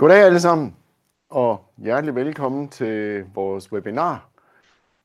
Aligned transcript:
Goddag 0.00 0.24
alle 0.24 0.40
sammen, 0.40 0.76
og 1.28 1.64
hjertelig 1.76 2.14
velkommen 2.14 2.68
til 2.68 3.24
vores 3.34 3.72
webinar. 3.72 4.30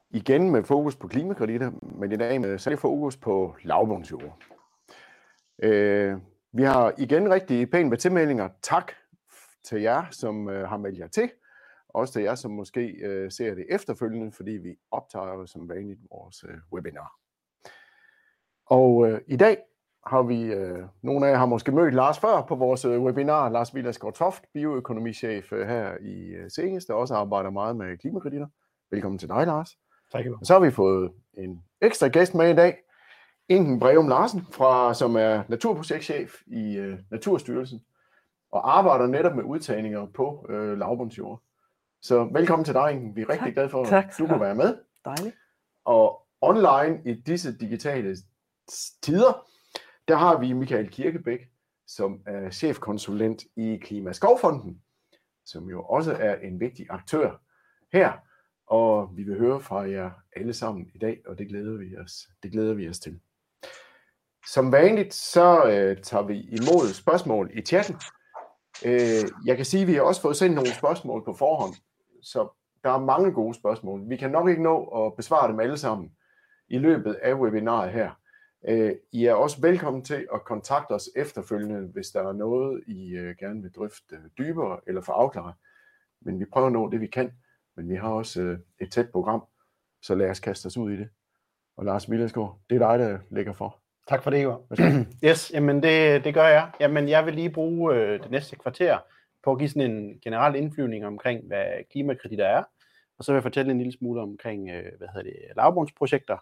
Igen 0.10 0.52
med 0.52 0.64
fokus 0.64 0.96
på 0.96 1.08
klimakreditter, 1.08 1.72
men 1.82 2.12
i 2.12 2.16
dag 2.16 2.42
med 2.42 2.58
særlig 2.58 2.80
fokus 2.80 3.18
på 3.18 3.56
lavbundsjord. 3.64 4.38
Øh, 5.64 6.18
vi 6.52 6.64
har 6.64 6.94
igen 6.98 7.34
rigtig 7.34 7.70
pænt 7.70 7.90
med 7.90 7.98
tilmeldinger. 7.98 8.50
Tak 8.62 8.92
til 9.64 9.82
jer, 9.82 10.06
som 10.12 10.50
øh, 10.50 10.70
har 10.70 10.78
meldt 10.78 11.00
jer 11.00 11.08
til. 11.08 11.32
Også 11.90 12.14
til 12.14 12.22
jer, 12.22 12.36
som 12.36 12.52
måske 12.52 12.88
øh, 12.88 13.32
ser 13.32 13.56
det 13.56 13.66
efterfølgende, 13.70 14.32
fordi 14.32 14.52
vi 14.52 14.76
optager 14.92 15.46
som 15.46 15.70
vanligt 15.70 16.00
vores 16.12 16.44
øh, 16.44 16.58
webinar. 16.74 17.14
Og 18.66 19.08
øh, 19.08 19.22
i 19.28 19.38
dag 19.38 19.58
har 20.06 20.24
vi, 20.24 20.44
øh, 20.44 20.84
nogle 21.02 21.28
af 21.28 21.32
jer 21.32 21.38
har 21.38 21.46
måske 21.46 21.72
mødt 21.72 21.94
Lars 21.94 22.20
før 22.20 22.42
på 22.42 22.56
vores 22.56 22.86
øh, 22.86 23.02
webinar, 23.02 23.50
Lars 23.50 23.76
Villasgaard 23.76 24.14
Toft, 24.14 24.44
bioøkonomichef 24.54 25.54
øh, 25.54 25.68
her 25.68 25.98
i 26.02 26.30
øh, 26.30 26.52
Senges, 26.52 26.86
der 26.86 26.94
også 26.94 27.16
arbejder 27.16 27.50
meget 27.50 27.76
med 27.76 27.98
klimakreditter. 27.98 28.48
Velkommen 28.92 29.20
til 29.20 29.30
dig, 29.30 29.46
Lars. 29.46 29.78
Tak. 30.12 30.26
Og 30.40 30.46
så 30.46 30.54
har 30.54 30.60
vi 30.60 30.72
fået 30.72 31.12
en 31.34 31.64
ekstra 31.82 32.08
gæst 32.08 32.36
med 32.36 32.50
i 32.50 32.56
dag, 32.56 32.78
Ingen 33.50 33.80
Breum 33.80 34.08
Larsen, 34.08 34.42
fra, 34.52 34.94
som 34.94 35.16
er 35.16 35.44
naturprojektchef 35.48 36.34
i 36.48 36.76
øh, 36.76 37.00
Naturstyrelsen, 37.12 37.82
og 38.52 38.78
arbejder 38.78 39.08
netop 39.08 39.36
med 39.36 39.44
udtagninger 39.44 40.06
på 40.16 40.46
øh, 40.50 40.78
lavbundsjord. 40.78 41.42
Så 42.02 42.24
velkommen 42.24 42.66
til 42.66 42.74
dig, 42.74 42.92
Ingen. 42.92 43.16
Vi 43.16 43.22
er 43.22 43.30
rigtig 43.30 43.46
Tak. 43.46 43.54
glade 43.54 43.70
for, 43.70 43.82
at 43.82 43.88
Tak 43.88 44.18
du 44.18 44.28
kunne 44.28 44.42
være 44.42 44.56
med. 44.56 44.78
Dejligt. 45.06 45.36
Og 45.86 46.22
online 46.42 47.02
i 47.06 47.14
disse 47.14 47.58
digitale 47.58 48.16
tider, 49.02 49.46
der 50.08 50.16
har 50.16 50.40
vi 50.40 50.54
Michael 50.54 50.90
Kirkebæk, 50.90 51.40
som 51.88 52.22
er 52.26 52.50
chefkonsulent 52.50 53.44
i 53.56 53.78
Klimaskovfonden, 53.78 54.82
som 55.46 55.70
jo 55.70 55.84
også 55.84 56.14
er 56.14 56.36
en 56.36 56.60
vigtig 56.60 56.86
aktør 56.90 57.42
her. 57.94 58.14
Og 58.68 59.10
vi 59.18 59.24
vil 59.24 59.38
høre 59.38 59.60
fra 59.60 59.90
jer 59.90 60.12
alle 60.36 60.54
sammen 60.54 60.92
i 60.94 60.98
dag, 60.98 61.22
og 61.28 61.38
det 61.38 61.48
glæder 61.48 61.78
vi 61.78 61.98
os, 61.98 62.28
det 62.44 62.52
glæder 62.52 62.74
vi 62.74 62.90
os 62.90 63.00
til. 63.00 63.20
Som 64.48 64.72
vanligt, 64.72 65.14
så 65.14 65.64
øh, 65.64 66.02
tager 66.02 66.24
vi 66.24 66.40
imod 66.40 66.94
spørgsmål 66.94 67.52
i 67.54 67.62
chatten. 67.62 67.96
Øh, 68.86 69.24
jeg 69.46 69.56
kan 69.56 69.66
sige, 69.66 69.82
at 69.82 69.88
vi 69.88 69.94
har 69.94 70.02
også 70.02 70.22
fået 70.22 70.38
sendt 70.38 70.56
nogle 70.56 70.74
spørgsmål 70.74 71.26
på 71.26 71.34
forhånd, 71.34 71.74
så 72.24 72.48
der 72.84 72.90
er 72.90 73.00
mange 73.00 73.32
gode 73.32 73.54
spørgsmål. 73.54 74.10
Vi 74.10 74.18
kan 74.18 74.32
nok 74.32 74.50
ikke 74.50 74.64
nå 74.64 74.84
at 74.84 75.16
besvare 75.16 75.52
dem 75.52 75.60
alle 75.60 75.78
sammen 75.78 76.12
i 76.68 76.78
løbet 76.78 77.14
af 77.14 77.34
webinaret 77.34 77.92
her. 77.92 78.12
Øh, 78.68 78.96
I 79.12 79.26
er 79.26 79.34
også 79.34 79.62
velkommen 79.62 80.04
til 80.04 80.28
at 80.34 80.44
kontakte 80.46 80.92
os 80.92 81.10
efterfølgende, 81.16 81.88
hvis 81.94 82.08
der 82.08 82.28
er 82.28 82.34
noget, 82.34 82.84
I 82.88 83.16
øh, 83.16 83.36
gerne 83.40 83.62
vil 83.62 83.72
drøfte 83.72 84.16
dybere 84.38 84.80
eller 84.88 85.02
få 85.02 85.12
afklaret. 85.12 85.54
Men 86.22 86.40
vi 86.40 86.46
prøver 86.46 86.68
at 86.68 86.74
nå 86.74 86.90
det, 86.90 87.02
vi 87.02 87.08
kan. 87.08 87.32
Men 87.76 87.90
vi 87.90 87.96
har 87.96 88.10
også 88.10 88.42
øh, 88.42 88.60
et 88.82 88.92
tæt 88.92 89.10
program, 89.10 89.44
så 90.02 90.16
lad 90.16 90.30
os 90.30 90.40
kaste 90.40 90.68
os 90.68 90.78
ud 90.78 90.92
i 90.92 90.98
det. 90.98 91.10
Og 91.78 91.86
Lars 91.86 92.12
Villersgaard, 92.12 92.60
det 92.70 92.82
er 92.82 92.90
dig, 92.90 93.00
der 93.00 93.20
lægger 93.30 93.54
for. 93.54 93.80
Tak 94.08 94.24
for 94.24 94.30
det, 94.30 94.42
Ivar. 94.42 94.62
Yes, 95.26 95.52
jamen 95.54 95.84
det, 95.84 96.24
det 96.24 96.34
gør 96.34 96.48
jeg. 96.48 96.72
Jamen 96.80 97.10
jeg 97.10 97.26
vil 97.26 97.34
lige 97.34 97.50
bruge 97.50 97.96
øh, 97.96 98.20
det 98.24 98.32
næste 98.32 98.56
kvarter 98.56 99.00
på 99.44 99.52
at 99.52 99.58
give 99.58 99.70
sådan 99.70 99.92
en 99.92 100.20
generel 100.24 100.56
indflyvning 100.56 101.06
omkring, 101.06 101.48
hvad 101.48 101.66
klimakreditter 101.92 102.46
er. 102.46 102.64
Og 103.18 103.24
så 103.24 103.32
vil 103.32 103.36
jeg 103.36 103.44
fortælle 103.44 103.72
en 103.72 103.78
lille 103.78 103.94
smule 103.94 104.22
omkring, 104.22 104.70
øh, 104.70 104.92
hvad 104.98 105.08
hedder 105.08 105.24
det, 105.24 105.36
lavbundsprojekter 105.56 106.38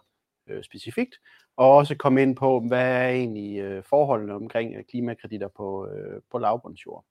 øh, 0.46 0.64
specifikt. 0.64 1.14
Og 1.56 1.70
også 1.70 1.94
komme 1.96 2.22
ind 2.22 2.36
på, 2.36 2.60
hvad 2.60 2.86
er 2.86 3.08
egentlig 3.08 3.58
øh, 3.58 3.84
forholdene 3.84 4.34
omkring 4.34 4.74
øh, 4.76 4.84
klimakreditter 4.84 5.48
på, 5.48 5.88
øh, 5.88 6.22
på 6.30 6.38
lavbundsjord. 6.38 7.04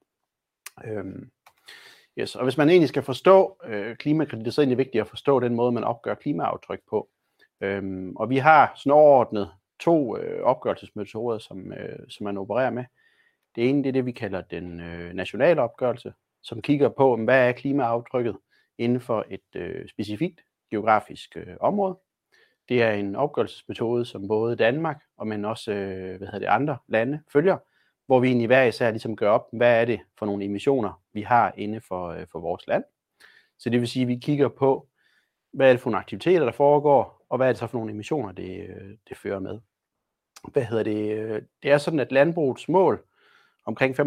Øhm, 0.85 1.31
yes. 2.19 2.35
Og 2.35 2.43
hvis 2.43 2.57
man 2.57 2.69
egentlig 2.69 2.89
skal 2.89 3.03
forstå 3.03 3.57
øh, 3.65 3.95
klimakreditter, 3.95 4.51
så 4.51 4.61
er 4.61 4.65
det 4.65 4.77
vigtigt 4.77 5.01
at 5.01 5.07
forstå 5.07 5.39
den 5.39 5.55
måde, 5.55 5.71
man 5.71 5.83
opgør 5.83 6.15
klimaaftryk 6.15 6.79
på. 6.89 7.09
Øhm, 7.61 8.15
og 8.15 8.29
vi 8.29 8.37
har 8.37 8.73
sådan 8.75 8.91
overordnet 8.91 9.51
to 9.79 10.17
øh, 10.17 10.43
opgørelsesmetoder, 10.43 11.37
som, 11.37 11.73
øh, 11.73 11.99
som 12.09 12.23
man 12.23 12.37
opererer 12.37 12.69
med. 12.69 12.85
Det 13.55 13.69
ene 13.69 13.83
det 13.83 13.89
er 13.89 13.93
det, 13.93 14.05
vi 14.05 14.11
kalder 14.11 14.41
den 14.41 14.79
øh, 14.79 15.13
nationale 15.13 15.61
opgørelse, 15.61 16.13
som 16.41 16.61
kigger 16.61 16.89
på, 16.89 17.15
hvad 17.15 17.47
er 17.47 17.51
klimaaftrykket 17.51 18.37
inden 18.77 19.01
for 19.01 19.25
et 19.29 19.55
øh, 19.55 19.89
specifikt 19.89 20.41
geografisk 20.71 21.37
øh, 21.37 21.55
område. 21.59 21.97
Det 22.69 22.83
er 22.83 22.91
en 22.91 23.15
opgørelsesmetode, 23.15 24.05
som 24.05 24.27
både 24.27 24.55
Danmark 24.55 25.03
og 25.17 25.27
men 25.27 25.45
også 25.45 25.71
øh, 25.71 26.17
hvad 26.17 26.27
hedder 26.27 26.39
det, 26.39 26.45
andre 26.45 26.77
lande 26.87 27.21
følger, 27.33 27.57
hvor 28.05 28.19
vi 28.19 28.27
egentlig 28.27 28.47
hver 28.47 28.63
især 28.63 28.91
ligesom 28.91 29.15
gør 29.15 29.29
op, 29.29 29.47
hvad 29.53 29.81
er 29.81 29.85
det 29.85 29.99
for 30.19 30.25
nogle 30.25 30.45
emissioner, 30.45 31.01
vi 31.13 31.21
har 31.21 31.53
inde 31.57 31.81
for, 31.81 32.07
øh, 32.07 32.25
for 32.31 32.39
vores 32.39 32.67
land. 32.67 32.83
Så 33.59 33.69
det 33.69 33.79
vil 33.79 33.87
sige, 33.87 34.03
at 34.03 34.07
vi 34.07 34.15
kigger 34.15 34.47
på, 34.47 34.87
hvad 35.53 35.67
er 35.67 35.73
det 35.73 35.81
for 35.81 35.89
nogle 35.89 35.99
aktiviteter, 35.99 36.45
der 36.45 36.51
foregår, 36.51 37.25
og 37.29 37.37
hvad 37.37 37.47
er 37.47 37.51
det 37.51 37.59
så 37.59 37.67
for 37.67 37.77
nogle 37.77 37.91
emissioner, 37.91 38.31
det, 38.31 38.69
øh, 38.69 38.97
det 39.09 39.17
fører 39.17 39.39
med. 39.39 39.59
Hvad 40.51 40.63
hedder 40.63 40.83
det? 40.83 41.17
Øh, 41.17 41.41
det 41.63 41.71
er 41.71 41.77
sådan, 41.77 41.99
at 41.99 42.11
landbrugets 42.11 42.69
mål 42.69 43.03
omkring 43.65 43.95
55-65% 43.95 44.03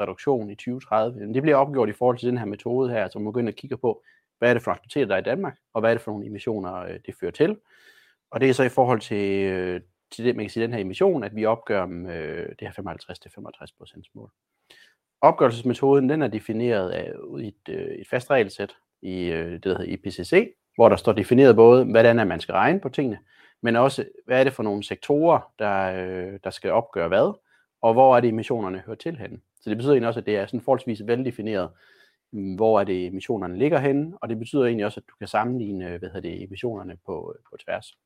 reduktion 0.00 0.50
i 0.50 0.54
2030, 0.54 1.32
det 1.34 1.42
bliver 1.42 1.56
opgjort 1.56 1.88
i 1.88 1.92
forhold 1.92 2.18
til 2.18 2.28
den 2.28 2.38
her 2.38 2.44
metode 2.44 2.90
her, 2.90 3.08
så 3.08 3.18
man 3.18 3.32
begynder 3.32 3.52
at 3.52 3.56
kigge 3.56 3.76
på, 3.76 4.02
hvad 4.38 4.50
er 4.50 4.54
det 4.54 4.62
for 4.62 4.70
aktiviteter, 4.70 5.06
der 5.06 5.14
er 5.14 5.20
i 5.20 5.22
Danmark, 5.22 5.56
og 5.74 5.80
hvad 5.80 5.90
er 5.90 5.94
det 5.94 6.02
for 6.02 6.10
nogle 6.10 6.26
emissioner, 6.26 6.74
øh, 6.74 6.98
det 7.06 7.14
fører 7.20 7.30
til. 7.30 7.56
Og 8.30 8.40
det 8.40 8.48
er 8.48 8.54
så 8.54 8.62
i 8.62 8.68
forhold 8.68 9.00
til, 9.00 9.44
øh, 9.44 9.80
til 10.10 10.24
det, 10.24 10.36
man 10.36 10.44
kan 10.44 10.50
sige, 10.50 10.62
den 10.62 10.72
her 10.72 10.80
emission, 10.80 11.24
at 11.24 11.36
vi 11.36 11.44
opgør 11.44 11.86
dem, 11.86 12.06
øh, 12.06 12.48
det 12.48 12.60
her 12.60 12.72
55-65% 12.72 14.10
mål. 14.14 14.30
Opgørelsesmetoden 15.20 16.08
den 16.08 16.22
er 16.22 16.28
defineret 16.28 16.90
af, 16.90 17.12
i 17.40 17.48
et, 17.48 17.68
øh, 17.68 17.86
et 17.86 18.08
fast 18.08 18.30
regelsæt 18.30 18.76
i 19.02 19.24
øh, 19.24 19.52
det, 19.52 19.64
der 19.64 19.78
hedder 19.78 19.92
IPCC, 19.92 20.54
hvor 20.74 20.88
der 20.88 20.96
står 20.96 21.12
defineret 21.12 21.56
både, 21.56 21.84
hvordan 21.84 22.18
er 22.18 22.24
man 22.24 22.40
skal 22.40 22.52
regne 22.52 22.80
på 22.80 22.88
tingene, 22.88 23.18
men 23.62 23.76
også, 23.76 24.04
hvad 24.26 24.40
er 24.40 24.44
det 24.44 24.52
for 24.52 24.62
nogle 24.62 24.84
sektorer, 24.84 25.52
der, 25.58 26.06
øh, 26.06 26.38
der 26.44 26.50
skal 26.50 26.70
opgøre 26.70 27.08
hvad, 27.08 27.38
og 27.82 27.92
hvor 27.92 28.16
er 28.16 28.20
det 28.20 28.28
emissionerne 28.28 28.82
hører 28.86 28.96
til 28.96 29.16
henne. 29.18 29.38
Så 29.60 29.70
det 29.70 29.76
betyder 29.76 29.92
egentlig 29.92 30.08
også, 30.08 30.20
at 30.20 30.26
det 30.26 30.36
er 30.36 30.46
sådan 30.46 30.60
forholdsvis 30.60 31.06
veldefineret, 31.06 31.70
hvor 32.34 32.80
er 32.80 32.84
det 32.84 33.06
emissionerne 33.06 33.58
ligger 33.58 33.78
henne, 33.78 34.18
og 34.22 34.28
det 34.28 34.38
betyder 34.38 34.64
egentlig 34.64 34.86
også, 34.86 35.00
at 35.00 35.08
du 35.10 35.14
kan 35.18 35.28
sammenligne 35.28 35.98
hvad 35.98 36.08
hedder 36.08 36.20
det, 36.20 36.42
emissionerne 36.42 36.96
på, 37.06 37.34
på 37.50 37.56
tværs. 37.64 37.98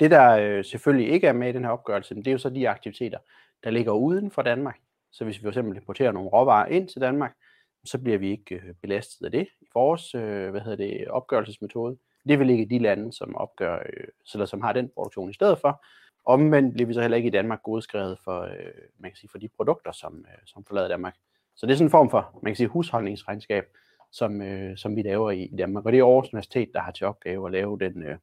Det, 0.00 0.10
der 0.10 0.36
øh, 0.36 0.64
selvfølgelig 0.64 1.12
ikke 1.12 1.26
er 1.26 1.32
med 1.32 1.48
i 1.48 1.52
den 1.52 1.64
her 1.64 1.70
opgørelse, 1.70 2.14
det 2.14 2.26
er 2.26 2.32
jo 2.32 2.38
så 2.38 2.50
de 2.50 2.68
aktiviteter, 2.68 3.18
der 3.64 3.70
ligger 3.70 3.92
uden 3.92 4.30
for 4.30 4.42
Danmark. 4.42 4.78
Så 5.12 5.24
hvis 5.24 5.38
vi 5.38 5.42
for 5.42 5.48
eksempel 5.48 5.76
importerer 5.76 6.12
nogle 6.12 6.28
råvarer 6.28 6.66
ind 6.66 6.88
til 6.88 7.00
Danmark, 7.00 7.34
så 7.84 7.98
bliver 7.98 8.18
vi 8.18 8.30
ikke 8.30 8.54
øh, 8.54 8.74
belastet 8.82 9.24
af 9.24 9.30
det 9.30 9.48
i 9.60 9.66
vores 9.74 10.14
øh, 10.14 10.50
hvad 10.50 10.60
hedder 10.60 10.76
det, 10.76 11.08
opgørelsesmetode. 11.08 11.96
Det 12.28 12.38
vil 12.38 12.46
ligge 12.46 12.64
i 12.64 12.68
de 12.68 12.78
lande, 12.78 13.12
som 13.12 13.36
opgør, 13.36 13.74
øh, 13.74 14.06
eller 14.34 14.46
som 14.46 14.60
har 14.60 14.72
den 14.72 14.90
produktion 14.94 15.30
i 15.30 15.34
stedet 15.34 15.58
for. 15.58 15.84
Omvendt 16.24 16.74
bliver 16.74 16.86
vi 16.86 16.94
så 16.94 17.00
heller 17.00 17.16
ikke 17.16 17.26
i 17.26 17.30
Danmark 17.30 17.62
godskrevet 17.62 18.18
for, 18.24 18.40
øh, 18.40 18.82
man 18.98 19.10
kan 19.10 19.16
sige, 19.16 19.30
for 19.30 19.38
de 19.38 19.48
produkter, 19.48 19.92
som, 19.92 20.18
øh, 20.18 20.38
som 20.46 20.64
forlader 20.64 20.88
Danmark. 20.88 21.14
Så 21.58 21.66
det 21.66 21.72
er 21.72 21.76
sådan 21.76 21.86
en 21.86 21.90
form 21.90 22.10
for, 22.10 22.38
man 22.42 22.50
kan 22.50 22.56
sige, 22.56 22.68
husholdningsregnskab, 22.68 23.64
som, 24.12 24.42
øh, 24.42 24.76
som 24.76 24.96
vi 24.96 25.02
laver 25.02 25.30
i, 25.30 25.42
i 25.42 25.56
Danmark. 25.56 25.86
Og 25.86 25.92
det 25.92 25.98
er 25.98 26.04
Aarhus 26.04 26.32
Universitet, 26.32 26.70
der 26.74 26.80
har 26.80 26.92
til 26.92 27.06
opgave 27.06 27.46
at 27.46 27.52
lave 27.52 27.78
den 27.78 28.02
øh, 28.02 28.18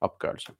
opgørelse. 0.00 0.52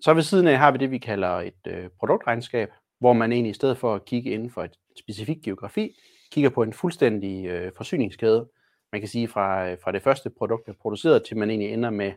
Så 0.00 0.14
ved 0.14 0.22
siden 0.22 0.46
af 0.46 0.58
har 0.58 0.72
vi 0.72 0.78
det, 0.78 0.90
vi 0.90 0.98
kalder 0.98 1.28
et 1.28 1.66
øh, 1.66 1.88
produktregnskab, 1.98 2.70
hvor 2.98 3.12
man 3.12 3.32
egentlig 3.32 3.50
i 3.50 3.54
stedet 3.54 3.78
for 3.78 3.94
at 3.94 4.04
kigge 4.04 4.30
inden 4.30 4.50
for 4.50 4.62
et 4.62 4.78
specifikt 4.98 5.42
geografi, 5.42 5.96
kigger 6.32 6.50
på 6.50 6.62
en 6.62 6.72
fuldstændig 6.72 7.46
øh, 7.46 7.72
forsyningskæde. 7.76 8.48
Man 8.92 9.00
kan 9.00 9.08
sige 9.08 9.28
fra, 9.28 9.70
øh, 9.70 9.78
fra 9.84 9.92
det 9.92 10.02
første 10.02 10.30
produkt, 10.30 10.66
der 10.66 10.72
er 10.72 10.76
produceret, 10.82 11.24
til 11.24 11.36
man 11.36 11.50
egentlig 11.50 11.72
ender 11.72 11.90
med 11.90 12.12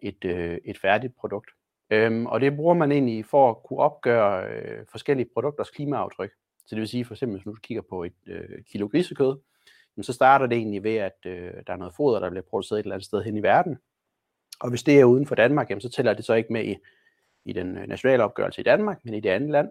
et, 0.00 0.24
øh, 0.24 0.58
et 0.64 0.78
færdigt 0.78 1.16
produkt. 1.16 1.50
Øhm, 1.90 2.26
og 2.26 2.40
det 2.40 2.56
bruger 2.56 2.74
man 2.74 2.92
egentlig 2.92 3.26
for 3.26 3.50
at 3.50 3.56
kunne 3.64 3.78
opgøre 3.78 4.48
øh, 4.48 4.86
forskellige 4.90 5.28
produkters 5.34 5.70
klimaaftryk. 5.70 6.30
Så 6.66 6.74
det 6.74 6.80
vil 6.80 6.88
sige 6.88 7.04
for 7.04 7.14
eksempel, 7.14 7.38
hvis 7.38 7.46
nu 7.46 7.52
du 7.52 7.60
kigger 7.60 7.82
på 7.90 8.04
et 8.04 8.12
øh, 8.26 8.64
kilo 8.70 8.86
grisekød, 8.86 9.36
jamen, 9.96 10.04
så 10.04 10.12
starter 10.12 10.46
det 10.46 10.56
egentlig 10.58 10.82
ved, 10.82 10.96
at 10.96 11.18
øh, 11.26 11.52
der 11.66 11.72
er 11.72 11.76
noget 11.76 11.94
foder, 11.96 12.20
der 12.20 12.30
bliver 12.30 12.44
produceret 12.50 12.78
et 12.78 12.84
eller 12.84 12.94
andet 12.94 13.06
sted 13.06 13.22
hen 13.22 13.36
i 13.36 13.42
verden. 13.42 13.78
Og 14.60 14.68
hvis 14.68 14.82
det 14.82 15.00
er 15.00 15.04
uden 15.04 15.26
for 15.26 15.34
Danmark, 15.34 15.70
jamen, 15.70 15.80
så 15.80 15.88
tæller 15.88 16.14
det 16.14 16.24
så 16.24 16.34
ikke 16.34 16.52
med 16.52 16.64
i, 16.64 16.76
i 17.44 17.52
den 17.52 17.78
øh, 17.78 17.86
nationale 17.86 18.24
opgørelse 18.24 18.60
i 18.60 18.64
Danmark, 18.64 18.98
men 19.04 19.14
i 19.14 19.20
det 19.20 19.28
andet 19.28 19.50
land. 19.50 19.68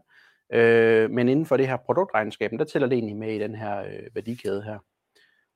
Øh, 0.53 1.11
men 1.11 1.29
inden 1.29 1.45
for 1.45 1.57
det 1.57 1.67
her 1.67 1.77
produktregnskab, 1.77 2.51
der 2.51 2.65
tæller 2.65 2.87
det 2.87 2.95
egentlig 2.95 3.17
med 3.17 3.33
i 3.33 3.39
den 3.39 3.55
her 3.55 3.83
øh, 3.83 4.15
værdikæde 4.15 4.63
her. 4.63 4.79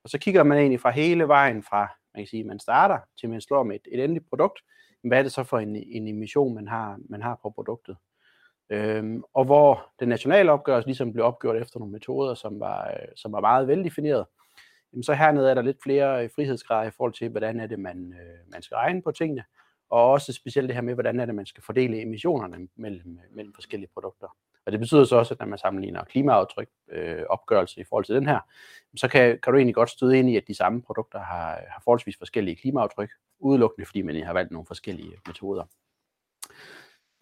Og 0.04 0.10
så 0.10 0.18
kigger 0.20 0.44
man 0.44 0.58
egentlig 0.58 0.80
fra 0.80 0.92
hele 0.92 1.28
vejen 1.28 1.64
fra, 1.64 1.80
man 2.14 2.24
kan 2.24 2.28
sige, 2.28 2.44
man 2.44 2.60
starter 2.60 3.00
til 3.20 3.30
man 3.30 3.42
slår 3.42 3.64
med 3.64 3.76
et, 3.76 3.88
et 3.92 4.04
endeligt 4.04 4.30
produkt, 4.30 4.60
hvad 5.04 5.20
er 5.20 5.24
det 5.24 5.32
så 5.32 5.44
for 5.44 5.60
en, 5.60 5.76
en 5.76 6.08
emission, 6.08 6.56
man 6.56 6.68
har, 6.68 7.00
man 7.10 7.22
har 7.22 7.40
på 7.42 7.50
produktet. 7.50 7.98
Øhm, 8.70 9.24
og 9.34 9.46
hvor 9.46 9.92
den 10.00 10.10
nationale 10.10 10.52
opgørelse 10.52 10.88
ligesom 10.88 11.14
blev 11.14 11.26
opgjort 11.26 11.58
efter 11.58 11.80
nogle 11.80 11.92
metoder, 11.92 12.34
som 12.34 12.60
var, 12.60 12.88
øh, 12.88 13.08
som 13.16 13.32
var 13.32 13.42
meget 13.42 13.68
veldefineret, 13.68 14.26
jamen 14.94 15.04
så 15.04 15.14
hernede 15.14 15.50
er 15.50 15.54
der 15.54 15.62
lidt 15.62 15.84
flere 15.84 16.24
øh, 16.24 16.30
frihedsgrader 16.36 16.88
i 16.88 16.92
forhold 16.92 17.14
til, 17.14 17.30
hvordan 17.30 17.60
er 17.60 17.68
det, 17.68 17.80
man, 17.80 18.14
øh, 18.14 18.52
man 18.52 18.62
skal 18.62 18.76
regne 18.76 19.02
på 19.02 19.12
tingene, 19.12 19.44
og 19.90 20.12
også 20.12 20.34
specielt 20.34 20.68
det 20.68 20.76
her 20.76 20.82
med, 20.82 20.94
hvordan 20.94 21.20
er 21.20 21.26
det, 21.26 21.36
man 21.36 21.46
skal 21.46 21.64
fordele 21.64 22.02
emissionerne 22.02 22.68
mellem, 22.76 23.20
øh, 23.24 23.36
mellem 23.36 23.54
forskellige 23.54 23.90
produkter. 23.94 24.28
Og 24.66 24.72
det 24.72 24.80
betyder 24.80 25.04
så 25.04 25.16
også, 25.16 25.34
at 25.34 25.40
når 25.40 25.48
man 25.48 25.60
sammenligner 25.60 26.04
klimaaftryk 26.04 26.70
øh, 26.92 27.24
opgørelse 27.30 27.82
i 27.82 27.84
forhold 27.84 28.06
til 28.06 28.16
den 28.16 28.28
her, 28.28 28.40
så 28.96 29.08
kan, 29.08 29.40
kan 29.44 29.54
du 29.54 29.58
egentlig 29.58 29.76
godt 29.76 29.90
støde 29.90 30.20
ind 30.20 30.30
i, 30.30 30.38
at 30.38 30.48
de 30.48 30.56
samme 30.56 30.82
produkter 30.82 31.20
har, 31.20 31.50
har 31.50 31.82
forholdsvis 31.84 32.18
forskellige 32.18 32.56
klimaaftryk, 32.56 33.10
udelukkende 33.40 33.86
fordi 33.86 34.02
man 34.02 34.24
har 34.24 34.34
valgt 34.34 34.52
nogle 34.52 34.66
forskellige 34.66 35.14
metoder. 35.28 35.64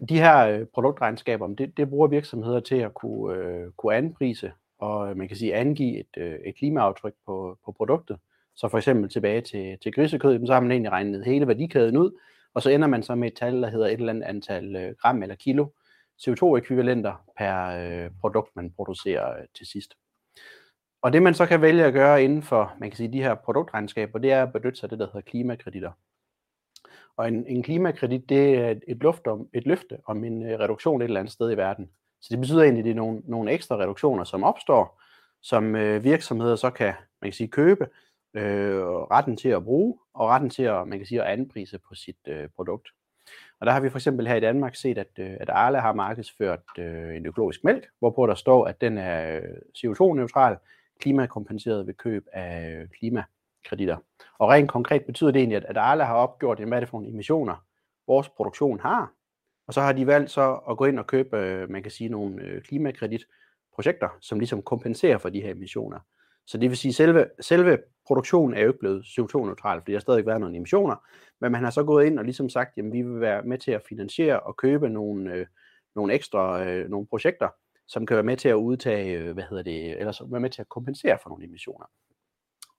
De 0.10 0.20
her 0.20 0.48
øh, 0.48 0.66
produktregnskaber, 0.66 1.48
det, 1.48 1.78
det 1.78 1.90
bruger 1.90 2.08
virksomheder 2.08 2.60
til 2.60 2.76
at 2.76 2.94
kunne, 2.94 3.36
øh, 3.36 3.72
kunne 3.72 3.96
anprise 3.96 4.52
og 4.80 5.10
øh, 5.10 5.18
man 5.18 5.28
kan 5.28 5.38
sige 5.38 5.56
angive 5.56 6.00
et, 6.00 6.18
øh, 6.18 6.40
et 6.46 6.56
klimaaftryk 6.56 7.14
på, 7.26 7.58
på 7.66 7.72
produktet. 7.72 8.18
Så 8.56 8.68
for 8.68 8.78
eksempel 8.78 9.10
tilbage 9.10 9.42
til, 9.42 9.78
til 9.84 9.94
grisekød, 9.94 10.48
så 10.48 10.54
har 10.54 10.60
man 10.60 10.72
egentlig 10.72 10.92
regnet 10.92 11.26
hele 11.26 11.48
værdikæden 11.48 11.98
ud, 11.98 12.12
og 12.54 12.62
så 12.62 12.70
ender 12.70 12.88
man 12.88 13.04
så 13.04 13.16
med 13.16 13.28
et 13.28 13.38
tal, 13.38 13.62
der 13.62 13.70
hedder 13.70 13.88
et 13.88 13.94
eller 13.94 14.10
andet 14.10 14.24
antal 14.24 14.76
øh, 14.76 14.96
gram 15.02 15.24
eller 15.24 15.36
kilo 15.36 15.68
CO2-ekvivalenter 16.22 17.14
per 17.38 17.66
øh, 17.68 18.12
produkt, 18.22 18.56
man 18.56 18.72
producerer 18.72 19.40
øh, 19.40 19.46
til 19.56 19.68
sidst. 19.68 19.98
Og 21.02 21.14
det 21.14 21.24
man 21.24 21.34
så 21.34 21.46
kan 21.46 21.62
vælge 21.62 21.86
at 21.86 21.94
gøre 21.94 22.24
inden 22.24 22.44
for 22.44 22.74
man 22.80 22.90
kan 22.90 22.98
sige, 22.98 23.14
de 23.14 23.24
her 23.24 23.36
produktregnskaber, 23.36 24.20
det 24.20 24.32
er 24.32 24.44
at 24.44 24.54
benytte 24.54 24.80
sig 24.80 24.86
af 24.86 24.90
det, 24.90 25.00
der 25.00 25.06
hedder 25.06 25.22
klimakreditter. 25.22 25.92
Og 27.18 27.28
en, 27.28 27.48
en 27.48 27.64
klimakredit, 27.64 28.30
det 28.30 28.56
er 28.56 28.76
et, 28.88 28.98
luft 28.98 29.28
om, 29.28 29.50
et 29.54 29.66
løfte 29.66 29.98
om 30.06 30.24
en 30.24 30.44
øh, 30.44 30.60
reduktion 30.60 31.02
et 31.02 31.06
eller 31.06 31.20
andet 31.20 31.34
sted 31.34 31.52
i 31.52 31.58
verden. 31.58 31.90
Så 32.22 32.28
det 32.32 32.40
betyder 32.40 32.64
egentlig, 32.64 32.80
at 32.80 32.86
det 32.86 32.92
er 32.92 32.96
nogle, 32.96 33.22
nogle 33.26 33.52
ekstra 33.52 33.78
reduktioner, 33.78 34.24
som 34.24 34.44
opstår, 34.44 35.02
som 35.42 35.76
øh, 35.76 36.04
virksomheder 36.04 36.56
så 36.56 36.70
kan, 36.70 36.94
man 37.22 37.32
kan 37.32 37.34
sige, 37.34 37.48
købe, 37.48 37.88
øh, 38.34 38.84
retten 38.86 39.38
til 39.38 39.50
at 39.50 39.64
bruge, 39.64 39.98
og 40.14 40.30
retten 40.30 40.50
til 40.50 40.64
at, 40.64 40.88
man 40.88 41.00
kan 41.00 41.08
sige, 41.08 41.24
at 41.24 41.40
anprise 41.40 41.80
på 41.80 41.96
sit 41.96 42.18
øh, 42.28 42.50
produkt. 42.56 42.90
Og 43.60 43.66
der 43.66 43.72
har 43.72 43.80
vi 43.80 43.90
for 43.90 43.98
eksempel 43.98 44.28
her 44.28 44.36
i 44.36 44.40
Danmark 44.40 44.76
set, 44.76 44.98
at, 44.98 45.08
øh, 45.20 45.38
at 45.40 45.50
Arla 45.50 45.80
har 45.80 45.94
markedsført 45.94 46.60
øh, 46.80 47.16
en 47.16 47.26
økologisk 47.26 47.64
mælk, 47.64 47.88
hvorpå 48.00 48.28
der 48.28 48.36
står, 48.36 48.68
at 48.68 48.82
den 48.82 48.98
er 48.98 49.38
øh, 49.38 49.58
CO2-neutral, 49.78 50.58
klimakompenseret 51.00 51.88
ved 51.88 51.94
køb 51.94 52.28
af 52.34 52.72
øh, 52.72 52.88
kreditter. 53.66 53.98
Og 54.40 54.50
rent 54.50 54.70
konkret 54.70 55.06
betyder 55.06 55.32
det 55.32 55.40
egentlig, 55.40 55.58
at, 55.58 55.66
at 55.66 55.78
Arla 55.78 56.04
har 56.04 56.16
opgjort, 56.16 56.60
hvad 56.60 56.78
er 56.78 56.80
det 56.80 56.90
for 56.90 56.98
nogle 56.98 57.14
emissioner, 57.14 57.56
vores 58.08 58.30
produktion 58.30 58.80
har, 58.80 59.12
og 59.68 59.74
så 59.74 59.82
har 59.82 59.94
de 59.94 60.08
valgt 60.08 60.32
så 60.32 60.60
at 60.70 60.78
gå 60.78 60.86
ind 60.86 61.00
og 61.00 61.08
købe, 61.08 61.38
øh, 61.38 61.70
man 61.70 61.84
kan 61.84 61.92
sige, 61.92 62.10
nogle 62.10 62.42
øh, 62.42 62.62
klimakreditprojekter, 62.62 64.10
som 64.22 64.40
ligesom 64.40 64.62
kompenserer 64.62 65.18
for 65.18 65.30
de 65.30 65.42
her 65.42 65.52
emissioner. 65.52 66.00
Så 66.48 66.58
det 66.58 66.70
vil 66.70 66.78
sige, 66.78 66.90
at 66.90 66.96
selve, 66.96 67.26
selve 67.42 67.78
produktionen 68.08 68.58
er 68.58 68.62
jo 68.62 68.68
ikke 68.68 68.80
blevet 68.80 69.04
CO2-neutral, 69.04 69.80
fordi 69.80 69.94
der 69.94 70.00
stadig 70.00 70.26
været 70.26 70.40
nogle 70.40 70.58
emissioner, 70.58 70.96
men 71.42 71.52
man 71.52 71.64
har 71.64 71.72
så 71.72 71.84
gået 71.84 72.06
ind 72.06 72.20
og 72.20 72.26
ligesom 72.26 72.50
sagt, 72.50 72.78
at 72.78 72.94
vi 72.94 73.02
vil 73.02 73.22
være 73.22 73.44
med 73.44 73.58
til 73.58 73.72
at 73.72 73.82
finansiere 73.90 74.40
og 74.40 74.58
købe 74.58 74.90
nogle, 74.90 75.34
øh, 75.34 75.46
nogle 75.96 76.14
ekstra 76.14 76.66
øh, 76.66 76.90
nogle 76.90 77.08
projekter, 77.08 77.50
som 77.88 78.06
kan 78.06 78.16
være 78.16 78.24
med 78.24 78.38
til 78.38 78.50
at 78.50 78.56
udtage, 78.56 79.20
øh, 79.20 79.34
hvad 79.34 79.44
hedder 79.50 79.64
det, 79.64 80.00
eller 80.00 80.12
som 80.12 80.32
være 80.32 80.42
med 80.42 80.50
til 80.50 80.62
at 80.62 80.70
kompensere 80.70 81.18
for 81.24 81.30
nogle 81.30 81.46
emissioner. 81.46 81.86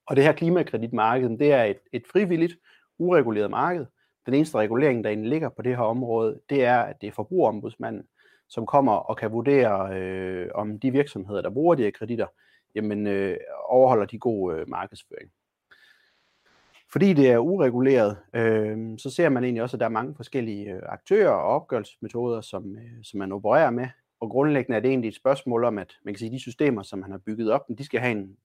Og 0.07 0.17
det 0.17 0.25
her 0.25 0.33
klimakreditmarked, 0.33 1.39
det 1.39 1.53
er 1.53 1.65
et, 1.65 1.79
et 1.93 2.03
frivilligt, 2.13 2.57
ureguleret 2.99 3.51
marked. 3.51 3.87
Den 4.27 4.35
eneste 4.35 4.59
regulering, 4.59 5.05
der 5.05 5.15
ligger 5.15 5.49
på 5.49 5.63
det 5.63 5.77
her 5.77 5.83
område, 5.83 6.41
det 6.51 6.65
er, 6.65 6.79
at 6.79 7.01
det 7.01 7.07
er 7.07 7.13
forbrugerombudsmanden, 7.13 8.03
som 8.49 8.67
kommer 8.67 8.93
og 8.93 9.17
kan 9.17 9.33
vurdere, 9.33 9.97
øh, 9.97 10.49
om 10.55 10.81
de 10.81 10.91
virksomheder, 10.91 11.43
der 11.43 11.51
bruger 11.51 11.75
de 11.75 11.83
her 11.83 11.91
kreditter, 11.91 12.27
jamen 12.75 13.07
øh, 13.07 13.37
overholder 13.69 14.07
de 14.07 14.19
god 14.19 14.55
øh, 14.55 14.69
markedsføring. 14.69 15.31
Fordi 16.93 17.13
det 17.13 17.31
er 17.31 17.39
ureguleret, 17.39 18.17
øh, 18.35 18.99
så 18.99 19.11
ser 19.11 19.29
man 19.29 19.45
egentlig 19.45 19.63
også, 19.63 19.77
at 19.77 19.81
der 19.81 19.87
er 19.87 19.91
mange 19.91 20.15
forskellige 20.15 20.73
øh, 20.73 20.83
aktører 20.83 21.31
og 21.31 21.43
opgørelsesmetoder, 21.43 22.41
som, 22.41 22.77
øh, 22.77 23.05
som 23.05 23.19
man 23.19 23.33
opererer 23.33 23.71
med. 23.71 23.89
Og 24.21 24.31
grundlæggende 24.31 24.77
er 24.77 24.81
det 24.81 24.89
egentlig 24.89 25.09
et 25.09 25.17
spørgsmål 25.17 25.65
om, 25.65 25.79
at 25.79 25.93
man 26.05 26.15
kan 26.15 26.19
sige, 26.19 26.29
at 26.29 26.33
de 26.33 26.41
systemer, 26.41 26.83
som 26.83 26.99
man 26.99 27.11
har 27.11 27.19
bygget 27.19 27.51
op, 27.51 27.63
de 27.79 27.85
skal 27.85 28.01
have 28.01 28.13
en 28.13 28.37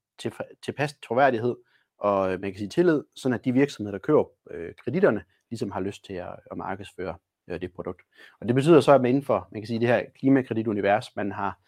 tilpas 0.63 0.93
troværdighed 0.93 1.55
og 2.01 2.33
øh, 2.33 2.41
man 2.41 2.51
kan 2.51 2.57
sige 2.57 2.69
tillid, 2.69 3.03
sådan 3.15 3.33
at 3.33 3.45
de 3.45 3.53
virksomheder, 3.53 3.97
der 3.97 4.01
køber 4.01 4.25
øh, 4.51 4.73
kreditterne, 4.83 5.23
ligesom 5.49 5.71
har 5.71 5.79
lyst 5.79 6.05
til 6.05 6.13
at, 6.13 6.35
at 6.51 6.57
markedsføre 6.57 7.15
øh, 7.47 7.61
det 7.61 7.73
produkt. 7.73 8.01
Og 8.39 8.47
det 8.47 8.55
betyder 8.55 8.81
så, 8.81 8.91
at 8.91 9.01
man 9.01 9.09
inden 9.09 9.23
for 9.23 9.47
man 9.51 9.61
kan 9.61 9.67
sige, 9.67 9.79
det 9.79 9.87
her 9.87 10.03
klimakreditunivers, 10.19 11.15
man 11.15 11.31
har 11.31 11.59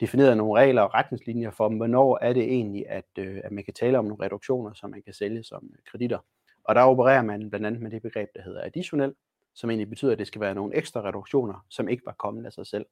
defineret 0.00 0.36
nogle 0.36 0.60
regler 0.60 0.82
og 0.82 0.94
retningslinjer 0.94 1.50
for, 1.50 1.68
hvornår 1.68 2.18
er 2.22 2.32
det 2.32 2.42
egentlig, 2.42 2.88
at, 2.88 3.04
øh, 3.18 3.40
at 3.44 3.52
man 3.52 3.64
kan 3.64 3.74
tale 3.74 3.98
om 3.98 4.04
nogle 4.04 4.24
reduktioner, 4.24 4.72
som 4.74 4.90
man 4.90 5.02
kan 5.02 5.14
sælge 5.14 5.44
som 5.44 5.70
øh, 5.72 5.78
kreditter. 5.90 6.18
Og 6.64 6.74
der 6.74 6.82
opererer 6.82 7.22
man 7.22 7.50
blandt 7.50 7.66
andet 7.66 7.82
med 7.82 7.90
det 7.90 8.02
begreb, 8.02 8.28
der 8.34 8.42
hedder 8.42 8.64
additionel, 8.64 9.14
som 9.54 9.70
egentlig 9.70 9.88
betyder, 9.88 10.12
at 10.12 10.18
det 10.18 10.26
skal 10.26 10.40
være 10.40 10.54
nogle 10.54 10.76
ekstra 10.76 11.00
reduktioner, 11.00 11.66
som 11.70 11.88
ikke 11.88 12.06
var 12.06 12.12
kommet 12.18 12.46
af 12.46 12.52
sig 12.52 12.66
selv. 12.66 12.86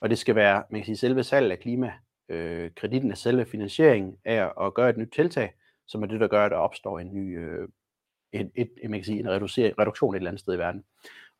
Og 0.00 0.10
det 0.10 0.18
skal 0.18 0.34
være, 0.34 0.64
man 0.70 0.80
kan 0.80 0.86
sige, 0.86 0.96
selve 0.96 1.22
salg 1.22 1.52
af 1.52 1.58
klima 1.58 1.92
øh, 2.28 2.70
af 2.84 3.18
selve 3.18 3.46
finansieringen 3.46 4.16
af 4.24 4.66
at 4.66 4.74
gøre 4.74 4.90
et 4.90 4.96
nyt 4.96 5.12
tiltag, 5.12 5.54
som 5.86 6.02
er 6.02 6.06
det, 6.06 6.20
der 6.20 6.28
gør, 6.28 6.44
at 6.44 6.50
der 6.50 6.56
opstår 6.56 6.98
en 6.98 7.14
ny, 7.14 7.38
øh, 7.38 7.68
et, 8.32 8.50
et, 8.54 8.70
man 8.90 9.00
kan 9.00 9.04
sige, 9.04 9.20
en 9.20 9.28
reduktion 9.78 10.14
et 10.14 10.18
eller 10.18 10.30
andet 10.30 10.40
sted 10.40 10.54
i 10.54 10.58
verden. 10.58 10.84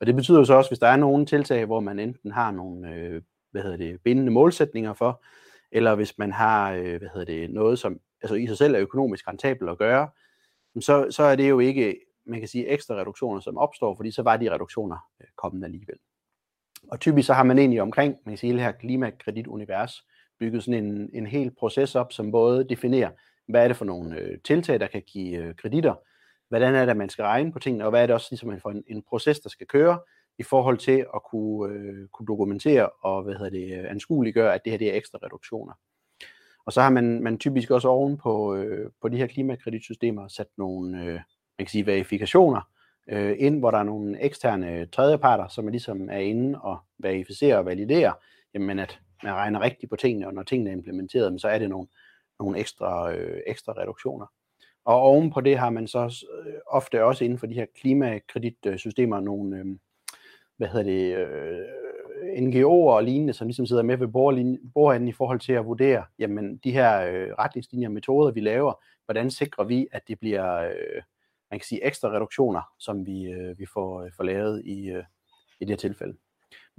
Og 0.00 0.06
det 0.06 0.14
betyder 0.14 0.38
jo 0.38 0.44
så 0.44 0.54
også, 0.54 0.70
hvis 0.70 0.78
der 0.78 0.88
er 0.88 0.96
nogle 0.96 1.26
tiltag, 1.26 1.64
hvor 1.64 1.80
man 1.80 1.98
enten 1.98 2.30
har 2.30 2.50
nogle 2.50 2.94
øh, 2.94 3.22
hvad 3.50 3.62
hedder 3.62 3.76
det, 3.76 4.00
bindende 4.02 4.32
målsætninger 4.32 4.92
for, 4.92 5.22
eller 5.72 5.94
hvis 5.94 6.18
man 6.18 6.32
har 6.32 6.72
øh, 6.72 6.98
hvad 6.98 7.08
hedder 7.14 7.24
det, 7.24 7.50
noget, 7.50 7.78
som 7.78 8.00
altså 8.22 8.34
i 8.34 8.46
sig 8.46 8.58
selv 8.58 8.74
er 8.74 8.80
økonomisk 8.80 9.28
rentabelt 9.28 9.70
at 9.70 9.78
gøre, 9.78 10.08
så, 10.80 11.06
så 11.10 11.22
er 11.22 11.36
det 11.36 11.48
jo 11.48 11.58
ikke 11.58 11.96
man 12.28 12.40
kan 12.40 12.48
sige, 12.48 12.68
ekstra 12.68 12.94
reduktioner, 12.94 13.40
som 13.40 13.58
opstår, 13.58 13.96
fordi 13.96 14.10
så 14.10 14.22
var 14.22 14.36
de 14.36 14.50
reduktioner 14.50 14.96
øh, 15.20 15.26
kommet 15.36 15.64
alligevel. 15.64 15.96
Og 16.88 17.00
typisk 17.00 17.26
så 17.26 17.34
har 17.34 17.42
man 17.42 17.58
egentlig 17.58 17.82
omkring 17.82 18.16
man 18.24 18.32
kan 18.32 18.38
sige, 18.38 18.52
det 18.52 18.62
her 18.62 18.72
klimakreditunivers 18.72 20.06
bygget 20.40 20.64
sådan 20.64 20.84
en, 20.84 21.10
en 21.12 21.26
hel 21.26 21.50
proces 21.50 21.94
op, 21.94 22.12
som 22.12 22.30
både 22.30 22.64
definerer, 22.68 23.10
hvad 23.48 23.64
er 23.64 23.68
det 23.68 23.76
for 23.76 23.84
nogle 23.84 24.18
øh, 24.18 24.38
tiltag, 24.44 24.80
der 24.80 24.86
kan 24.86 25.02
give 25.06 25.38
øh, 25.38 25.54
kreditter, 25.54 25.94
hvordan 26.48 26.74
er 26.74 26.80
det, 26.80 26.90
at 26.90 26.96
man 26.96 27.08
skal 27.08 27.22
regne 27.22 27.52
på 27.52 27.58
tingene, 27.58 27.84
og 27.84 27.90
hvad 27.90 28.02
er 28.02 28.06
det 28.06 28.14
også 28.14 28.28
ligesom 28.30 28.60
for 28.60 28.70
en, 28.70 28.84
en 28.86 29.02
proces, 29.02 29.40
der 29.40 29.48
skal 29.48 29.66
køre, 29.66 29.98
i 30.38 30.42
forhold 30.42 30.78
til 30.78 31.06
at 31.14 31.22
kunne, 31.30 31.74
øh, 31.74 32.08
kunne 32.08 32.26
dokumentere 32.26 32.88
og 32.88 33.22
hvad 33.22 33.34
hedder 33.34 33.50
det, 33.50 33.78
øh, 33.78 33.90
anskueliggøre, 33.90 34.54
at 34.54 34.60
det 34.64 34.70
her 34.70 34.78
det 34.78 34.88
er 34.88 34.96
ekstra 34.96 35.18
reduktioner. 35.22 35.72
Og 36.66 36.72
så 36.72 36.80
har 36.80 36.90
man, 36.90 37.22
man 37.22 37.38
typisk 37.38 37.70
også 37.70 37.88
oven 37.88 38.16
på, 38.16 38.54
øh, 38.54 38.90
på 39.02 39.08
de 39.08 39.16
her 39.16 39.26
klimakreditsystemer 39.26 40.28
sat 40.28 40.48
nogle 40.56 41.04
øh, 41.04 41.20
man 41.58 41.66
kan 41.66 41.68
sige, 41.68 41.86
verifikationer 41.86 42.60
øh, 43.08 43.36
ind, 43.38 43.58
hvor 43.58 43.70
der 43.70 43.78
er 43.78 43.82
nogle 43.82 44.22
eksterne 44.22 44.86
tredjeparter, 44.86 45.48
som 45.48 45.66
er 45.66 45.70
ligesom 45.70 46.08
er 46.10 46.18
inde 46.18 46.60
og 46.60 46.78
verificerer 46.98 47.58
og 47.58 47.66
validerer, 47.66 48.12
jamen 48.54 48.78
at 48.78 49.00
man 49.22 49.32
regner 49.32 49.60
rigtigt 49.60 49.90
på 49.90 49.96
tingene, 49.96 50.26
og 50.26 50.34
når 50.34 50.42
tingene 50.42 50.70
er 50.70 50.74
implementeret, 50.74 51.40
så 51.40 51.48
er 51.48 51.58
det 51.58 51.68
nogle, 51.68 51.88
nogle 52.38 52.58
ekstra, 52.58 53.12
øh, 53.12 53.40
ekstra 53.46 53.72
reduktioner. 53.72 54.26
Og 54.84 55.00
oven 55.00 55.30
på 55.30 55.40
det 55.40 55.58
har 55.58 55.70
man 55.70 55.86
så 55.86 56.24
øh, 56.46 56.54
ofte 56.66 57.04
også 57.04 57.24
inden 57.24 57.38
for 57.38 57.46
de 57.46 57.54
her 57.54 57.66
klimakreditsystemer 57.80 59.20
nogle, 59.20 59.56
øh, 59.56 59.66
hvad 60.56 60.68
hedder 60.68 60.84
det, 60.84 61.16
øh, 61.16 61.66
NGO'er 62.36 62.94
og 62.94 63.04
lignende, 63.04 63.32
som 63.32 63.46
ligesom 63.46 63.66
sidder 63.66 63.82
med 63.82 63.96
ved 63.96 64.08
bordenden 64.74 65.08
i 65.08 65.12
forhold 65.12 65.40
til 65.40 65.52
at 65.52 65.66
vurdere, 65.66 66.04
jamen 66.18 66.56
de 66.56 66.72
her 66.72 67.00
øh, 67.00 67.32
retningslinjer 67.38 67.88
og 67.88 67.92
metoder, 67.92 68.32
vi 68.32 68.40
laver, 68.40 68.72
hvordan 69.04 69.30
sikrer 69.30 69.64
vi, 69.64 69.86
at 69.92 70.02
det 70.08 70.18
bliver, 70.18 70.54
øh, 70.54 71.02
man 71.50 71.60
kan 71.60 71.66
sige, 71.66 71.86
ekstra 71.86 72.08
reduktioner, 72.08 72.62
som 72.78 73.06
vi, 73.06 73.24
øh, 73.24 73.58
vi 73.58 73.66
får, 73.66 74.02
øh, 74.02 74.10
får 74.16 74.24
lavet 74.24 74.62
i, 74.64 74.88
øh, 74.88 75.04
i 75.60 75.64
det 75.64 75.68
her 75.68 75.76
tilfælde. 75.76 76.16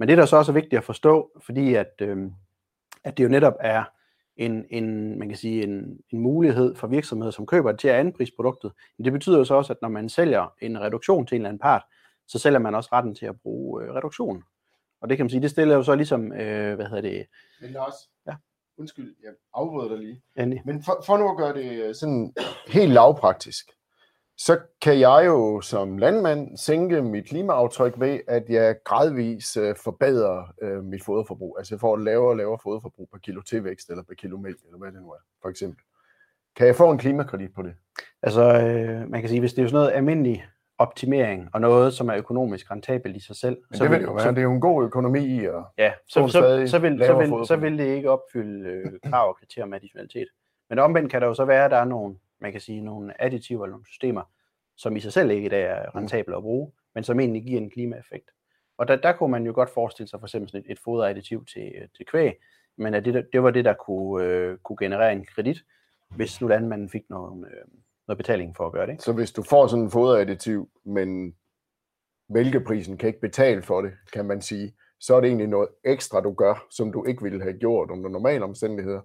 Men 0.00 0.08
det, 0.08 0.18
der 0.18 0.26
så 0.26 0.36
også 0.36 0.52
er 0.52 0.54
vigtigt 0.54 0.78
at 0.78 0.84
forstå, 0.84 1.30
fordi 1.40 1.74
at, 1.74 1.92
øh, 2.02 2.30
at 3.04 3.18
det 3.18 3.24
jo 3.24 3.28
netop 3.28 3.54
er 3.60 3.84
en, 4.36 4.64
en, 4.70 5.18
man 5.18 5.28
kan 5.28 5.38
sige, 5.38 5.62
en, 5.62 6.00
en 6.10 6.20
mulighed 6.20 6.74
for 6.74 6.86
virksomheder, 6.86 7.30
som 7.30 7.46
køber 7.46 7.70
det 7.70 7.80
til 7.80 7.88
at 7.88 7.94
anprise 7.94 8.32
produktet. 8.36 8.72
Men 8.98 9.04
det 9.04 9.12
betyder 9.12 9.38
jo 9.38 9.44
så 9.44 9.54
også, 9.54 9.72
at 9.72 9.82
når 9.82 9.88
man 9.88 10.08
sælger 10.08 10.54
en 10.62 10.80
reduktion 10.80 11.26
til 11.26 11.34
en 11.36 11.40
eller 11.40 11.48
anden 11.48 11.60
part, 11.60 11.82
så 12.26 12.38
sælger 12.38 12.58
man 12.58 12.74
også 12.74 12.88
retten 12.92 13.14
til 13.14 13.26
at 13.26 13.40
bruge 13.40 13.84
øh, 13.84 13.94
reduktion. 13.94 14.42
Og 15.00 15.08
det 15.08 15.16
kan 15.16 15.24
man 15.24 15.30
sige, 15.30 15.42
det 15.42 15.50
stiller 15.50 15.74
jo 15.74 15.82
så 15.82 15.94
ligesom, 15.94 16.32
øh, 16.32 16.74
hvad 16.74 16.86
hedder 16.86 17.00
det? 17.00 17.26
Men 17.60 17.70
Lars, 17.70 17.94
ja. 18.26 18.34
undskyld, 18.78 19.14
jeg 19.22 19.32
afbryder 19.54 19.88
dig 19.88 19.98
lige. 19.98 20.22
Endelig. 20.36 20.62
Men 20.64 20.82
for, 20.82 21.02
for 21.06 21.16
nu 21.16 21.30
at 21.30 21.36
gøre 21.36 21.54
det 21.54 21.88
øh, 21.88 21.94
sådan 21.94 22.34
helt 22.68 22.92
lavpraktisk, 22.92 23.70
så 24.46 24.58
kan 24.82 25.00
jeg 25.00 25.22
jo 25.26 25.60
som 25.60 25.98
landmand 25.98 26.56
sænke 26.56 27.02
mit 27.02 27.24
klimaaftryk 27.24 27.94
ved, 28.00 28.20
at 28.28 28.44
jeg 28.48 28.76
gradvis 28.84 29.56
øh, 29.56 29.76
forbedrer 29.76 30.54
øh, 30.62 30.84
mit 30.84 31.04
foderforbrug. 31.04 31.56
Altså 31.58 31.74
jeg 31.74 31.80
får 31.80 31.96
et 31.96 32.04
lavere 32.04 32.30
og 32.30 32.36
lavere 32.36 32.58
foderforbrug 32.62 33.08
per 33.12 33.18
kilo 33.18 33.40
tilvækst, 33.40 33.90
eller 33.90 34.02
per 34.02 34.14
kilo 34.14 34.36
mælk, 34.36 34.58
eller 34.64 34.78
hvad 34.78 34.92
det 34.92 35.02
nu 35.02 35.10
er, 35.10 35.18
for 35.42 35.48
eksempel. 35.48 35.84
Kan 36.56 36.66
jeg 36.66 36.76
få 36.76 36.90
en 36.90 36.98
klimakredit 36.98 37.54
på 37.54 37.62
det? 37.62 37.74
Altså, 38.22 38.42
øh, 38.42 39.10
man 39.10 39.20
kan 39.20 39.28
sige, 39.28 39.40
hvis 39.40 39.52
det 39.52 39.58
er 39.58 39.62
jo 39.62 39.68
sådan 39.68 39.78
noget 39.78 39.96
almindelig 39.96 40.44
optimering, 40.78 41.48
og 41.52 41.60
noget, 41.60 41.94
som 41.94 42.08
er 42.08 42.16
økonomisk 42.16 42.70
rentabelt 42.70 43.16
i 43.16 43.20
sig 43.20 43.36
selv. 43.36 43.56
Men 43.70 43.76
så 43.76 43.84
det 43.84 43.92
vil 43.92 44.02
jo 44.02 44.12
være, 44.12 44.22
så, 44.22 44.30
det 44.30 44.38
er 44.38 44.42
jo 44.42 44.52
en 44.52 44.60
god 44.60 44.84
økonomi 44.84 45.20
i 45.20 45.44
at 45.44 45.64
ja, 45.78 45.92
så, 46.08 46.26
så, 46.26 46.32
så, 46.32 46.56
vil, 46.56 46.68
så, 46.68 46.78
vil, 46.78 46.98
så, 47.06 47.14
vil, 47.14 47.46
så 47.46 47.56
vil 47.56 47.78
det 47.78 47.96
ikke 47.96 48.10
opfylde 48.10 48.68
øh, 48.68 49.10
krav 49.10 49.28
og 49.28 49.36
kriterier 49.38 49.64
om 49.64 49.72
additionalitet. 49.72 50.28
Men 50.70 50.78
omvendt 50.78 51.10
kan 51.10 51.20
der 51.20 51.26
jo 51.26 51.34
så 51.34 51.44
være, 51.44 51.64
at 51.64 51.70
der 51.70 51.76
er 51.76 51.84
nogle, 51.84 52.16
man 52.40 52.52
kan 52.52 52.60
sige, 52.60 52.80
nogle 52.80 53.22
additiver 53.22 53.64
eller 53.64 53.72
nogle 53.72 53.86
systemer, 53.86 54.22
som 54.76 54.96
i 54.96 55.00
sig 55.00 55.12
selv 55.12 55.30
ikke 55.30 55.46
i 55.46 55.48
dag 55.48 55.64
er 55.64 55.96
rentable 55.96 56.36
at 56.36 56.42
bruge, 56.42 56.72
men 56.94 57.04
som 57.04 57.20
egentlig 57.20 57.42
giver 57.42 57.60
en 57.60 57.70
klimaeffekt. 57.70 58.30
Og 58.78 58.88
der, 58.88 58.96
der 58.96 59.12
kunne 59.12 59.30
man 59.30 59.46
jo 59.46 59.52
godt 59.54 59.70
forestille 59.70 60.08
sig 60.08 60.20
for 60.20 60.26
eksempel 60.26 60.56
et, 60.56 60.64
et 60.68 60.78
foderadditiv 60.84 61.44
til, 61.46 61.72
til 61.96 62.06
kvæg, 62.06 62.34
men 62.78 62.94
at 62.94 63.04
det, 63.04 63.28
det 63.32 63.42
var 63.42 63.50
det, 63.50 63.64
der 63.64 63.74
kunne, 63.74 64.24
øh, 64.24 64.58
kunne 64.58 64.76
generere 64.80 65.12
en 65.12 65.24
kredit, 65.24 65.58
hvis 66.16 66.40
nu 66.40 66.48
landmanden 66.48 66.88
fik 66.88 67.02
noget, 67.10 67.46
øh, 67.46 67.64
noget 68.08 68.16
betaling 68.16 68.56
for 68.56 68.66
at 68.66 68.72
gøre 68.72 68.86
det. 68.86 69.02
Så 69.02 69.12
hvis 69.12 69.32
du 69.32 69.42
får 69.42 69.66
sådan 69.66 69.84
en 69.84 69.90
foderadditiv, 69.90 70.70
men 70.84 71.34
mælkeprisen 72.28 72.96
kan 72.96 73.06
ikke 73.06 73.20
betale 73.20 73.62
for 73.62 73.82
det, 73.82 73.92
kan 74.12 74.24
man 74.24 74.40
sige, 74.40 74.74
så 75.00 75.14
er 75.14 75.20
det 75.20 75.28
egentlig 75.28 75.46
noget 75.46 75.68
ekstra, 75.84 76.20
du 76.20 76.32
gør, 76.32 76.66
som 76.70 76.92
du 76.92 77.04
ikke 77.04 77.22
ville 77.22 77.42
have 77.42 77.58
gjort 77.58 77.90
under 77.90 78.10
normale 78.10 78.44
omstændigheder, 78.44 79.00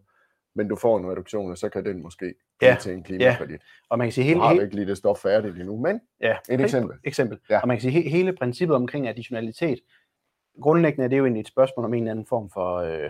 men 0.56 0.68
du 0.68 0.76
får 0.76 0.98
en 1.00 1.12
reduktion, 1.12 1.52
og 1.52 1.58
så 1.58 1.70
kan 1.70 1.86
den 1.86 2.02
måske 2.02 2.34
Ja, 2.62 2.78
til 2.82 2.94
en 2.94 3.04
klimakredit. 3.04 3.52
Ja. 3.52 3.58
Og 3.90 3.98
man 3.98 4.08
kan 4.08 4.12
sige 4.12 4.24
Du 4.24 4.28
hele, 4.28 4.42
har 4.42 4.50
hele, 4.52 4.64
ikke 4.64 4.76
lige 4.76 4.88
det 4.88 4.98
stof 4.98 5.18
færdigt 5.18 5.56
endnu, 5.56 5.78
men 5.78 6.02
ja, 6.22 6.36
et 6.50 6.62
eksempel. 6.62 6.98
eksempel. 7.04 7.40
Ja. 7.50 7.60
Og 7.62 7.68
man 7.68 7.78
kan 7.78 7.82
sige, 7.82 7.92
he, 7.92 8.10
hele 8.10 8.34
princippet 8.34 8.76
omkring 8.76 9.08
additionalitet, 9.08 9.80
grundlæggende 10.62 11.04
er 11.04 11.08
det 11.08 11.18
jo 11.18 11.24
egentlig 11.24 11.42
et 11.42 11.48
spørgsmål 11.48 11.86
om 11.86 11.94
en 11.94 12.04
eller 12.04 12.12
anden 12.12 12.26
form 12.26 12.50
for, 12.50 12.76
øh, 12.78 13.10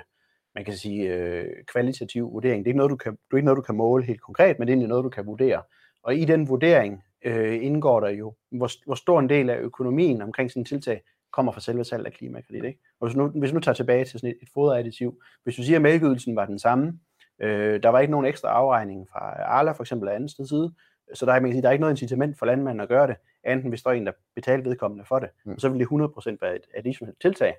man 0.55 0.65
kan 0.65 0.73
sige, 0.73 1.13
øh, 1.13 1.45
kvalitativ 1.67 2.33
vurdering. 2.33 2.65
Det 2.65 2.69
er 2.69 2.71
ikke 2.71 2.77
noget, 2.77 2.89
du 2.89 2.95
kan, 2.95 3.11
det 3.11 3.19
er 3.31 3.37
ikke 3.37 3.45
noget, 3.45 3.57
du 3.57 3.61
kan 3.61 3.75
måle 3.75 4.03
helt 4.05 4.21
konkret, 4.21 4.59
men 4.59 4.67
det 4.67 4.71
er 4.71 4.75
egentlig 4.75 4.89
noget, 4.89 5.03
du 5.03 5.09
kan 5.09 5.25
vurdere. 5.25 5.61
Og 6.03 6.15
i 6.15 6.25
den 6.25 6.47
vurdering 6.49 7.03
øh, 7.25 7.63
indgår 7.65 7.99
der 7.99 8.09
jo, 8.09 8.33
hvor, 8.51 8.69
hvor 8.85 8.95
stor 8.95 9.19
en 9.19 9.29
del 9.29 9.49
af 9.49 9.57
økonomien 9.59 10.21
omkring 10.21 10.51
sådan 10.51 10.61
en 10.61 10.65
tiltag 10.65 11.01
kommer 11.33 11.51
fra 11.51 11.61
selve 11.61 11.83
salg 11.83 12.05
af 12.05 12.13
klimakredit. 12.13 12.63
Ikke? 12.63 12.79
Og 12.99 13.07
hvis 13.07 13.15
nu, 13.17 13.27
hvis 13.27 13.53
nu 13.53 13.59
tager 13.59 13.75
tilbage 13.75 14.05
til 14.05 14.19
sådan 14.19 14.29
et, 14.29 14.37
et 14.41 14.49
foderadditiv, 14.53 15.21
hvis 15.43 15.55
du 15.55 15.63
siger, 15.63 15.75
at 15.75 15.81
mælkeydelsen 15.81 16.35
var 16.35 16.45
den 16.45 16.59
samme, 16.59 16.99
øh, 17.39 17.83
der 17.83 17.89
var 17.89 17.99
ikke 17.99 18.11
nogen 18.11 18.25
ekstra 18.25 18.49
afregning 18.49 19.07
fra 19.11 19.43
Arla 19.43 19.71
for 19.71 19.83
eksempel 19.83 20.09
af 20.09 20.15
anden 20.15 20.29
side, 20.29 20.73
så 21.13 21.25
der 21.25 21.33
er, 21.33 21.39
man 21.39 21.49
kan 21.49 21.55
sige, 21.55 21.61
der 21.61 21.67
er 21.67 21.71
ikke 21.71 21.81
noget 21.81 21.93
incitament 21.93 22.39
for 22.39 22.45
landmanden 22.45 22.81
at 22.81 22.89
gøre 22.89 23.07
det, 23.07 23.15
andet 23.43 23.69
hvis 23.69 23.83
der 23.83 23.89
er 23.89 23.93
en, 23.93 24.05
der 24.05 24.11
betaler 24.35 24.63
vedkommende 24.63 25.05
for 25.05 25.19
det. 25.19 25.29
Mm. 25.45 25.59
Så 25.59 25.69
vil 25.69 25.79
det 25.79 25.87
100% 25.87 26.37
være 26.41 26.55
et 26.55 26.65
additionelt 26.75 27.21
tiltag. 27.21 27.55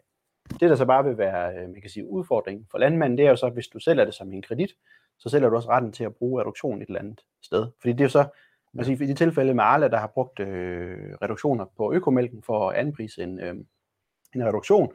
Det, 0.50 0.61
der 0.61 0.76
så 0.76 0.85
bare 0.85 1.04
vil 1.04 1.18
være, 1.18 1.54
øh, 1.56 1.68
man 1.68 1.80
kan 1.80 1.90
sige, 1.90 2.06
udfordringen 2.06 2.66
for 2.71 2.78
landmanden, 2.78 3.18
det 3.18 3.26
er 3.26 3.30
jo 3.30 3.37
så, 3.37 3.49
hvis 3.49 3.68
du 3.68 3.78
sælger 3.78 4.04
det 4.04 4.14
som 4.14 4.33
en 4.33 4.42
kredit, 4.42 4.71
så 5.18 5.28
sælger 5.28 5.49
du 5.49 5.56
også 5.56 5.68
retten 5.68 5.92
til 5.92 6.04
at 6.04 6.14
bruge 6.14 6.40
reduktion 6.40 6.83
et 6.83 6.87
eller 6.87 7.00
andet 7.00 7.21
sted. 7.42 7.66
Fordi 7.80 7.92
det 7.92 8.00
er 8.00 8.04
jo 8.04 8.09
så, 8.09 8.25
man 8.73 8.85
kan 8.85 8.97
sige, 8.97 9.04
i 9.04 9.09
de 9.09 9.14
tilfælde 9.14 9.54
med 9.54 9.64
Arla, 9.64 9.88
der 9.88 9.97
har 9.99 10.06
brugt 10.06 10.40
øh, 10.40 11.14
reduktioner 11.23 11.64
på 11.76 11.92
økomælken 11.92 12.42
for 12.42 12.71
at 12.71 12.76
anprise 12.76 13.23
en, 13.23 13.40
øh, 13.40 13.54
en 14.35 14.47
reduktion, 14.47 14.92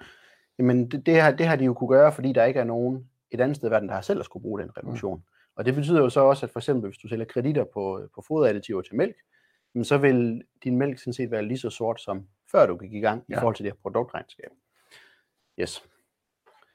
jamen 0.59 0.91
det, 0.91 1.05
det, 1.05 1.21
har, 1.21 1.31
det 1.31 1.47
har 1.47 1.55
de 1.55 1.65
jo 1.65 1.73
kunne 1.73 1.87
gøre, 1.87 2.11
fordi 2.11 2.33
der 2.33 2.45
ikke 2.45 2.59
er 2.59 2.63
nogen 2.63 3.09
et 3.31 3.41
andet 3.41 3.55
sted 3.57 3.67
i 3.69 3.71
verden, 3.71 3.89
der 3.89 3.95
har 3.95 4.01
selv 4.01 4.19
at 4.19 4.25
skulle 4.25 4.43
bruge 4.43 4.61
den 4.61 4.77
reduktion. 4.77 5.17
Mm. 5.17 5.23
Og 5.55 5.65
det 5.65 5.75
betyder 5.75 6.01
jo 6.01 6.09
så 6.09 6.19
også, 6.19 6.45
at 6.45 6.51
for 6.51 6.59
eksempel, 6.59 6.89
hvis 6.89 6.97
du 6.97 7.07
sælger 7.07 7.25
kreditter 7.25 7.65
på, 7.73 8.01
på 8.15 8.23
foderadditiver 8.27 8.81
til 8.81 8.95
mælk, 8.95 9.15
jamen 9.75 9.85
så 9.85 9.97
vil 9.97 10.43
din 10.63 10.77
mælk 10.77 10.99
sådan 10.99 11.13
set 11.13 11.31
være 11.31 11.45
lige 11.45 11.57
så 11.57 11.69
sort 11.69 12.01
som 12.01 12.27
før 12.51 12.65
du 12.65 12.77
gik 12.77 12.93
i 12.93 12.99
gang 12.99 13.23
ja. 13.29 13.35
i 13.35 13.39
forhold 13.39 13.55
til 13.55 13.65
det 13.65 13.71
her 13.71 13.77
produktregnskab. 13.81 14.49
Yes. 15.59 15.83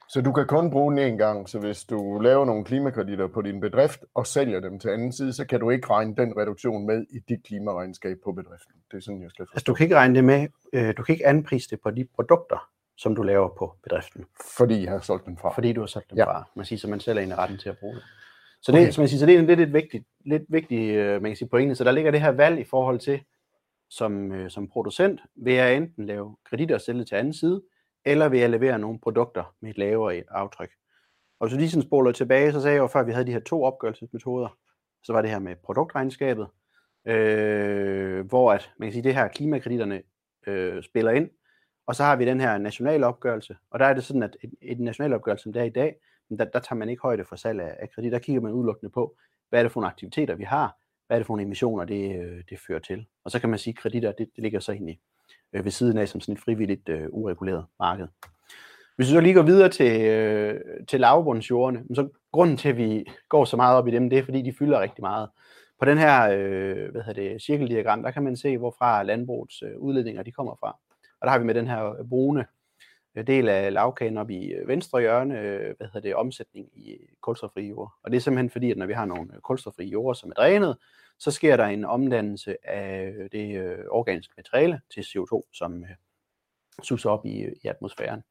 Så 0.09 0.21
du 0.21 0.31
kan 0.31 0.47
kun 0.47 0.71
bruge 0.71 0.91
den 0.91 0.99
en 0.99 1.17
gang, 1.17 1.49
så 1.49 1.59
hvis 1.59 1.83
du 1.83 2.19
laver 2.19 2.45
nogle 2.45 2.65
klimakreditter 2.65 3.27
på 3.27 3.41
din 3.41 3.59
bedrift 3.59 3.99
og 4.13 4.27
sælger 4.27 4.59
dem 4.59 4.79
til 4.79 4.89
anden 4.89 5.11
side, 5.11 5.33
så 5.33 5.45
kan 5.45 5.59
du 5.59 5.69
ikke 5.69 5.89
regne 5.89 6.15
den 6.15 6.37
reduktion 6.37 6.85
med 6.85 7.05
i 7.09 7.19
dit 7.19 7.43
klimaregnskab 7.43 8.17
på 8.23 8.31
bedriften. 8.31 8.75
Det 8.91 8.97
er 8.97 9.01
sådan, 9.01 9.21
jeg 9.21 9.29
skal 9.29 9.43
Altså 9.43 9.53
forstå. 9.53 9.71
du 9.71 9.75
kan 9.75 9.83
ikke 9.83 9.95
regne 9.95 10.15
det 10.15 10.23
med, 10.23 10.47
øh, 10.73 10.93
du 10.97 11.03
kan 11.03 11.13
ikke 11.13 11.27
anprise 11.27 11.69
det 11.69 11.79
på 11.81 11.91
de 11.91 12.07
produkter, 12.15 12.69
som 12.97 13.15
du 13.15 13.23
laver 13.23 13.49
på 13.57 13.75
bedriften, 13.83 14.25
Fordi 14.57 14.83
jeg 14.83 14.91
har 14.91 14.99
solgt 14.99 15.25
den 15.25 15.37
fra. 15.37 15.53
fordi 15.53 15.73
du 15.73 15.79
har 15.79 15.87
sat 15.87 16.03
dem 16.09 16.17
Ja. 16.17 16.25
fra. 16.25 16.43
Man 16.55 16.65
siger, 16.65 16.79
så 16.79 16.87
man 16.89 16.99
sælger 16.99 17.21
en 17.23 17.37
retten 17.37 17.57
til 17.57 17.69
at 17.69 17.77
bruge 17.77 17.95
det. 17.95 18.03
Så 18.61 18.71
det, 18.71 18.81
Okay. 18.81 18.91
så 18.91 19.01
man 19.01 19.07
siger, 19.07 19.19
så 19.19 19.25
det 19.25 19.35
er 19.35 19.39
en 19.39 19.45
lidt 19.45 19.59
et 19.59 19.73
vigtigt, 19.73 20.07
lidt 20.25 20.43
vigtigt, 20.49 20.95
øh, 20.95 21.21
man 21.21 21.31
kan 21.31 21.35
sige, 21.35 21.49
pointe. 21.49 21.75
Så 21.75 21.83
der 21.83 21.91
ligger 21.91 22.11
det 22.11 22.21
her 22.21 22.31
valg 22.31 22.59
i 22.59 22.63
forhold 22.63 22.99
til, 22.99 23.21
som, 23.89 24.31
øh, 24.31 24.49
som 24.49 24.67
producent, 24.69 25.21
vil 25.35 25.53
jeg 25.53 25.75
enten 25.77 26.05
lave 26.05 26.37
kreditter 26.45 26.75
og 26.75 26.81
sælge 26.81 27.03
til 27.05 27.15
anden 27.15 27.33
side, 27.33 27.61
eller 28.05 28.29
vil 28.29 28.39
jeg 28.39 28.49
levere 28.49 28.79
nogle 28.79 28.99
produkter 28.99 29.55
med 29.61 29.69
et 29.69 29.77
lavere 29.77 30.23
aftryk. 30.29 30.69
Og 31.39 31.47
hvis 31.47 31.53
du 31.53 31.59
lige 31.59 31.69
sådan 31.69 31.87
spoler 31.87 32.11
tilbage, 32.11 32.51
så 32.51 32.61
sagde 32.61 32.73
jeg 32.75 32.81
jo 32.81 32.87
før, 32.87 32.99
at 32.99 33.07
vi 33.07 33.11
havde 33.11 33.25
de 33.27 33.31
her 33.31 33.39
to 33.39 33.63
opgørelsesmetoder. 33.63 34.57
Så 35.03 35.13
var 35.13 35.21
det 35.21 35.31
her 35.31 35.39
med 35.39 35.55
produktregnskabet, 35.55 36.47
øh, 37.07 38.25
hvor 38.27 38.51
at, 38.53 38.71
man 38.77 38.87
kan 38.87 38.93
sige, 38.93 39.03
det 39.03 39.15
her 39.15 39.27
klimakreditterne 39.27 40.01
øh, 40.47 40.83
spiller 40.83 41.11
ind. 41.11 41.29
Og 41.87 41.95
så 41.95 42.03
har 42.03 42.15
vi 42.15 42.25
den 42.25 42.39
her 42.39 42.57
nationale 42.57 43.05
opgørelse, 43.05 43.55
og 43.71 43.79
der 43.79 43.85
er 43.85 43.93
det 43.93 44.03
sådan, 44.03 44.23
at 44.23 44.37
et, 44.43 44.53
et 44.61 44.79
national 44.79 45.13
opgørelse, 45.13 45.43
som 45.43 45.53
det 45.53 45.59
er 45.59 45.65
i 45.65 45.69
dag, 45.69 45.95
der, 46.29 46.45
der 46.45 46.59
tager 46.59 46.75
man 46.75 46.89
ikke 46.89 47.01
højde 47.01 47.25
for 47.25 47.35
salg 47.35 47.61
af, 47.61 47.75
af 47.79 47.89
kredit. 47.89 48.11
Der 48.11 48.19
kigger 48.19 48.41
man 48.41 48.51
udelukkende 48.51 48.91
på, 48.91 49.15
hvad 49.49 49.59
er 49.59 49.63
det 49.63 49.71
for 49.71 49.79
nogle 49.79 49.91
aktiviteter, 49.91 50.35
vi 50.35 50.43
har, 50.43 50.77
hvad 51.07 51.17
er 51.17 51.19
det 51.19 51.27
for 51.27 51.33
nogle 51.33 51.43
emissioner, 51.43 51.85
det, 51.85 52.15
øh, 52.15 52.43
det 52.49 52.59
fører 52.67 52.79
til. 52.79 53.05
Og 53.23 53.31
så 53.31 53.39
kan 53.39 53.49
man 53.49 53.59
sige, 53.59 53.71
at 53.71 53.77
kreditter, 53.77 54.11
det, 54.11 54.29
det 54.35 54.43
ligger 54.43 54.59
så 54.59 54.71
egentlig 54.71 54.99
øh, 55.53 55.63
ved 55.63 55.71
siden 55.71 55.97
af 55.97 56.09
som 56.09 56.21
sådan 56.21 56.33
et 56.33 56.41
frivilligt 56.41 56.89
øh, 56.89 57.07
ureguleret 57.09 57.65
marked. 57.79 58.07
Hvis 58.95 59.07
vi 59.07 59.11
så 59.11 59.19
lige 59.19 59.33
går 59.33 59.41
videre 59.41 59.69
til, 59.69 60.01
øh, 60.01 60.61
til 60.87 60.99
lavbundsjordene, 60.99 61.95
så 61.95 62.09
grunden 62.31 62.57
til, 62.57 62.69
at 62.69 62.77
vi 62.77 63.05
går 63.29 63.45
så 63.45 63.57
meget 63.57 63.77
op 63.77 63.87
i 63.87 63.91
dem, 63.91 64.09
det 64.09 64.19
er, 64.19 64.23
fordi 64.23 64.41
de 64.41 64.53
fylder 64.59 64.81
rigtig 64.81 65.01
meget. 65.01 65.29
På 65.79 65.85
den 65.85 65.97
her 65.97 66.29
øh, 66.31 66.91
hvad 66.91 67.01
hedder 67.01 67.29
det, 67.29 67.41
cirkeldiagram, 67.41 68.03
der 68.03 68.11
kan 68.11 68.23
man 68.23 68.37
se, 68.37 68.57
hvorfra 68.57 69.03
landbrugets 69.03 69.61
øh, 69.61 69.77
udledninger 69.79 70.23
de 70.23 70.31
kommer 70.31 70.55
fra. 70.59 70.77
Og 71.21 71.25
der 71.25 71.31
har 71.31 71.39
vi 71.39 71.45
med 71.45 71.53
den 71.53 71.67
her 71.67 71.99
øh, 71.99 72.09
brune 72.09 72.45
øh, 73.15 73.27
del 73.27 73.49
af 73.49 73.73
lavkagen 73.73 74.17
op 74.17 74.29
i 74.29 74.47
øh, 74.47 74.67
venstre 74.67 74.99
hjørne, 74.99 75.33
hvad 75.77 75.87
hedder 75.87 75.99
det, 75.99 76.15
omsætning 76.15 76.69
i 76.73 76.97
kulstoffri 77.21 77.67
jord. 77.67 77.93
Og 78.03 78.11
det 78.11 78.17
er 78.17 78.21
simpelthen 78.21 78.49
fordi, 78.49 78.71
at 78.71 78.77
når 78.77 78.85
vi 78.85 78.93
har 78.93 79.05
nogle 79.05 79.29
kulstoffri 79.41 79.83
jord, 79.83 79.91
jorder, 79.91 80.13
som 80.13 80.29
er 80.29 80.33
drænet, 80.33 80.77
så 81.19 81.31
sker 81.31 81.57
der 81.57 81.65
en 81.65 81.85
omdannelse 81.85 82.69
af 82.69 83.13
det 83.31 83.77
organiske 83.89 84.33
materiale 84.37 84.81
til 84.93 85.01
CO2, 85.01 85.41
som 85.53 85.85
suser 86.83 87.09
op 87.09 87.25
i, 87.25 87.45
i 87.63 87.67
atmosfæren. 87.67 88.23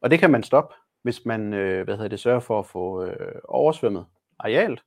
Og 0.00 0.10
det 0.10 0.18
kan 0.18 0.30
man 0.30 0.42
stoppe, 0.42 0.74
hvis 1.02 1.24
man 1.24 1.48
hvad 1.52 1.96
hedder 1.96 2.08
det, 2.08 2.20
sørger 2.20 2.40
for 2.40 2.58
at 2.58 2.66
få 2.66 3.10
oversvømmet 3.44 4.06
arealet. 4.38 4.82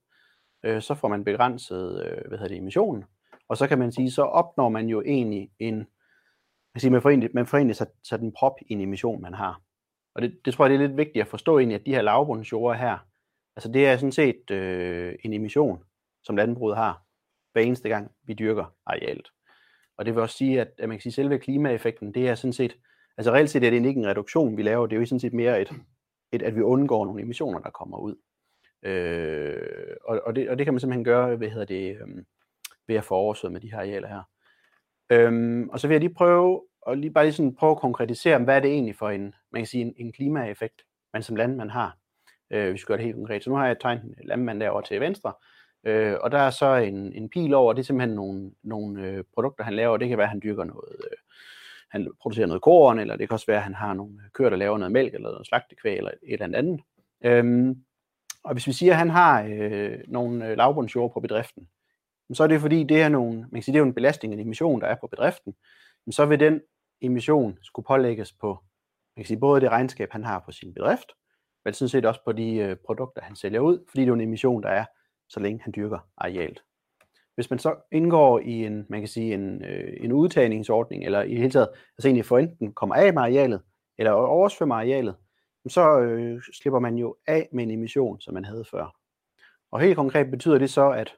Så 0.64 0.96
får 0.96 1.08
man 1.08 1.24
begrænset 1.24 1.94
hvad 2.28 2.38
hedder 2.38 2.48
det, 2.48 2.58
emissionen. 2.58 3.06
Og 3.48 3.58
så 3.58 3.68
kan 3.68 3.80
man 3.80 3.92
sige, 3.92 4.12
så 4.12 4.22
opnår 4.22 4.70
man 4.70 4.88
jo 4.88 5.02
egentlig 5.02 5.50
en, 5.60 5.88
jeg 6.76 6.82
siger, 6.82 6.92
man 6.92 7.02
får 7.02 7.10
egentlig, 7.10 7.30
man 7.34 7.48
får 7.48 7.58
egentlig 7.58 7.76
sat, 7.76 7.92
sat 8.04 8.22
en 8.22 8.32
prop 8.32 8.56
i 8.62 8.74
en 8.74 8.82
emission, 8.82 9.22
man 9.22 9.34
har. 9.34 9.62
Og 10.16 10.22
det, 10.22 10.40
det 10.46 10.54
tror 10.54 10.66
jeg, 10.66 10.70
det 10.70 10.84
er 10.84 10.88
lidt 10.88 10.98
vigtigt 10.98 11.22
at 11.22 11.28
forstå 11.28 11.60
egentlig, 11.60 11.80
at 11.80 11.86
de 11.86 11.96
her 11.96 12.02
lavbundsjorder 12.02 12.78
her, 12.78 12.98
altså 13.56 13.72
det 13.72 13.88
er 13.88 13.98
sådan 13.98 14.12
set 14.12 14.52
øh, 14.52 15.16
en 15.24 15.34
emission, 15.34 15.84
som 16.24 16.36
landbruget 16.36 16.78
har, 16.78 17.04
hver 17.54 17.62
eneste 17.62 17.90
gang 17.90 18.12
vi 18.24 18.34
dyrker 18.34 18.74
arealet. 18.86 19.30
Og 19.98 20.06
det 20.06 20.16
vil 20.16 20.22
også 20.22 20.38
sige, 20.38 20.62
at, 20.62 20.72
at 20.78 20.90
man 20.90 20.98
kan 20.98 21.02
sige, 21.02 21.12
at 21.12 21.16
selve 21.16 21.40
klimaeffekten, 21.40 22.14
det 22.14 22.30
er 22.30 22.36
sådan 22.36 22.54
set, 22.54 22.78
altså 23.18 23.32
reelt 23.32 23.50
set 23.50 23.64
er 23.64 23.70
det 23.70 23.86
ikke 23.86 24.00
en 24.00 24.08
reduktion, 24.08 24.58
vi 24.58 24.64
laver, 24.64 24.88
det 24.88 24.96
er 24.96 25.00
jo 25.00 25.06
sådan 25.06 25.20
set 25.20 25.34
mere 25.34 25.62
et, 25.62 25.72
et 26.32 26.42
at 26.42 26.56
vi 26.56 26.62
undgår 26.62 27.06
nogle 27.06 27.22
emissioner, 27.22 27.60
der 27.60 27.70
kommer 27.70 27.98
ud. 27.98 28.16
Øh, 28.84 29.98
og, 30.04 30.22
og, 30.26 30.36
det, 30.36 30.50
og 30.50 30.58
det 30.58 30.66
kan 30.66 30.74
man 30.74 30.80
simpelthen 30.80 31.04
gøre 31.04 31.36
hvad 31.36 31.50
hedder 31.50 31.66
det, 31.66 31.98
øh, 32.02 32.24
ved 32.88 32.96
at 32.96 33.04
få 33.04 33.16
oversvømmet 33.16 33.54
med 33.54 33.62
de 33.62 33.72
her 33.72 33.80
arealer 33.80 34.08
her. 34.08 34.24
Øhm, 35.10 35.70
og 35.70 35.80
så 35.80 35.88
vil 35.88 35.96
jeg 35.96 36.02
lige 36.02 36.14
prøve 36.14 36.62
at 36.88 36.98
lige 36.98 37.12
bare 37.12 37.24
lige 37.26 37.34
sådan 37.34 37.56
prøve 37.56 37.72
at 37.72 37.78
konkretisere, 37.78 38.40
hvad 38.40 38.56
er 38.56 38.60
det 38.60 38.72
egentlig 38.72 38.96
for 38.96 39.10
en, 39.10 39.34
man 39.52 39.62
kan 39.62 39.68
sige, 39.68 39.82
en, 39.82 39.94
en 39.98 40.12
klimaeffekt, 40.12 40.82
man 41.14 41.24
som 41.24 41.36
landmand 41.36 41.70
har, 41.70 41.98
øh, 42.50 42.70
hvis 42.70 42.82
vi 42.82 42.86
gør 42.86 42.96
det 42.96 43.06
helt 43.06 43.16
konkret. 43.16 43.44
Så 43.44 43.50
nu 43.50 43.56
har 43.56 43.68
jeg 43.68 43.80
tegnet 43.80 44.04
en 44.04 44.16
landmand 44.24 44.60
derovre 44.60 44.84
til 44.84 45.00
venstre, 45.02 45.34
øh, 45.84 46.16
og 46.22 46.32
der 46.32 46.38
er 46.38 46.50
så 46.50 46.76
en, 46.76 47.14
en 47.14 47.30
pil 47.30 47.54
over, 47.54 47.74
det 47.74 47.80
er 47.80 47.86
simpelthen 47.86 48.16
nogle, 48.16 48.52
nogle 48.64 49.02
øh, 49.02 49.24
produkter, 49.34 49.64
han 49.64 49.74
laver. 49.74 49.98
Det 49.98 50.10
kan 50.10 50.18
være, 50.18 50.26
at 50.26 50.30
han 50.30 50.42
dyrker 50.44 50.64
noget, 50.64 50.96
øh, 51.00 51.18
han 51.90 52.12
producerer 52.22 52.48
noget 52.48 52.62
korn, 52.62 53.00
eller 53.00 53.16
det 53.16 53.30
kan 53.30 53.34
også 53.34 53.46
være, 53.46 53.58
at 53.58 53.64
han 53.64 53.76
har 53.76 53.94
nogle 53.94 54.14
øh, 54.14 54.30
køer, 54.34 54.50
der 54.50 54.58
laver 54.58 54.78
noget 54.78 54.92
mælk, 54.92 55.14
eller 55.14 55.30
noget 55.30 55.48
slagtekvæg, 55.48 55.98
eller 55.98 56.12
et 56.24 56.42
eller 56.42 56.58
andet. 56.58 56.82
Øhm, 57.24 57.84
og 58.44 58.54
hvis 58.54 58.68
vi 58.68 58.74
siger, 58.74 58.92
at 58.92 58.98
han 58.98 59.10
har 59.10 59.44
øh, 59.50 60.00
nogle 60.08 60.48
øh, 60.48 60.58
lavbundsjord 60.58 61.14
på 61.14 61.20
bedriften, 61.20 61.68
så 62.34 62.44
er 62.44 62.48
det 62.48 62.62
fordi, 62.62 62.84
det 62.84 63.02
er, 63.02 63.10
nogle, 63.10 63.38
man 63.38 63.50
kan 63.54 63.64
sige, 63.64 63.74
det 63.74 63.80
er 63.80 63.84
jo 63.84 63.88
en 63.88 63.94
belastning, 63.94 64.34
en 64.34 64.40
emission, 64.40 64.82
der 64.82 64.88
er 64.88 64.96
på 65.02 65.08
bedriften. 65.08 65.56
Men 66.06 66.14
så 66.14 66.26
vil 66.26 66.40
den 66.40 66.62
emission 67.02 67.58
skulle 67.62 67.86
pålægges 67.86 68.34
på 68.34 68.64
man 69.16 69.24
kan 69.24 69.28
sige, 69.28 69.40
både 69.40 69.62
det 69.62 69.70
regnskab, 69.70 70.12
han 70.12 70.24
har 70.24 70.40
på 70.40 70.52
sin 70.52 70.74
bedrift, 70.74 71.12
men 71.66 71.74
sådan 71.74 71.90
set 71.90 72.06
også 72.06 72.22
på 72.26 72.32
de 72.32 72.56
øh, 72.56 72.76
produkter, 72.86 73.22
han 73.22 73.36
sælger 73.36 73.60
ud, 73.60 73.86
fordi 73.90 74.02
det 74.02 74.10
er 74.10 74.14
en 74.14 74.22
emission, 74.22 74.64
der 74.64 74.70
er, 74.70 74.86
så 75.30 75.40
længe 75.40 75.62
han 75.64 75.74
dyrker 75.76 76.00
arealt. 76.18 76.64
Hvis 77.36 77.50
man 77.50 77.60
så 77.60 77.76
indgår 77.92 78.40
i 78.40 78.66
en, 78.66 78.86
man 78.90 79.02
kan 79.02 79.08
sige, 79.08 79.34
en, 79.34 79.66
øh, 79.66 79.94
en 80.00 80.12
udtagningsordning, 80.12 81.04
eller 81.04 81.22
i 81.22 81.30
det 81.30 81.38
hele 81.38 81.52
taget, 81.52 81.70
altså 81.98 82.08
egentlig 82.08 82.26
for 82.26 82.38
enten 82.38 82.74
kommer 82.74 82.96
af 82.96 83.14
med 83.14 83.22
arealet, 83.22 83.62
eller 83.98 84.12
oversvømmer 84.12 84.76
arealet, 84.76 85.16
så 85.68 86.00
øh, 86.00 86.42
slipper 86.54 86.80
man 86.80 86.96
jo 86.96 87.18
af 87.28 87.50
med 87.52 87.64
en 87.64 87.72
emission, 87.72 88.22
som 88.22 88.34
man 88.34 88.46
havde 88.46 88.66
før. 88.72 88.96
Og 89.72 89.80
helt 89.80 89.96
konkret 89.96 90.32
betyder 90.32 90.58
det 90.58 90.70
så, 90.70 90.90
at 90.90 91.16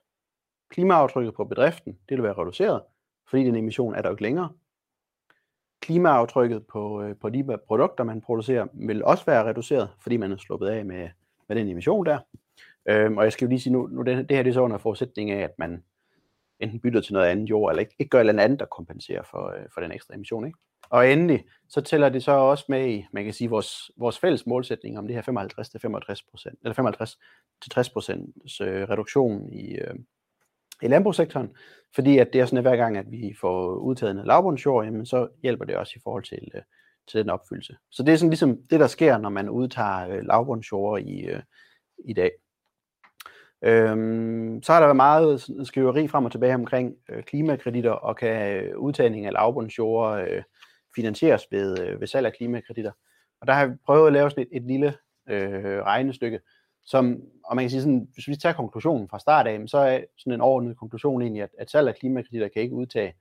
klimaaftrykket 0.69 1.33
på 1.33 1.43
bedriften, 1.43 1.97
det 2.09 2.17
vil 2.17 2.23
være 2.23 2.33
reduceret, 2.33 2.81
fordi 3.29 3.43
den 3.43 3.55
emission 3.55 3.95
er 3.95 4.01
der 4.01 4.09
ikke 4.09 4.23
længere. 4.23 4.49
Klimaaftrykket 5.81 6.67
på, 6.67 7.01
øh, 7.01 7.15
på 7.15 7.29
de 7.29 7.57
produkter, 7.67 8.03
man 8.03 8.21
producerer, 8.21 8.67
vil 8.73 9.03
også 9.03 9.25
være 9.25 9.43
reduceret, 9.43 9.89
fordi 9.99 10.17
man 10.17 10.31
er 10.31 10.37
sluppet 10.37 10.67
af 10.67 10.85
med, 10.85 11.09
med 11.47 11.55
den 11.55 11.67
emission 11.67 12.05
der. 12.05 12.19
Øhm, 12.89 13.17
og 13.17 13.23
jeg 13.23 13.33
skal 13.33 13.45
jo 13.45 13.49
lige 13.49 13.59
sige 13.59 13.73
nu, 13.73 13.87
nu 13.87 14.01
det, 14.01 14.29
det 14.29 14.37
her 14.37 14.43
det 14.43 14.49
er 14.49 14.53
så 14.53 14.61
under 14.61 14.77
forudsætning 14.77 15.31
af, 15.31 15.43
at 15.43 15.53
man 15.57 15.83
enten 16.59 16.79
bytter 16.79 17.01
til 17.01 17.13
noget 17.13 17.27
andet 17.27 17.49
jord, 17.49 17.71
eller 17.71 17.79
ikke, 17.79 17.95
ikke 17.99 18.09
gør 18.09 18.17
et 18.17 18.29
eller 18.29 18.43
andet, 18.43 18.59
der 18.59 18.65
kompenserer 18.65 19.23
for, 19.23 19.47
øh, 19.47 19.65
for 19.73 19.81
den 19.81 19.91
ekstra 19.91 20.15
emission. 20.15 20.45
Ikke? 20.45 20.59
Og 20.89 21.11
endelig, 21.11 21.45
så 21.69 21.81
tæller 21.81 22.09
det 22.09 22.23
så 22.23 22.31
også 22.31 22.65
med 22.69 22.89
i, 22.89 23.05
man 23.11 23.23
kan 23.23 23.33
sige, 23.33 23.49
vores, 23.49 23.91
vores 23.97 24.19
fælles 24.19 24.47
målsætning 24.47 24.97
om 24.97 25.07
det 25.07 25.15
her 25.15 25.21
55 25.21 25.69
til 25.69 25.79
65 25.79 26.23
procent, 26.23 26.59
eller 26.63 26.73
55 26.73 27.19
til 27.61 27.71
60 27.71 27.89
procents 27.89 28.61
øh, 28.61 28.89
reduktion 28.89 29.53
i, 29.53 29.75
øh, 29.75 29.95
i 30.81 30.87
landbrugssektoren, 30.87 31.49
fordi 31.95 32.17
at 32.17 32.33
det 32.33 32.41
er 32.41 32.45
sådan, 32.45 32.57
at 32.57 32.63
hver 32.63 32.75
gang, 32.75 32.97
at 32.97 33.11
vi 33.11 33.35
får 33.41 33.75
udtaget 33.75 34.11
en 34.11 34.25
lavbundsjord, 34.25 34.85
jamen 34.85 35.05
så 35.05 35.27
hjælper 35.43 35.65
det 35.65 35.75
også 35.75 35.93
i 35.95 36.01
forhold 36.03 36.23
til, 36.23 36.51
øh, 36.55 36.61
til 37.07 37.19
den 37.19 37.29
opfyldelse. 37.29 37.77
Så 37.91 38.03
det 38.03 38.13
er 38.13 38.17
sådan 38.17 38.29
ligesom 38.29 38.57
det, 38.69 38.79
der 38.79 38.87
sker, 38.87 39.17
når 39.17 39.29
man 39.29 39.49
udtager 39.49 40.09
øh, 40.09 40.23
lavbundsjord 40.23 41.01
i, 41.01 41.25
øh, 41.25 41.41
i 42.05 42.13
dag. 42.13 42.31
Øhm, 43.61 44.63
så 44.63 44.73
har 44.73 44.79
der 44.79 44.87
været 44.87 44.95
meget 44.95 45.49
skriveri 45.63 46.07
frem 46.07 46.25
og 46.25 46.31
tilbage 46.31 46.55
omkring 46.55 46.95
øh, 47.09 47.23
klimakreditter, 47.23 47.91
og 47.91 48.17
kan 48.17 48.63
øh, 48.63 48.77
udtagning 48.77 49.25
af 49.25 49.33
lavbundsjord 49.33 50.29
øh, 50.29 50.43
finansieres 50.95 51.47
ved, 51.51 51.79
øh, 51.79 52.01
ved 52.01 52.07
salg 52.07 52.25
af 52.25 52.33
klimakreditter. 52.33 52.91
Og 53.41 53.47
der 53.47 53.53
har 53.53 53.65
vi 53.65 53.73
prøvet 53.85 54.07
at 54.07 54.13
lave 54.13 54.29
sådan 54.29 54.47
et, 54.51 54.57
et 54.57 54.63
lille 54.63 54.93
øh, 55.29 55.83
regnestykke, 55.83 56.39
som, 56.87 57.21
og 57.45 57.55
man 57.55 57.63
kan 57.63 57.69
sige 57.69 57.81
sådan, 57.81 58.07
hvis 58.13 58.27
vi 58.27 58.35
tager 58.35 58.53
konklusionen 58.53 59.09
fra 59.09 59.19
start 59.19 59.47
af, 59.47 59.69
så 59.69 59.77
er 59.77 59.99
sådan 60.17 60.33
en 60.33 60.41
overordnet 60.41 60.77
konklusion 60.77 61.21
egentlig, 61.21 61.43
at, 61.43 61.49
at 61.57 61.71
salg 61.71 61.87
af 61.87 61.95
klimakreditter 61.95 62.47
kan 62.47 62.61
ikke 62.61 62.75
udtage, 62.75 63.13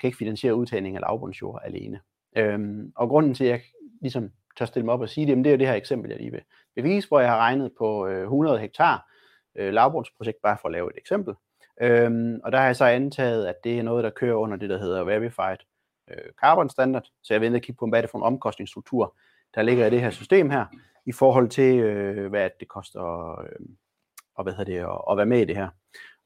kan 0.00 0.08
ikke 0.08 0.18
finansiere 0.18 0.54
udtagning 0.54 0.96
af 0.96 1.00
lavbundsjord 1.00 1.60
alene. 1.64 2.00
Øhm, 2.36 2.92
og 2.96 3.08
grunden 3.08 3.34
til, 3.34 3.44
at 3.44 3.50
jeg 3.50 3.60
ligesom 4.00 4.30
tør 4.58 4.64
stille 4.64 4.84
mig 4.84 4.94
op 4.94 5.00
og 5.00 5.08
sige 5.08 5.26
det, 5.26 5.36
det 5.36 5.46
er 5.46 5.50
jo 5.50 5.56
det 5.56 5.66
her 5.66 5.74
eksempel, 5.74 6.10
jeg 6.10 6.20
lige 6.20 6.30
vil 6.30 6.42
bevise, 6.74 7.08
hvor 7.08 7.20
jeg 7.20 7.30
har 7.30 7.38
regnet 7.38 7.72
på 7.78 8.06
øh, 8.06 8.22
100 8.22 8.58
hektar 8.58 9.10
øh, 9.54 9.72
lavbundsprojekt, 9.72 10.42
bare 10.42 10.58
for 10.60 10.68
at 10.68 10.72
lave 10.72 10.90
et 10.90 10.98
eksempel. 10.98 11.34
Øhm, 11.80 12.40
og 12.44 12.52
der 12.52 12.58
har 12.58 12.66
jeg 12.66 12.76
så 12.76 12.84
antaget, 12.84 13.46
at 13.46 13.64
det 13.64 13.78
er 13.78 13.82
noget, 13.82 14.04
der 14.04 14.10
kører 14.10 14.34
under 14.34 14.56
det, 14.56 14.70
der 14.70 14.78
hedder 14.78 15.04
Verified 15.04 15.58
øh, 16.10 16.32
Carbon 16.40 16.70
Standard. 16.70 17.08
Så 17.22 17.34
jeg 17.34 17.40
vil 17.40 17.56
at 17.56 17.62
kigge 17.62 17.78
på, 17.78 17.86
hvad 17.86 18.02
det 18.02 18.08
er 18.08 18.10
for 18.10 18.18
en 18.18 18.24
omkostningsstruktur, 18.24 19.16
der 19.54 19.62
ligger 19.62 19.86
i 19.86 19.90
det 19.90 20.00
her 20.00 20.10
system 20.10 20.50
her, 20.50 20.66
i 21.06 21.12
forhold 21.12 21.48
til, 21.48 21.78
øh, 21.78 22.30
hvad 22.30 22.50
det 22.60 22.68
koster 22.68 23.40
øh, 23.40 23.66
og 24.34 24.42
hvad 24.42 24.52
hedder 24.52 24.72
det, 24.72 24.78
at, 24.78 25.00
at 25.10 25.16
være 25.16 25.26
med 25.26 25.40
i 25.40 25.44
det 25.44 25.56
her. 25.56 25.68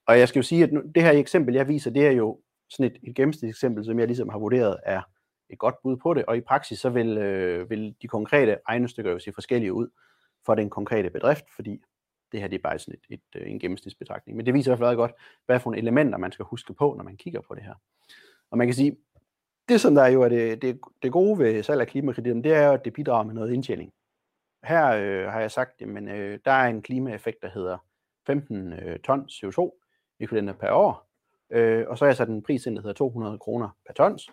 Og 0.06 0.18
jeg 0.18 0.28
skal 0.28 0.38
jo 0.38 0.42
sige, 0.42 0.64
at 0.64 0.72
nu, 0.72 0.82
det 0.94 1.02
her 1.02 1.12
eksempel, 1.12 1.54
jeg 1.54 1.68
viser, 1.68 1.90
det 1.90 2.06
er 2.06 2.10
jo 2.10 2.40
sådan 2.70 2.92
et, 2.92 3.08
et 3.08 3.16
gennemsnitseksempel, 3.16 3.84
som 3.84 3.98
jeg 3.98 4.06
ligesom 4.06 4.28
har 4.28 4.38
vurderet 4.38 4.76
er 4.84 5.02
et 5.50 5.58
godt 5.58 5.74
bud 5.82 5.96
på 5.96 6.14
det, 6.14 6.24
og 6.26 6.36
i 6.36 6.40
praksis 6.40 6.78
så 6.78 6.90
vil, 6.90 7.18
øh, 7.18 7.70
vil 7.70 7.94
de 8.02 8.08
konkrete 8.08 8.58
egnestykker 8.66 9.12
jo 9.12 9.18
se 9.18 9.32
forskellige 9.32 9.72
ud 9.72 9.88
for 10.46 10.54
den 10.54 10.70
konkrete 10.70 11.10
bedrift, 11.10 11.44
fordi 11.56 11.80
det 12.32 12.40
her 12.40 12.48
det 12.48 12.56
er 12.56 12.62
bare 12.62 12.78
sådan 12.78 12.94
et, 12.94 13.14
et, 13.14 13.20
et, 13.34 13.40
øh, 13.42 13.50
en 13.50 13.58
gennemsnitsbetragtning. 13.58 14.36
Men 14.36 14.46
det 14.46 14.54
viser 14.54 14.70
i 14.70 14.76
hvert 14.76 14.88
fald 14.88 14.96
godt, 14.96 15.12
hvad 15.46 15.60
for 15.60 15.70
nogle 15.70 15.82
elementer 15.82 16.18
man 16.18 16.32
skal 16.32 16.44
huske 16.44 16.74
på, 16.74 16.94
når 16.96 17.04
man 17.04 17.16
kigger 17.16 17.40
på 17.40 17.54
det 17.54 17.62
her. 17.62 17.74
Og 18.50 18.58
man 18.58 18.66
kan 18.66 18.74
sige, 18.74 18.96
det 19.68 19.80
som 19.80 19.94
der 19.94 20.06
jo 20.06 20.22
er 20.22 20.28
det, 20.28 20.62
det, 20.62 20.80
det 21.02 21.12
gode 21.12 21.38
ved 21.38 21.62
salg 21.62 21.80
af 21.80 21.86
klimakreditten, 21.86 22.44
det 22.44 22.52
er 22.52 22.66
jo, 22.66 22.72
at 22.72 22.84
det 22.84 22.92
bidrager 22.92 23.24
med 23.24 23.34
noget 23.34 23.52
indtjening. 23.52 23.92
Her 24.64 24.86
øh, 24.86 25.32
har 25.32 25.40
jeg 25.40 25.50
sagt, 25.50 25.88
men 25.88 26.08
øh, 26.08 26.38
der 26.44 26.52
er 26.52 26.68
en 26.68 26.82
klimaeffekt, 26.82 27.42
der 27.42 27.48
hedder 27.48 27.78
15 28.26 28.72
øh, 28.72 28.98
ton 28.98 29.28
CO2 29.30 29.80
ekvivalenter 30.20 30.54
per 30.54 30.70
år, 30.72 31.08
øh, 31.50 31.84
og 31.88 31.98
så 31.98 32.04
har 32.04 32.08
jeg 32.08 32.16
sat 32.16 32.28
en 32.28 32.42
pris 32.42 32.66
ind, 32.66 32.76
der 32.76 32.82
hedder 32.82 32.94
200 32.94 33.38
kroner 33.38 33.68
per 33.86 33.92
tons. 33.92 34.30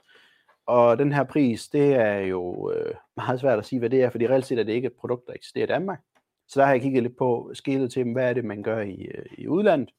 Og 0.66 1.00
den 1.00 1.12
her 1.12 1.24
pris, 1.24 1.68
det 1.68 1.94
er 1.94 2.18
jo 2.18 2.72
øh, 2.72 2.96
meget 3.18 3.40
svært 3.40 3.60
at 3.60 3.66
sige, 3.66 3.80
hvad 3.80 3.90
det 3.90 4.04
er, 4.04 4.10
fordi 4.10 4.28
reelt 4.28 4.46
set 4.46 4.60
er 4.60 4.64
det 4.64 4.74
ikke 4.74 4.86
et 4.86 5.00
produkt, 5.00 5.28
der 5.28 5.34
eksisterer 5.34 5.64
i 5.64 5.68
Danmark. 5.68 6.00
Så 6.48 6.60
der 6.60 6.66
har 6.66 6.74
jeg 6.74 6.82
kigget 6.82 7.04
lidt 7.04 7.18
på 7.18 7.52
skillet 7.54 7.92
til, 7.92 8.14
hvad 8.14 8.30
er 8.30 8.34
det, 8.34 8.46
man 8.46 8.64
gør 8.64 8.80
i, 8.80 9.02
øh, 9.02 9.26
i 9.38 9.48
udlandet. 9.48 9.90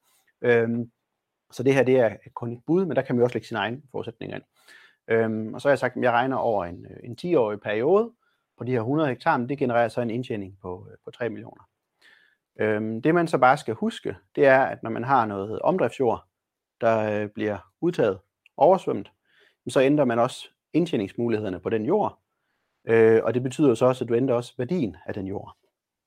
Øhm, 0.42 0.90
så 1.52 1.62
det 1.62 1.74
her, 1.74 1.82
det 1.82 1.98
er 1.98 2.16
kun 2.34 2.52
et 2.52 2.62
bud, 2.66 2.84
men 2.84 2.96
der 2.96 3.02
kan 3.02 3.14
man 3.14 3.20
jo 3.20 3.24
også 3.24 3.34
lægge 3.34 3.48
sine 3.48 3.60
egne 3.60 3.82
forudsætninger 3.90 4.36
ind. 4.36 4.44
Øhm, 5.10 5.54
og 5.54 5.60
så 5.60 5.68
har 5.68 5.70
jeg 5.70 5.78
sagt, 5.78 5.96
at 5.96 6.02
jeg 6.02 6.12
regner 6.12 6.36
over 6.36 6.64
en, 6.64 6.86
øh, 6.90 6.96
en 7.02 7.16
10-årig 7.20 7.60
periode 7.60 8.12
på 8.58 8.64
de 8.64 8.72
her 8.72 8.80
100 8.80 9.08
hektar, 9.08 9.36
men 9.36 9.48
det 9.48 9.58
genererer 9.58 9.88
så 9.88 10.00
en 10.00 10.10
indtjening 10.10 10.58
på, 10.62 10.86
øh, 10.90 10.96
på 11.04 11.10
3 11.10 11.28
millioner. 11.28 11.68
Øhm, 12.60 13.02
det 13.02 13.14
man 13.14 13.28
så 13.28 13.38
bare 13.38 13.56
skal 13.56 13.74
huske, 13.74 14.16
det 14.36 14.46
er, 14.46 14.60
at 14.60 14.82
når 14.82 14.90
man 14.90 15.04
har 15.04 15.26
noget 15.26 15.58
omdriftsjord, 15.58 16.24
der 16.80 17.22
øh, 17.22 17.28
bliver 17.28 17.58
udtaget, 17.80 18.18
oversvømmet, 18.56 19.10
så 19.68 19.80
ændrer 19.80 20.04
man 20.04 20.18
også 20.18 20.48
indtjeningsmulighederne 20.72 21.60
på 21.60 21.70
den 21.70 21.84
jord, 21.84 22.18
øh, 22.84 23.20
og 23.24 23.34
det 23.34 23.42
betyder 23.42 23.74
så 23.74 23.86
også, 23.86 24.04
at 24.04 24.08
du 24.08 24.14
ændrer 24.14 24.34
også 24.34 24.54
værdien 24.58 24.96
af 25.06 25.14
den 25.14 25.26
jord. 25.26 25.56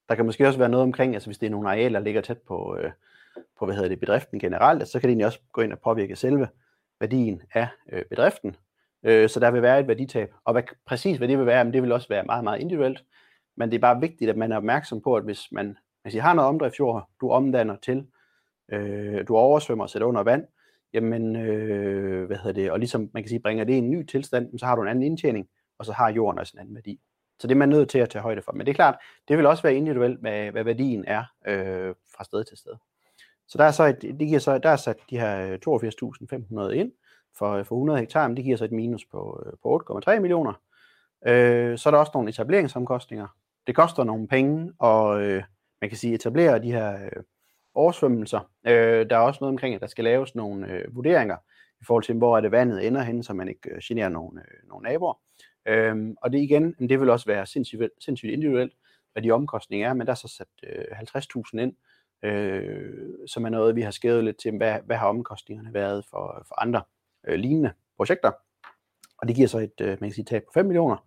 Der 0.09 0.15
kan 0.15 0.25
måske 0.25 0.47
også 0.47 0.59
være 0.59 0.69
noget 0.69 0.83
omkring, 0.83 1.13
altså 1.13 1.27
hvis 1.27 1.37
det 1.37 1.45
er 1.45 1.51
nogle 1.51 1.69
arealer, 1.69 1.99
der 1.99 2.03
ligger 2.03 2.21
tæt 2.21 2.37
på, 2.37 2.77
øh, 2.77 2.91
på 3.59 3.65
hvad 3.65 3.75
hedder 3.75 3.89
det, 3.89 3.99
bedriften 3.99 4.39
generelt, 4.39 4.87
så 4.87 4.99
kan 4.99 5.07
det 5.07 5.11
egentlig 5.11 5.25
også 5.25 5.39
gå 5.51 5.61
ind 5.61 5.73
og 5.73 5.79
påvirke 5.79 6.15
selve 6.15 6.47
værdien 6.99 7.41
af 7.53 7.67
øh, 7.91 8.05
bedriften. 8.09 8.55
Øh, 9.03 9.29
så 9.29 9.39
der 9.39 9.51
vil 9.51 9.61
være 9.61 9.79
et 9.79 9.87
værditab. 9.87 10.33
Og 10.45 10.53
hvad, 10.53 10.63
præcis 10.85 11.17
hvad 11.17 11.27
det 11.27 11.37
vil 11.37 11.45
være, 11.45 11.71
det 11.71 11.81
vil 11.81 11.91
også 11.91 12.07
være 12.09 12.23
meget, 12.23 12.43
meget 12.43 12.59
individuelt. 12.59 13.03
Men 13.57 13.71
det 13.71 13.75
er 13.75 13.81
bare 13.81 14.01
vigtigt, 14.01 14.29
at 14.29 14.37
man 14.37 14.51
er 14.51 14.57
opmærksom 14.57 15.01
på, 15.01 15.15
at 15.15 15.23
hvis 15.23 15.51
man 15.51 15.77
hvis 16.03 16.15
I 16.15 16.17
har 16.17 16.33
noget 16.33 16.49
omdriftsjord, 16.49 17.09
du 17.21 17.29
omdanner 17.29 17.75
til, 17.75 18.07
øh, 18.71 19.27
du 19.27 19.35
oversvømmer 19.35 19.83
og 19.83 19.89
sætter 19.89 20.07
under 20.07 20.23
vand, 20.23 20.45
jamen, 20.93 21.35
øh, 21.35 22.27
hvad 22.27 22.37
hedder 22.37 22.61
det, 22.61 22.71
og 22.71 22.79
ligesom 22.79 23.09
man 23.13 23.23
kan 23.23 23.29
sige, 23.29 23.39
bringer 23.39 23.63
det 23.63 23.73
i 23.73 23.77
en 23.77 23.91
ny 23.91 24.05
tilstand, 24.05 24.59
så 24.59 24.65
har 24.65 24.75
du 24.75 24.81
en 24.81 24.87
anden 24.87 25.03
indtjening, 25.03 25.47
og 25.79 25.85
så 25.85 25.91
har 25.91 26.11
jorden 26.11 26.39
også 26.39 26.51
en 26.55 26.59
anden 26.59 26.75
værdi. 26.75 26.99
Så 27.39 27.47
det 27.47 27.53
er 27.53 27.57
man 27.57 27.69
nødt 27.69 27.89
til 27.89 27.99
at 27.99 28.09
tage 28.09 28.21
højde 28.21 28.41
for. 28.41 28.51
Men 28.51 28.65
det 28.65 28.71
er 28.71 28.75
klart, 28.75 28.95
det 29.27 29.37
vil 29.37 29.45
også 29.45 29.63
være 29.63 29.75
individuelt, 29.75 30.19
hvad, 30.19 30.51
hvad 30.51 30.63
værdien 30.63 31.05
er 31.07 31.23
øh, 31.47 31.95
fra 32.15 32.23
sted 32.23 32.43
til 32.43 32.57
sted. 32.57 32.73
Så 33.47 33.57
der 33.57 33.63
er, 33.63 33.71
så 33.71 33.83
et, 33.83 34.01
det 34.01 34.27
giver 34.27 34.39
så, 34.39 34.57
der 34.57 34.69
er 34.69 34.75
sat 34.75 34.97
de 35.09 35.19
her 35.19 35.51
øh, 35.51 35.59
82.500 35.67 36.69
ind 36.69 36.91
for, 37.37 37.63
for 37.63 37.75
100 37.75 37.99
hektar, 37.99 38.27
men 38.27 38.37
det 38.37 38.45
giver 38.45 38.57
så 38.57 38.65
et 38.65 38.71
minus 38.71 39.05
på, 39.05 39.43
øh, 39.45 39.53
på 39.63 39.83
8,3 40.07 40.19
millioner. 40.19 40.53
Øh, 41.27 41.77
så 41.77 41.89
er 41.89 41.91
der 41.91 41.97
også 41.97 42.11
nogle 42.13 42.29
etableringsomkostninger. 42.29 43.27
Det 43.67 43.75
koster 43.75 44.03
nogle 44.03 44.27
penge, 44.27 44.73
og 44.79 45.21
øh, 45.21 45.43
man 45.81 45.89
kan 45.89 45.97
sige, 45.97 46.13
etablere 46.13 46.61
de 46.61 46.71
her 46.71 46.93
øh, 46.93 47.23
oversvømmelser. 47.75 48.39
Øh, 48.67 49.09
der 49.09 49.15
er 49.15 49.19
også 49.19 49.37
noget 49.41 49.53
omkring, 49.53 49.75
at 49.75 49.81
der 49.81 49.87
skal 49.87 50.03
laves 50.03 50.35
nogle 50.35 50.71
øh, 50.71 50.95
vurderinger 50.95 51.37
i 51.81 51.85
forhold 51.85 52.03
til, 52.03 52.15
hvor 52.15 52.37
er 52.37 52.41
det 52.41 52.51
vandet 52.51 52.87
ender 52.87 53.01
hen, 53.01 53.23
så 53.23 53.33
man 53.33 53.47
ikke 53.47 53.69
øh, 53.71 53.79
generer 53.83 54.09
nogle, 54.09 54.41
øh, 54.41 54.69
nogle 54.69 54.83
naboer. 54.83 55.13
Øhm, 55.67 56.15
og 56.21 56.31
det 56.31 56.39
igen, 56.39 56.75
det 56.89 56.99
vil 56.99 57.09
også 57.09 57.25
være 57.25 57.45
sindssygt, 57.45 57.89
sindssygt 57.99 58.31
individuelt, 58.31 58.73
hvad 59.13 59.23
de 59.23 59.31
omkostninger 59.31 59.89
er, 59.89 59.93
men 59.93 60.07
der 60.07 60.11
er 60.11 60.15
så 60.15 60.27
sat 60.27 60.47
øh, 60.63 60.85
50.000 61.15 61.59
ind, 61.59 61.73
øh, 62.23 63.09
som 63.27 63.45
er 63.45 63.49
noget, 63.49 63.75
vi 63.75 63.81
har 63.81 63.91
skrevet 63.91 64.23
lidt 64.23 64.37
til, 64.37 64.57
hvad, 64.57 64.79
hvad 64.85 64.95
har 64.97 65.07
omkostningerne 65.07 65.73
været 65.73 66.05
for, 66.09 66.43
for 66.47 66.61
andre 66.61 66.81
øh, 67.27 67.35
lignende 67.35 67.73
projekter. 67.97 68.31
Og 69.17 69.27
det 69.27 69.35
giver 69.35 69.47
så 69.47 69.59
et, 69.59 69.81
øh, 69.81 69.87
man 69.87 70.09
kan 70.09 70.11
sige, 70.11 70.25
tab 70.25 70.43
på 70.43 70.51
5 70.53 70.65
millioner. 70.65 70.97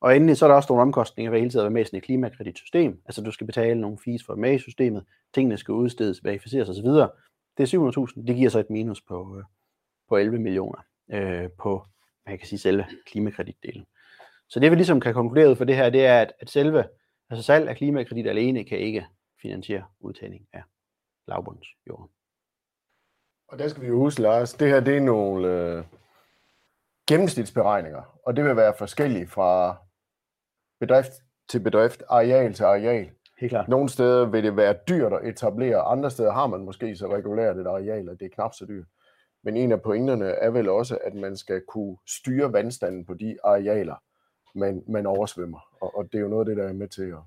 Og 0.00 0.16
endelig 0.16 0.36
så 0.36 0.46
er 0.46 0.48
der 0.48 0.56
også 0.56 0.66
nogle 0.70 0.82
omkostninger 0.82 1.30
ved 1.30 1.38
hele 1.38 1.50
tiden 1.50 1.60
at 1.60 1.64
være 1.64 1.74
med 1.74 1.82
i 1.82 1.84
sådan 1.84 1.96
et 1.96 2.04
klimakreditsystem. 2.04 3.02
Altså 3.06 3.22
du 3.22 3.30
skal 3.30 3.46
betale 3.46 3.80
nogle 3.80 3.98
fees 4.04 4.24
for 4.24 4.32
at 4.32 4.38
med 4.38 4.54
i 4.54 4.58
systemet, 4.58 5.04
tingene 5.34 5.56
skal 5.56 5.72
udstedes, 5.72 6.24
verificeres 6.24 6.68
osv. 6.68 6.86
Det 7.58 7.74
er 7.74 8.10
700.000, 8.16 8.26
det 8.26 8.36
giver 8.36 8.50
så 8.50 8.58
et 8.58 8.70
minus 8.70 9.00
på, 9.00 9.38
øh, 9.38 9.44
på 10.08 10.16
11 10.16 10.38
millioner 10.38 10.78
øh, 11.10 11.50
på 11.58 11.86
man 12.26 12.38
kan 12.38 12.46
sige, 12.46 12.58
selve 12.58 12.86
klimakreditdelen. 13.06 13.86
Så 14.48 14.60
det 14.60 14.70
vi 14.70 14.76
ligesom 14.76 15.00
kan 15.00 15.14
konkludere 15.14 15.50
ud 15.50 15.56
for 15.56 15.64
det 15.64 15.76
her, 15.76 15.90
det 15.90 16.06
er, 16.06 16.20
at, 16.20 16.32
at 16.40 16.50
selve 16.50 16.84
altså 17.30 17.42
salg 17.42 17.68
af 17.68 17.76
klimakredit 17.76 18.26
alene 18.26 18.64
kan 18.64 18.78
ikke 18.78 19.06
finansiere 19.42 19.84
udtagning 20.00 20.46
af 20.52 20.62
lavbundsjorden. 21.28 22.08
Og 23.48 23.58
der 23.58 23.68
skal 23.68 23.82
vi 23.82 23.86
jo 23.86 23.98
huske, 23.98 24.22
Lars, 24.22 24.54
det 24.54 24.68
her 24.68 24.80
det 24.80 24.96
er 24.96 25.00
nogle 25.00 25.48
øh, 25.48 25.84
gennemsnitsberegninger, 27.08 28.18
og 28.26 28.36
det 28.36 28.44
vil 28.44 28.56
være 28.56 28.74
forskellige 28.78 29.26
fra 29.26 29.76
bedrift 30.80 31.12
til 31.48 31.60
bedrift, 31.60 32.02
areal 32.08 32.54
til 32.54 32.64
areal. 32.64 33.10
Helt 33.40 33.50
klart. 33.50 33.68
Nogle 33.68 33.88
steder 33.88 34.24
vil 34.24 34.44
det 34.44 34.56
være 34.56 34.76
dyrt 34.88 35.12
at 35.12 35.28
etablere, 35.28 35.80
andre 35.80 36.10
steder 36.10 36.32
har 36.32 36.46
man 36.46 36.60
måske 36.60 36.96
så 36.96 37.14
regulært 37.14 37.56
et 37.56 37.66
areal, 37.66 38.08
at 38.08 38.20
det 38.20 38.26
er 38.26 38.34
knap 38.34 38.54
så 38.54 38.66
dyrt. 38.66 38.86
Men 39.44 39.56
en 39.56 39.72
af 39.72 39.82
pointerne 39.82 40.24
er 40.26 40.50
vel 40.50 40.68
også, 40.68 40.98
at 41.04 41.14
man 41.14 41.36
skal 41.36 41.62
kunne 41.68 41.96
styre 42.06 42.52
vandstanden 42.52 43.04
på 43.04 43.14
de 43.14 43.36
arealer, 43.44 43.96
man, 44.54 44.82
man 44.88 45.06
oversvømmer. 45.06 45.60
Og, 45.80 45.96
og 45.96 46.04
det 46.04 46.18
er 46.18 46.22
jo 46.22 46.28
noget 46.28 46.40
af 46.40 46.46
det, 46.46 46.56
der 46.56 46.68
er 46.68 46.72
med 46.72 46.88
til 46.88 47.02
at 47.02 47.18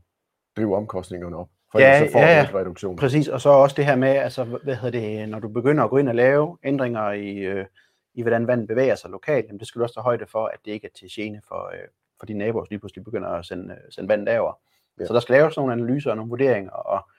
drive 0.57 0.75
omkostningerne 0.75 1.37
op. 1.37 1.49
For 1.71 1.79
ja, 1.79 2.05
så 2.05 2.11
får 2.11 2.19
ja, 2.19 2.39
ja. 2.39 2.59
reduktion. 2.59 2.95
Præcis, 2.95 3.27
og 3.27 3.41
så 3.41 3.49
også 3.49 3.75
det 3.75 3.85
her 3.85 3.95
med, 3.95 4.09
altså, 4.09 4.43
hvad 4.43 4.75
hedder 4.75 4.99
det, 4.99 5.29
når 5.29 5.39
du 5.39 5.47
begynder 5.47 5.83
at 5.83 5.89
gå 5.89 5.97
ind 5.97 6.09
og 6.09 6.15
lave 6.15 6.57
ændringer 6.63 7.11
i, 7.11 7.35
øh, 7.37 7.65
i 8.13 8.21
hvordan 8.21 8.47
vandet 8.47 8.67
bevæger 8.67 8.95
sig 8.95 9.09
lokalt, 9.09 9.45
jamen 9.45 9.59
det 9.59 9.67
skal 9.67 9.79
du 9.79 9.83
også 9.83 9.95
tage 9.95 10.03
højde 10.03 10.25
for, 10.27 10.45
at 10.45 10.59
det 10.65 10.71
ikke 10.71 10.87
er 10.87 10.97
til 10.99 11.07
gene 11.11 11.41
for, 11.47 11.71
øh, 11.73 11.87
for 12.19 12.25
de 12.25 12.33
naboer, 12.33 12.63
som 12.63 12.67
lige 12.69 12.79
pludselig 12.79 13.03
begynder 13.03 13.29
at 13.29 13.45
sende, 13.45 13.73
øh, 13.73 13.91
sende 13.91 14.09
vand 14.09 14.25
derover. 14.25 14.53
Ja. 14.99 15.05
Så 15.05 15.13
der 15.13 15.19
skal 15.19 15.33
laves 15.33 15.57
nogle 15.57 15.73
analyser 15.73 16.11
og 16.11 16.17
nogle 16.17 16.29
vurderinger, 16.29 16.71
og 16.71 17.09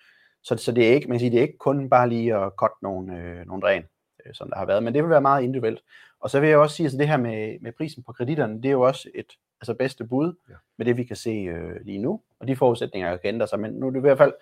så, 0.43 0.57
så 0.57 0.73
det 0.73 0.89
er 0.89 0.95
ikke, 0.95 1.09
man 1.09 1.15
kan 1.15 1.21
sige, 1.21 1.31
det 1.31 1.39
er 1.39 1.43
ikke 1.43 1.59
kun 1.59 1.91
bare 1.91 2.09
lige 2.09 2.37
at 2.37 2.57
kotte 2.57 2.77
nogle, 2.83 3.17
øh, 3.17 3.47
nogle 3.47 3.63
dræn 3.63 3.85
øh, 4.27 4.35
som 4.35 4.49
der 4.49 4.57
har 4.57 4.67
været. 4.67 4.83
Men 4.83 4.95
det 4.95 5.03
vil 5.03 5.11
være 5.11 5.21
meget 5.21 5.43
individuelt. 5.43 5.83
Og 6.21 6.31
så 6.31 6.41
vil 6.41 6.49
jeg 6.49 6.59
også 6.59 6.77
sige, 6.77 6.85
at 6.85 6.87
altså 6.87 6.99
det 6.99 7.09
her 7.09 7.17
med, 7.17 7.59
med 7.61 7.73
prisen 7.73 8.03
på 8.03 8.13
kreditterne, 8.13 8.57
det 8.57 8.65
er 8.65 8.73
jo 8.73 8.81
også 8.81 9.09
et 9.15 9.33
altså 9.61 9.75
bedste 9.75 10.05
bud 10.05 10.35
ja. 10.49 10.55
med 10.79 10.87
det, 10.87 10.97
vi 10.97 11.05
kan 11.05 11.17
se 11.17 11.31
øh, 11.31 11.81
lige 11.85 11.99
nu. 11.99 12.21
Og 12.41 12.49
de 12.49 12.57
forudsætninger 12.57 13.17
kan 13.17 13.35
ændre 13.35 13.47
sig. 13.47 13.61
Men 13.61 13.73
nu 13.73 13.87
er 13.87 13.91
det 13.91 13.99
i 13.99 14.01
hvert 14.01 14.19
fald, 14.19 14.33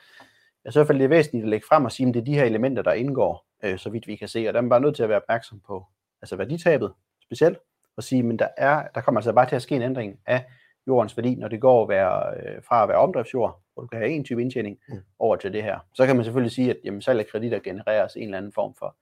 jeg 0.64 0.72
i 0.72 0.78
hvert 0.78 0.86
fald, 0.86 0.98
det 0.98 1.04
er 1.04 1.08
væsentligt 1.08 1.42
at 1.42 1.48
lægge 1.48 1.66
frem 1.68 1.84
og 1.84 1.92
sige, 1.92 2.08
at 2.08 2.14
det 2.14 2.20
er 2.20 2.24
de 2.24 2.34
her 2.34 2.44
elementer, 2.44 2.82
der 2.82 2.92
indgår, 2.92 3.46
øh, 3.62 3.78
så 3.78 3.90
vidt 3.90 4.06
vi 4.06 4.16
kan 4.16 4.28
se, 4.28 4.48
og 4.48 4.54
der 4.54 4.58
er 4.58 4.62
man 4.62 4.70
bare 4.70 4.80
nødt 4.80 4.96
til 4.96 5.02
at 5.02 5.08
være 5.08 5.20
opmærksom 5.20 5.60
på, 5.66 5.86
altså 6.22 6.36
værditabet 6.36 6.92
specielt, 7.22 7.58
og 7.96 8.02
sige, 8.02 8.22
men 8.22 8.38
der, 8.38 8.48
er, 8.56 8.88
der 8.94 9.00
kommer 9.00 9.20
altså 9.20 9.32
bare 9.32 9.48
til 9.48 9.56
at 9.56 9.62
ske 9.62 9.76
en 9.76 9.82
ændring 9.82 10.20
af 10.26 10.44
jordens 10.86 11.16
værdi, 11.16 11.34
når 11.34 11.48
det 11.48 11.60
går 11.60 11.82
at 11.82 11.88
være, 11.88 12.34
øh, 12.36 12.62
fra 12.62 12.82
at 12.82 12.88
være 12.88 12.98
omdriftsjord, 12.98 13.62
hvor 13.74 13.82
du 13.82 13.86
kan 13.86 13.98
have 13.98 14.10
en 14.10 14.24
type 14.24 14.42
indtjening, 14.42 14.78
mm. 14.88 14.98
over 15.18 15.36
til 15.36 15.52
det 15.52 15.62
her. 15.62 15.78
Så 15.94 16.06
kan 16.06 16.16
man 16.16 16.24
selvfølgelig 16.24 16.52
sige, 16.52 16.70
at 16.70 16.76
jamen, 16.84 17.02
salg 17.02 17.20
af 17.20 17.26
kreditter 17.26 17.58
genereres 17.58 18.16
en 18.16 18.22
eller 18.22 18.38
anden 18.38 18.52
form 18.52 18.74
for 18.74 18.96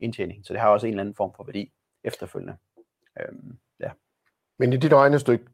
indtjening, 0.00 0.46
så 0.46 0.52
det 0.52 0.60
har 0.60 0.68
også 0.68 0.86
en 0.86 0.92
eller 0.92 1.02
anden 1.02 1.14
form 1.14 1.32
for 1.36 1.44
værdi 1.44 1.72
efterfølgende. 2.04 2.56
Øhm, 3.20 3.58
ja. 3.80 3.90
Men 4.58 4.72
i 4.72 4.76
dit 4.76 4.92
regnestykke 4.92 5.44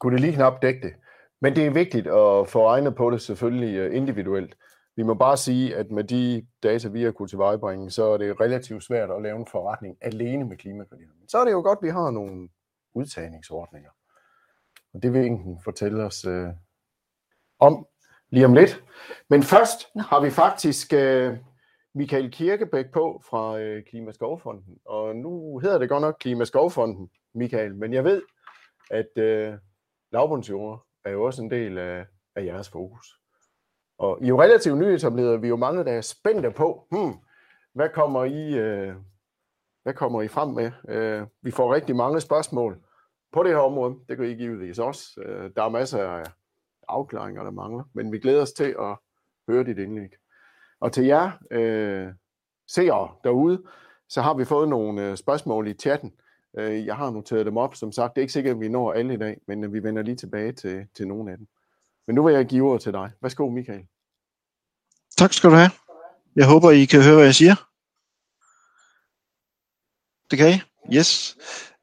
kunne 0.00 0.12
det 0.12 0.20
lige 0.20 0.32
knap 0.32 0.62
dække 0.62 0.80
det. 0.80 0.94
Men 1.40 1.56
det 1.56 1.66
er 1.66 1.70
vigtigt 1.70 2.06
at 2.06 2.48
få 2.48 2.68
regnet 2.68 2.94
på 2.94 3.10
det 3.10 3.22
selvfølgelig 3.22 3.76
øh, 3.76 3.96
individuelt. 3.96 4.56
Vi 4.96 5.02
må 5.02 5.14
bare 5.14 5.36
sige, 5.36 5.76
at 5.76 5.90
med 5.90 6.04
de 6.04 6.46
data, 6.62 6.88
vi 6.88 7.02
har 7.02 7.10
kunnet 7.10 7.30
tilvejebringe, 7.30 7.90
så 7.90 8.04
er 8.04 8.18
det 8.18 8.40
relativt 8.40 8.84
svært 8.84 9.10
at 9.10 9.22
lave 9.22 9.38
en 9.38 9.46
forretning 9.46 9.96
alene 10.00 10.44
med 10.44 10.56
klimakreditter. 10.56 11.14
Så 11.28 11.38
er 11.38 11.44
det 11.44 11.52
jo 11.52 11.60
godt, 11.62 11.78
at 11.78 11.82
vi 11.82 11.88
har 11.88 12.10
nogle 12.10 12.48
udtagningsordninger. 12.94 13.90
Og 14.94 15.02
det 15.02 15.12
vil 15.12 15.24
ingen 15.24 15.60
fortælle 15.64 16.04
os 16.04 16.24
øh, 16.24 16.48
om 17.58 17.86
lige 18.30 18.44
om 18.44 18.54
lidt. 18.54 18.84
Men 19.30 19.42
først 19.42 19.88
har 19.96 20.20
vi 20.20 20.30
faktisk 20.30 20.92
øh, 20.92 21.36
Michael 21.94 22.30
Kirkebæk 22.30 22.92
på 22.92 23.22
fra 23.30 23.58
øh, 23.58 23.84
Klimaskovfonden. 23.84 24.78
Og 24.84 25.16
nu 25.16 25.58
hedder 25.58 25.78
det 25.78 25.88
godt 25.88 26.00
nok 26.00 26.16
Klimaskovfonden, 26.20 27.10
Michael, 27.34 27.74
men 27.74 27.92
jeg 27.92 28.04
ved, 28.04 28.22
at 28.90 29.18
øh, 29.18 29.54
lavbundsjord 30.12 30.86
er 31.04 31.10
jo 31.10 31.22
også 31.22 31.42
en 31.42 31.50
del 31.50 31.78
af, 31.78 32.06
af 32.36 32.44
jeres 32.44 32.68
fokus. 32.68 33.20
Og 33.98 34.18
I 34.20 34.24
er 34.24 34.28
jo 34.28 34.42
relativt 34.42 34.78
nyetableret, 34.78 35.42
vi 35.42 35.46
er 35.46 35.50
jo 35.50 35.56
mange, 35.56 35.84
der 35.84 35.92
er 35.92 36.00
spændte 36.00 36.50
på, 36.50 36.86
hmm, 36.90 37.14
hvad 37.74 37.88
kommer 37.88 38.24
I, 38.24 38.58
øh, 38.58 38.94
hvad 39.82 39.94
kommer 39.94 40.22
I 40.22 40.28
frem 40.28 40.48
med? 40.48 40.70
Øh, 40.88 41.26
vi 41.42 41.50
får 41.50 41.74
rigtig 41.74 41.96
mange 41.96 42.20
spørgsmål 42.20 42.78
på 43.32 43.42
det 43.42 43.50
her 43.50 43.58
område, 43.58 43.94
det 44.08 44.16
kan 44.16 44.26
I 44.26 44.34
givetvis 44.34 44.78
også. 44.78 45.20
Øh, 45.20 45.50
der 45.56 45.62
er 45.62 45.68
masser 45.68 46.08
af 46.08 46.24
afklaringer, 46.88 47.42
der 47.42 47.50
mangler, 47.50 47.84
men 47.94 48.12
vi 48.12 48.18
glæder 48.18 48.42
os 48.42 48.52
til 48.52 48.76
at 48.80 48.96
høre 49.48 49.64
dit 49.64 49.78
indlæg. 49.78 50.10
Og 50.80 50.92
til 50.92 51.04
jer 51.04 51.30
øh, 51.50 52.08
seere 52.68 53.14
derude, 53.24 53.62
så 54.08 54.22
har 54.22 54.34
vi 54.34 54.44
fået 54.44 54.68
nogle 54.68 55.10
øh, 55.10 55.16
spørgsmål 55.16 55.68
i 55.68 55.74
chatten. 55.74 56.12
Øh, 56.58 56.86
jeg 56.86 56.96
har 56.96 57.10
noteret 57.10 57.46
dem 57.46 57.56
op. 57.56 57.74
Som 57.74 57.92
sagt, 57.92 58.14
det 58.14 58.20
er 58.20 58.22
ikke 58.22 58.32
sikkert, 58.32 58.54
at 58.54 58.60
vi 58.60 58.68
når 58.68 58.92
alle 58.92 59.14
i 59.14 59.16
dag, 59.16 59.40
men 59.46 59.64
øh, 59.64 59.72
vi 59.72 59.82
vender 59.82 60.02
lige 60.02 60.16
tilbage 60.16 60.52
til, 60.52 60.86
til 60.94 61.08
nogle 61.08 61.32
af 61.32 61.38
dem. 61.38 61.46
Men 62.06 62.14
nu 62.14 62.24
vil 62.24 62.34
jeg 62.34 62.46
give 62.46 62.68
ordet 62.68 62.82
til 62.82 62.92
dig. 62.92 63.10
Værsgo, 63.22 63.48
Michael. 63.48 63.86
Tak 65.16 65.32
skal 65.32 65.50
du 65.50 65.54
have. 65.54 65.70
Jeg 66.36 66.46
håber, 66.46 66.70
I 66.70 66.84
kan 66.84 67.02
høre, 67.02 67.14
hvad 67.14 67.24
jeg 67.24 67.34
siger. 67.34 67.54
Det 70.30 70.38
kan 70.38 70.50
I? 70.50 70.60
Yes. 70.96 71.36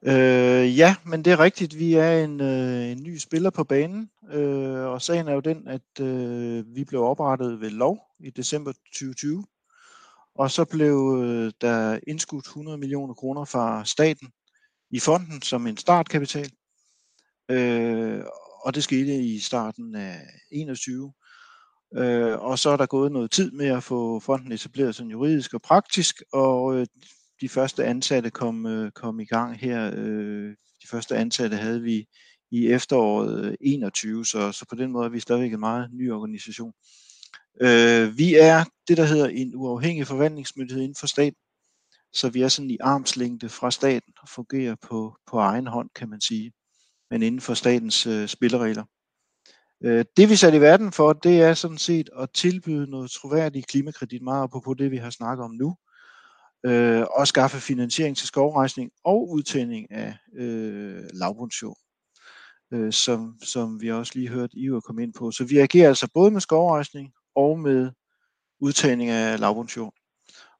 Øh, 0.03 0.77
ja, 0.77 0.95
men 1.05 1.25
det 1.25 1.33
er 1.33 1.39
rigtigt. 1.39 1.79
Vi 1.79 1.93
er 1.93 2.23
en, 2.23 2.41
øh, 2.41 2.91
en 2.91 3.03
ny 3.03 3.17
spiller 3.17 3.49
på 3.49 3.63
banen, 3.63 4.09
øh, 4.31 4.85
og 4.85 5.01
sagen 5.01 5.27
er 5.27 5.33
jo 5.33 5.39
den, 5.39 5.67
at 5.67 6.01
øh, 6.01 6.75
vi 6.75 6.83
blev 6.83 7.01
oprettet 7.01 7.61
ved 7.61 7.69
lov 7.69 7.99
i 8.19 8.29
december 8.29 8.71
2020, 8.71 9.45
og 10.35 10.51
så 10.51 10.65
blev 10.65 11.21
øh, 11.23 11.51
der 11.61 11.99
indskudt 12.07 12.45
100 12.45 12.77
millioner 12.77 13.13
kroner 13.13 13.45
fra 13.45 13.85
staten 13.85 14.31
i 14.91 14.99
fonden 14.99 15.41
som 15.41 15.67
en 15.67 15.77
startkapital, 15.77 16.51
øh, 17.51 18.23
og 18.65 18.75
det 18.75 18.83
skete 18.83 19.15
i 19.15 19.39
starten 19.39 19.95
af 19.95 20.21
21. 20.51 21.13
Øh, 21.95 22.39
og 22.39 22.59
så 22.59 22.69
er 22.69 22.77
der 22.77 22.85
gået 22.85 23.11
noget 23.11 23.31
tid 23.31 23.51
med 23.51 23.65
at 23.67 23.83
få 23.83 24.19
fonden 24.19 24.51
etableret 24.51 24.95
sådan 24.95 25.11
juridisk 25.11 25.53
og 25.53 25.61
praktisk, 25.61 26.21
og 26.33 26.75
øh, 26.75 26.87
de 27.41 27.49
første 27.49 27.85
ansatte 27.85 28.29
kom, 28.29 28.65
øh, 28.65 28.91
kom 28.91 29.19
i 29.19 29.25
gang 29.25 29.59
her. 29.59 29.91
Øh, 29.95 30.49
de 30.81 30.87
første 30.87 31.15
ansatte 31.17 31.57
havde 31.57 31.81
vi 31.81 32.05
i 32.51 32.67
efteråret 32.67 33.45
øh, 33.45 33.53
21, 33.61 34.25
så, 34.25 34.51
så 34.51 34.65
på 34.69 34.75
den 34.75 34.91
måde 34.91 35.05
er 35.05 35.09
vi 35.09 35.19
stadigvæk 35.19 35.53
en 35.53 35.59
meget 35.59 35.89
ny 35.93 36.11
organisation. 36.11 36.73
Øh, 37.61 38.17
vi 38.17 38.35
er 38.35 38.63
det, 38.87 38.97
der 38.97 39.05
hedder 39.05 39.27
en 39.27 39.51
uafhængig 39.55 40.07
forvaltningsmyndighed 40.07 40.83
inden 40.83 40.95
for 40.99 41.07
staten, 41.07 41.39
så 42.13 42.29
vi 42.29 42.41
er 42.41 42.47
sådan 42.47 42.71
i 42.71 42.77
armslængde 42.81 43.49
fra 43.49 43.71
staten 43.71 44.13
og 44.21 44.29
fungerer 44.29 44.75
på, 44.81 45.17
på 45.27 45.37
egen 45.37 45.67
hånd, 45.67 45.89
kan 45.95 46.09
man 46.09 46.21
sige, 46.21 46.51
men 47.11 47.23
inden 47.23 47.41
for 47.41 47.53
statens 47.53 48.07
øh, 48.07 48.27
spilleregler. 48.27 48.83
Øh, 49.83 50.05
det 50.17 50.29
vi 50.29 50.35
sat 50.35 50.53
i 50.53 50.61
verden 50.61 50.91
for, 50.91 51.13
det 51.13 51.41
er 51.41 51.53
sådan 51.53 51.77
set 51.77 52.09
at 52.19 52.29
tilbyde 52.33 52.89
noget 52.89 53.11
troværdig 53.11 53.65
klimakredit, 53.65 54.21
meget 54.21 54.51
på 54.51 54.73
det 54.73 54.91
vi 54.91 54.97
har 54.97 55.09
snakket 55.09 55.43
om 55.43 55.51
nu, 55.51 55.75
øh, 56.65 57.05
og 57.17 57.27
skaffe 57.27 57.59
finansiering 57.59 58.17
til 58.17 58.27
skovrejsning 58.27 58.91
og 59.03 59.29
udtænding 59.29 59.91
af 59.91 60.17
øh, 60.35 61.03
lavbundsjord, 61.13 61.77
øh, 62.73 62.93
som, 62.93 63.39
som 63.43 63.81
vi 63.81 63.91
også 63.91 64.11
lige 64.15 64.29
hørte 64.29 64.57
Iver 64.57 64.79
komme 64.79 65.03
ind 65.03 65.13
på. 65.13 65.31
Så 65.31 65.45
vi 65.45 65.57
agerer 65.57 65.87
altså 65.87 66.07
både 66.13 66.31
med 66.31 66.41
skovrejsning 66.41 67.13
og 67.35 67.59
med 67.59 67.91
udtagning 68.59 69.09
af 69.09 69.39
lavbundsjord. 69.39 69.93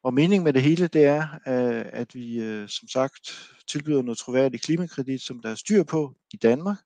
Og 0.08 0.14
meningen 0.14 0.44
med 0.44 0.54
det 0.54 0.62
hele, 0.62 0.88
det 0.88 1.06
er, 1.06 1.22
øh, 1.48 1.86
at 1.94 2.16
vi 2.16 2.42
øh, 2.42 2.70
som 2.70 2.88
sagt 2.88 3.52
tilbyder 3.68 4.02
noget 4.02 4.18
troværdigt 4.18 4.64
klimakredit, 4.64 5.22
som 5.22 5.42
der 5.42 5.50
er 5.50 5.56
styr 5.56 5.84
på 5.84 6.16
i 6.34 6.38
Danmark, 6.38 6.78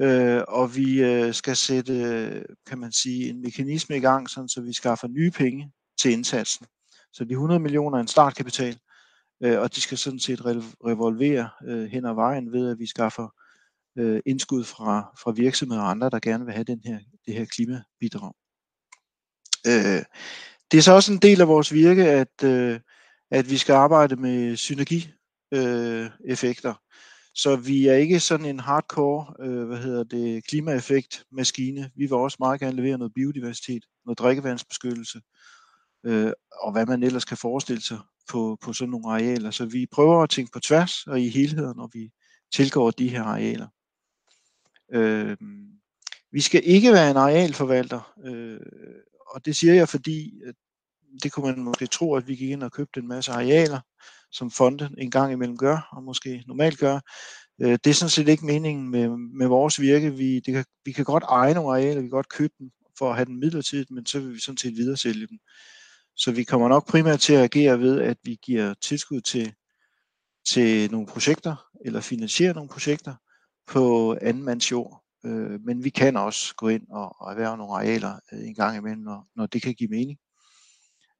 øh, 0.00 0.42
og 0.48 0.76
vi 0.76 1.02
skal 1.32 1.56
sætte, 1.56 2.44
kan 2.66 2.78
man 2.78 2.92
sige, 2.92 3.28
en 3.28 3.42
mekanisme 3.42 3.96
i 3.96 4.00
gang, 4.00 4.30
sådan, 4.30 4.48
så 4.48 4.60
vi 4.60 4.72
skaffer 4.72 5.08
nye 5.08 5.30
penge 5.30 5.72
til 6.00 6.12
indsatsen. 6.12 6.66
Så 7.12 7.24
de 7.24 7.32
100 7.32 7.60
millioner 7.60 7.96
er 7.96 8.00
en 8.00 8.08
startkapital, 8.08 8.78
og 9.40 9.74
de 9.74 9.80
skal 9.80 9.98
sådan 9.98 10.20
set 10.20 10.44
revolvere 10.44 11.50
hen 11.88 12.04
ad 12.06 12.14
vejen 12.14 12.52
ved, 12.52 12.70
at 12.70 12.78
vi 12.78 12.86
skaffer 12.86 13.28
indskud 14.26 14.64
fra, 14.64 15.14
fra 15.22 15.30
virksomheder 15.30 15.82
og 15.82 15.90
andre, 15.90 16.10
der 16.10 16.18
gerne 16.18 16.44
vil 16.44 16.54
have 16.54 16.64
den 16.64 16.80
her, 16.84 16.98
det 17.26 17.34
her 17.34 17.44
klimabidrag. 17.44 18.32
Det 20.70 20.78
er 20.78 20.82
så 20.82 20.92
også 20.92 21.12
en 21.12 21.18
del 21.18 21.40
af 21.40 21.48
vores 21.48 21.72
virke, 21.72 22.08
at, 22.08 22.44
øh, 22.44 22.80
at 23.30 23.50
vi 23.50 23.56
skal 23.56 23.72
arbejde 23.72 24.16
med 24.16 24.56
synergieffekter. 24.56 26.70
Øh, 26.70 26.76
så 27.34 27.56
vi 27.56 27.86
er 27.86 27.94
ikke 27.94 28.20
sådan 28.20 28.46
en 28.46 28.60
hardcore, 28.60 29.34
øh, 29.40 29.66
hvad 29.66 29.78
hedder 29.78 30.04
det, 30.04 30.46
klimaeffekt 30.46 31.24
maskine. 31.32 31.90
Vi 31.96 32.04
vil 32.04 32.12
også 32.12 32.36
meget 32.40 32.60
gerne 32.60 32.76
levere 32.76 32.98
noget 32.98 33.14
biodiversitet, 33.14 33.84
noget 34.06 34.18
drikkevandsbeskyttelse, 34.18 35.20
øh, 36.06 36.32
og 36.60 36.72
hvad 36.72 36.86
man 36.86 37.02
ellers 37.02 37.24
kan 37.24 37.36
forestille 37.36 37.82
sig 37.82 37.98
på, 38.30 38.58
på 38.62 38.72
sådan 38.72 38.90
nogle 38.90 39.08
arealer. 39.08 39.50
Så 39.50 39.66
vi 39.66 39.86
prøver 39.92 40.22
at 40.22 40.30
tænke 40.30 40.52
på 40.52 40.60
tværs 40.60 41.06
og 41.06 41.20
i 41.20 41.28
helheder, 41.28 41.74
når 41.74 41.90
vi 41.92 42.10
tilgår 42.52 42.90
de 42.90 43.08
her 43.08 43.22
arealer. 43.22 43.68
Øh, 44.92 45.36
vi 46.32 46.40
skal 46.40 46.62
ikke 46.64 46.92
være 46.92 47.10
en 47.10 47.16
arealforvalter, 47.16 48.12
øh, 48.24 48.60
og 49.36 49.44
det 49.44 49.56
siger 49.56 49.74
jeg, 49.74 49.88
fordi 49.88 50.40
øh, 50.44 50.54
det 51.22 51.32
kunne 51.32 51.46
man 51.50 51.64
måske 51.64 51.86
tro, 51.86 52.14
at 52.14 52.28
vi 52.28 52.36
gik 52.36 52.50
ind 52.50 52.62
og 52.62 52.72
købte 52.72 53.00
en 53.00 53.08
masse 53.08 53.32
arealer, 53.32 53.80
som 54.32 54.50
fonde 54.50 54.90
en 54.98 55.10
gang 55.10 55.32
imellem 55.32 55.58
gør, 55.58 55.88
og 55.92 56.02
måske 56.02 56.44
normalt 56.46 56.78
gør. 56.78 57.00
Øh, 57.60 57.78
det 57.84 57.86
er 57.86 57.94
sådan 57.94 58.10
set 58.10 58.28
ikke 58.28 58.46
meningen 58.46 58.90
med, 58.90 59.08
med 59.38 59.46
vores 59.46 59.80
virke. 59.80 60.14
Vi, 60.14 60.40
det 60.40 60.54
kan, 60.54 60.64
vi 60.84 60.92
kan 60.92 61.04
godt 61.04 61.24
eje 61.28 61.54
nogle 61.54 61.70
arealer, 61.70 62.00
vi 62.00 62.06
kan 62.06 62.10
godt 62.10 62.28
købe 62.28 62.54
dem 62.58 62.70
for 62.98 63.10
at 63.10 63.16
have 63.16 63.26
dem 63.26 63.34
midlertidigt, 63.34 63.90
men 63.90 64.06
så 64.06 64.20
vil 64.20 64.34
vi 64.34 64.40
sådan 64.40 64.58
set 64.58 64.76
videre 64.76 64.96
sælge 64.96 65.26
dem. 65.26 65.38
Så 66.16 66.32
vi 66.32 66.44
kommer 66.44 66.68
nok 66.68 66.88
primært 66.88 67.20
til 67.20 67.32
at 67.32 67.42
agere 67.42 67.80
ved, 67.80 68.00
at 68.00 68.16
vi 68.22 68.38
giver 68.42 68.74
tilskud 68.74 69.20
til, 69.20 69.54
til 70.48 70.90
nogle 70.90 71.06
projekter, 71.06 71.66
eller 71.84 72.00
finansierer 72.00 72.54
nogle 72.54 72.70
projekter 72.70 73.14
på 73.66 74.16
anden 74.22 74.42
mands 74.44 74.70
jord. 74.70 75.05
Øh, 75.26 75.60
men 75.64 75.84
vi 75.84 75.90
kan 75.90 76.16
også 76.16 76.54
gå 76.54 76.68
ind 76.68 76.82
og, 76.90 77.20
og 77.20 77.30
erhverve 77.30 77.56
nogle 77.56 77.72
arealer 77.72 78.14
øh, 78.32 78.48
en 78.48 78.54
gang 78.54 78.76
imellem, 78.76 79.02
når, 79.02 79.26
når 79.36 79.46
det 79.46 79.62
kan 79.62 79.74
give 79.74 79.90
mening. 79.90 80.18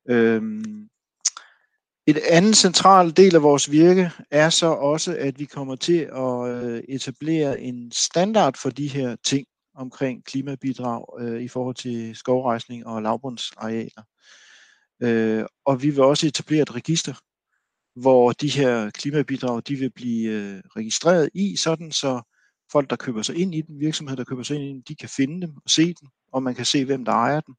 Øh, 0.09 0.43
et 2.07 2.19
andet 2.31 2.57
centralt 2.57 3.17
del 3.17 3.35
af 3.35 3.43
vores 3.43 3.71
virke 3.71 4.11
er 4.31 4.51
så 4.51 4.67
også, 4.67 5.17
at 5.19 5.39
vi 5.39 5.45
kommer 5.45 5.77
til 5.77 5.99
at 5.99 6.49
øh, 6.49 6.83
etablere 6.89 7.61
en 7.61 7.93
standard 7.93 8.57
for 8.57 8.71
de 8.71 8.89
her 8.89 9.17
ting 9.25 9.47
omkring 9.75 10.25
klimabidrag 10.25 11.05
øh, 11.21 11.43
i 11.43 11.49
forhold 11.49 11.75
til 11.75 12.17
skovrejsning 12.17 12.87
og 12.87 13.03
lavbundsarealer. 13.03 14.03
Øh, 15.03 15.45
og 15.65 15.83
vi 15.83 15.91
vil 15.91 16.01
også 16.01 16.27
etablere 16.27 16.63
et 16.63 16.75
register, 16.75 17.15
hvor 18.01 18.33
de 18.33 18.49
her 18.49 18.91
klimabidrag 18.91 19.63
de 19.69 19.77
vil 19.77 19.91
blive 19.91 20.31
øh, 20.31 20.63
registreret 20.77 21.31
i, 21.35 21.57
sådan 21.57 21.93
så 21.93 22.36
folk, 22.73 22.91
der 22.91 22.97
køber 22.97 23.23
sig 23.23 23.37
ind 23.37 23.55
i 23.55 23.61
den, 23.61 23.81
virksomheder, 23.81 24.17
der 24.17 24.25
køber 24.25 24.43
sig 24.43 24.57
ind 24.57 24.65
i 24.65 24.69
den, 24.69 24.83
de 24.89 24.95
kan 24.95 25.09
finde 25.09 25.47
dem 25.47 25.57
og 25.57 25.71
se 25.71 25.87
dem, 25.87 26.09
og 26.33 26.43
man 26.43 26.55
kan 26.55 26.65
se, 26.65 26.85
hvem 26.85 27.05
der 27.05 27.13
ejer 27.13 27.41
dem, 27.41 27.55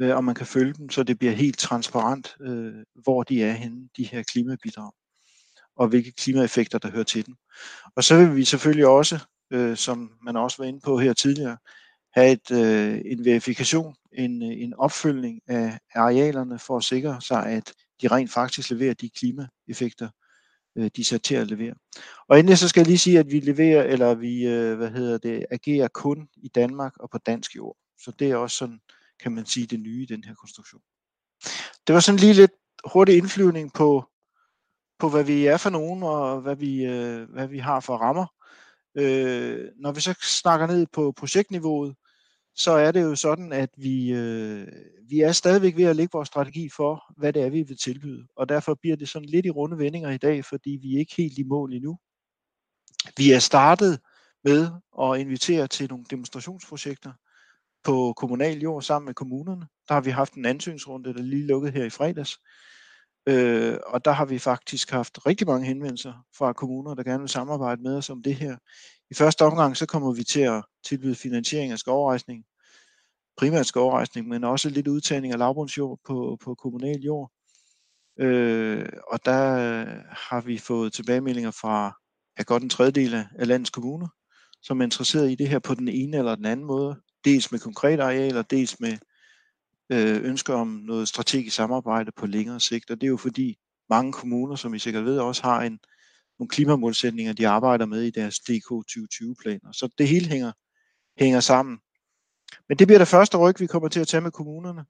øh, 0.00 0.16
og 0.16 0.24
man 0.24 0.34
kan 0.34 0.46
følge 0.46 0.72
dem, 0.72 0.90
så 0.90 1.02
det 1.02 1.18
bliver 1.18 1.32
helt 1.32 1.58
transparent, 1.58 2.36
øh, 2.40 2.74
hvor 2.94 3.22
de 3.22 3.42
er 3.42 3.52
henne, 3.52 3.88
de 3.96 4.04
her 4.04 4.22
klimabidrag, 4.22 4.92
og 5.76 5.88
hvilke 5.88 6.12
klimaeffekter, 6.12 6.78
der 6.78 6.90
hører 6.90 7.04
til 7.04 7.26
dem. 7.26 7.34
Og 7.96 8.04
så 8.04 8.16
vil 8.16 8.36
vi 8.36 8.44
selvfølgelig 8.44 8.86
også, 8.86 9.18
øh, 9.50 9.76
som 9.76 10.10
man 10.22 10.36
også 10.36 10.56
var 10.58 10.64
inde 10.68 10.80
på 10.80 10.98
her 10.98 11.12
tidligere, 11.12 11.56
have 12.14 12.32
et, 12.32 12.50
øh, 12.50 13.00
en 13.04 13.24
verifikation, 13.24 13.94
en, 14.12 14.42
øh, 14.42 14.62
en 14.62 14.74
opfølgning 14.74 15.40
af 15.48 15.78
arealerne 15.94 16.58
for 16.58 16.76
at 16.76 16.84
sikre 16.84 17.20
sig, 17.20 17.46
at 17.46 17.72
de 18.02 18.08
rent 18.08 18.32
faktisk 18.32 18.70
leverer 18.70 18.94
de 18.94 19.10
klimaeffekter, 19.10 20.08
øh, 20.76 20.90
de 20.96 21.00
er 21.00 21.04
sat 21.04 21.22
til 21.22 21.34
at 21.34 21.46
levere. 21.46 21.74
Og 22.28 22.38
endelig 22.38 22.58
så 22.58 22.68
skal 22.68 22.80
jeg 22.80 22.86
lige 22.86 22.98
sige, 22.98 23.18
at 23.18 23.30
vi 23.30 23.40
leverer, 23.40 23.82
eller 23.82 24.14
vi, 24.14 24.46
øh, 24.46 24.76
hvad 24.76 24.90
hedder 24.90 25.18
det, 25.18 25.46
agerer 25.50 25.88
kun 25.88 26.28
i 26.36 26.48
Danmark 26.48 26.96
og 26.96 27.10
på 27.10 27.18
dansk 27.18 27.56
jord. 27.56 27.76
Så 27.98 28.12
det 28.18 28.30
er 28.30 28.36
også 28.36 28.56
sådan, 28.56 28.80
kan 29.20 29.32
man 29.32 29.46
sige, 29.46 29.66
det 29.66 29.80
nye 29.80 30.02
i 30.02 30.06
den 30.06 30.24
her 30.24 30.34
konstruktion. 30.34 30.82
Det 31.86 31.94
var 31.94 32.00
sådan 32.00 32.20
lige 32.20 32.34
lidt 32.34 32.50
hurtig 32.92 33.16
indflyvning 33.16 33.72
på, 33.72 34.04
på 34.98 35.08
hvad 35.08 35.24
vi 35.24 35.46
er 35.46 35.56
for 35.56 35.70
nogen, 35.70 36.02
og 36.02 36.40
hvad 36.40 36.56
vi, 36.56 36.84
øh, 36.84 37.30
hvad 37.30 37.48
vi 37.48 37.58
har 37.58 37.80
for 37.80 37.96
rammer. 37.96 38.26
Øh, 38.94 39.68
når 39.76 39.92
vi 39.92 40.00
så 40.00 40.14
snakker 40.22 40.66
ned 40.66 40.86
på 40.92 41.12
projektniveauet, 41.16 41.94
så 42.54 42.70
er 42.70 42.92
det 42.92 43.02
jo 43.02 43.14
sådan, 43.14 43.52
at 43.52 43.70
vi, 43.76 44.12
øh, 44.12 44.66
vi 45.12 45.20
er 45.20 45.32
stadigvæk 45.32 45.76
ved 45.76 45.84
at 45.84 45.96
lægge 45.96 46.12
vores 46.12 46.28
strategi 46.28 46.68
for, 46.68 47.14
hvad 47.16 47.32
det 47.32 47.42
er, 47.42 47.50
vi 47.50 47.62
vil 47.62 47.76
tilbyde. 47.76 48.26
Og 48.36 48.48
derfor 48.48 48.74
bliver 48.74 48.96
det 48.96 49.08
sådan 49.08 49.28
lidt 49.28 49.46
i 49.46 49.50
runde 49.50 49.78
vendinger 49.78 50.10
i 50.10 50.16
dag, 50.16 50.44
fordi 50.44 50.78
vi 50.82 50.94
er 50.94 50.98
ikke 50.98 51.14
helt 51.16 51.38
i 51.38 51.42
mål 51.42 51.72
endnu. 51.72 51.98
Vi 53.16 53.32
er 53.32 53.38
startet 53.38 54.00
med 54.44 54.70
at 55.00 55.20
invitere 55.20 55.66
til 55.66 55.88
nogle 55.88 56.04
demonstrationsprojekter 56.10 57.12
på 57.84 58.12
kommunal 58.16 58.58
jord 58.58 58.82
sammen 58.82 59.06
med 59.06 59.14
kommunerne. 59.14 59.66
Der 59.88 59.94
har 59.94 60.00
vi 60.00 60.10
haft 60.10 60.34
en 60.34 60.46
ansøgningsrunde, 60.46 61.14
der 61.14 61.22
lige 61.22 61.46
lukket 61.46 61.72
her 61.72 61.84
i 61.84 61.90
fredags. 61.90 62.38
Øh, 63.28 63.78
og 63.86 64.04
der 64.04 64.10
har 64.12 64.24
vi 64.24 64.38
faktisk 64.38 64.90
haft 64.90 65.26
rigtig 65.26 65.46
mange 65.46 65.66
henvendelser 65.66 66.12
fra 66.38 66.52
kommuner, 66.52 66.94
der 66.94 67.02
gerne 67.02 67.20
vil 67.20 67.28
samarbejde 67.28 67.82
med 67.82 67.96
os 67.96 68.10
om 68.10 68.22
det 68.22 68.34
her. 68.34 68.56
I 69.10 69.14
første 69.14 69.44
omgang 69.44 69.76
så 69.76 69.86
kommer 69.86 70.12
vi 70.12 70.24
til 70.24 70.40
at 70.40 70.64
tilbyde 70.84 71.14
finansiering 71.14 71.72
af 71.72 71.78
skovrejsning, 71.78 72.44
primært 73.36 73.66
skovrejsning, 73.66 74.28
men 74.28 74.44
også 74.44 74.68
lidt 74.68 74.88
udtagning 74.88 75.32
af 75.32 75.38
lavbundsjord 75.38 75.98
på, 76.06 76.38
på 76.44 76.54
kommunal 76.54 77.00
jord. 77.00 77.32
Øh, 78.20 78.86
og 79.08 79.24
der 79.24 79.52
øh, 79.54 79.86
har 80.08 80.40
vi 80.40 80.58
fået 80.58 80.92
tilbagemeldinger 80.92 81.50
fra 81.50 81.92
ja, 82.38 82.42
godt 82.42 82.62
en 82.62 82.70
tredjedel 82.70 83.14
af 83.14 83.46
landets 83.46 83.70
kommuner, 83.70 84.08
som 84.62 84.80
er 84.80 84.84
interesseret 84.84 85.30
i 85.30 85.34
det 85.34 85.48
her 85.48 85.58
på 85.58 85.74
den 85.74 85.88
ene 85.88 86.16
eller 86.16 86.34
den 86.34 86.44
anden 86.44 86.66
måde. 86.66 87.00
Dels 87.24 87.52
med 87.52 87.60
konkrete 87.60 88.02
arealer, 88.02 88.42
dels 88.42 88.80
med 88.80 88.98
øh, 89.92 90.24
ønsker 90.24 90.54
om 90.54 90.68
noget 90.68 91.08
strategisk 91.08 91.56
samarbejde 91.56 92.12
på 92.16 92.26
længere 92.26 92.60
sigt. 92.60 92.90
Og 92.90 93.00
det 93.00 93.06
er 93.06 93.10
jo 93.10 93.16
fordi 93.16 93.58
mange 93.90 94.12
kommuner, 94.12 94.56
som 94.56 94.74
I 94.74 94.78
sikkert 94.78 95.04
ved, 95.04 95.18
også 95.18 95.42
har 95.42 95.62
en, 95.62 95.78
nogle 96.38 96.48
klimamålsætninger, 96.48 97.32
de 97.32 97.48
arbejder 97.48 97.86
med 97.86 98.02
i 98.02 98.10
deres 98.10 98.38
DK 98.38 98.70
2020-planer. 98.90 99.72
Så 99.72 99.88
det 99.98 100.08
hele 100.08 100.28
hænger, 100.28 100.52
hænger 101.18 101.40
sammen. 101.40 101.78
Men 102.72 102.78
det 102.78 102.86
bliver 102.86 102.98
det 102.98 103.08
første 103.08 103.38
ryg, 103.38 103.60
vi 103.60 103.66
kommer 103.66 103.88
til 103.88 104.00
at 104.00 104.08
tage 104.08 104.20
med 104.20 104.30
kommunerne. 104.30 104.84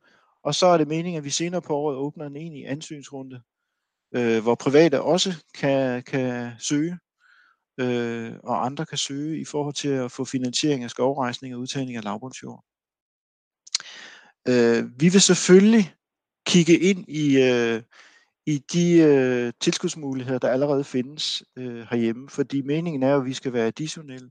Og 0.45 0.55
så 0.55 0.67
er 0.67 0.79
det 0.79 0.89
meningen, 0.89 1.19
at 1.19 1.25
vi 1.25 1.31
senere 1.31 1.63
på 1.63 1.77
året 1.77 1.97
åbner 1.97 2.27
en 2.27 2.37
enig 2.37 2.69
ansøgningsrunde, 2.69 3.43
øh, 4.15 4.43
hvor 4.43 4.55
private 4.55 5.03
også 5.03 5.45
kan, 5.55 6.03
kan 6.03 6.53
søge, 6.59 6.99
øh, 7.81 8.33
og 8.45 8.67
andre 8.67 8.87
kan 8.87 8.99
søge 8.99 9.41
i 9.41 9.45
forhold 9.45 9.75
til 9.75 9.89
at 9.89 10.13
få 10.13 10.25
finansiering 10.25 10.85
af 10.85 10.91
skovrejsning 10.91 11.55
og 11.55 11.61
udtagning 11.61 11.97
af 11.97 12.05
lavbundsjord. 12.05 12.65
Øh, 14.49 15.01
vi 15.01 15.09
vil 15.09 15.21
selvfølgelig 15.21 15.95
kigge 16.47 16.79
ind 16.79 17.05
i, 17.09 17.43
øh, 17.43 17.83
i 18.47 18.59
de 18.73 18.99
øh, 18.99 19.53
tilskudsmuligheder, 19.61 20.39
der 20.39 20.49
allerede 20.49 20.85
findes 20.85 21.43
øh, 21.57 21.87
herhjemme, 21.91 22.29
fordi 22.29 22.63
meningen 22.63 23.03
er 23.03 23.17
at 23.17 23.25
vi 23.25 23.35
skal 23.35 23.53
være 23.53 23.67
additionelle, 23.67 24.31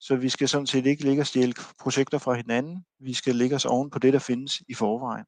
så 0.00 0.16
vi 0.16 0.28
skal 0.28 0.48
sådan 0.48 0.66
set 0.66 0.86
ikke 0.86 1.04
ligge 1.04 1.22
og 1.22 1.26
stjæle 1.26 1.54
projekter 1.80 2.18
fra 2.18 2.34
hinanden, 2.34 2.84
vi 3.00 3.14
skal 3.14 3.36
ligge 3.36 3.56
os 3.56 3.64
oven 3.64 3.90
på 3.90 3.98
det, 3.98 4.12
der 4.12 4.18
findes 4.18 4.62
i 4.68 4.74
forvejen. 4.74 5.24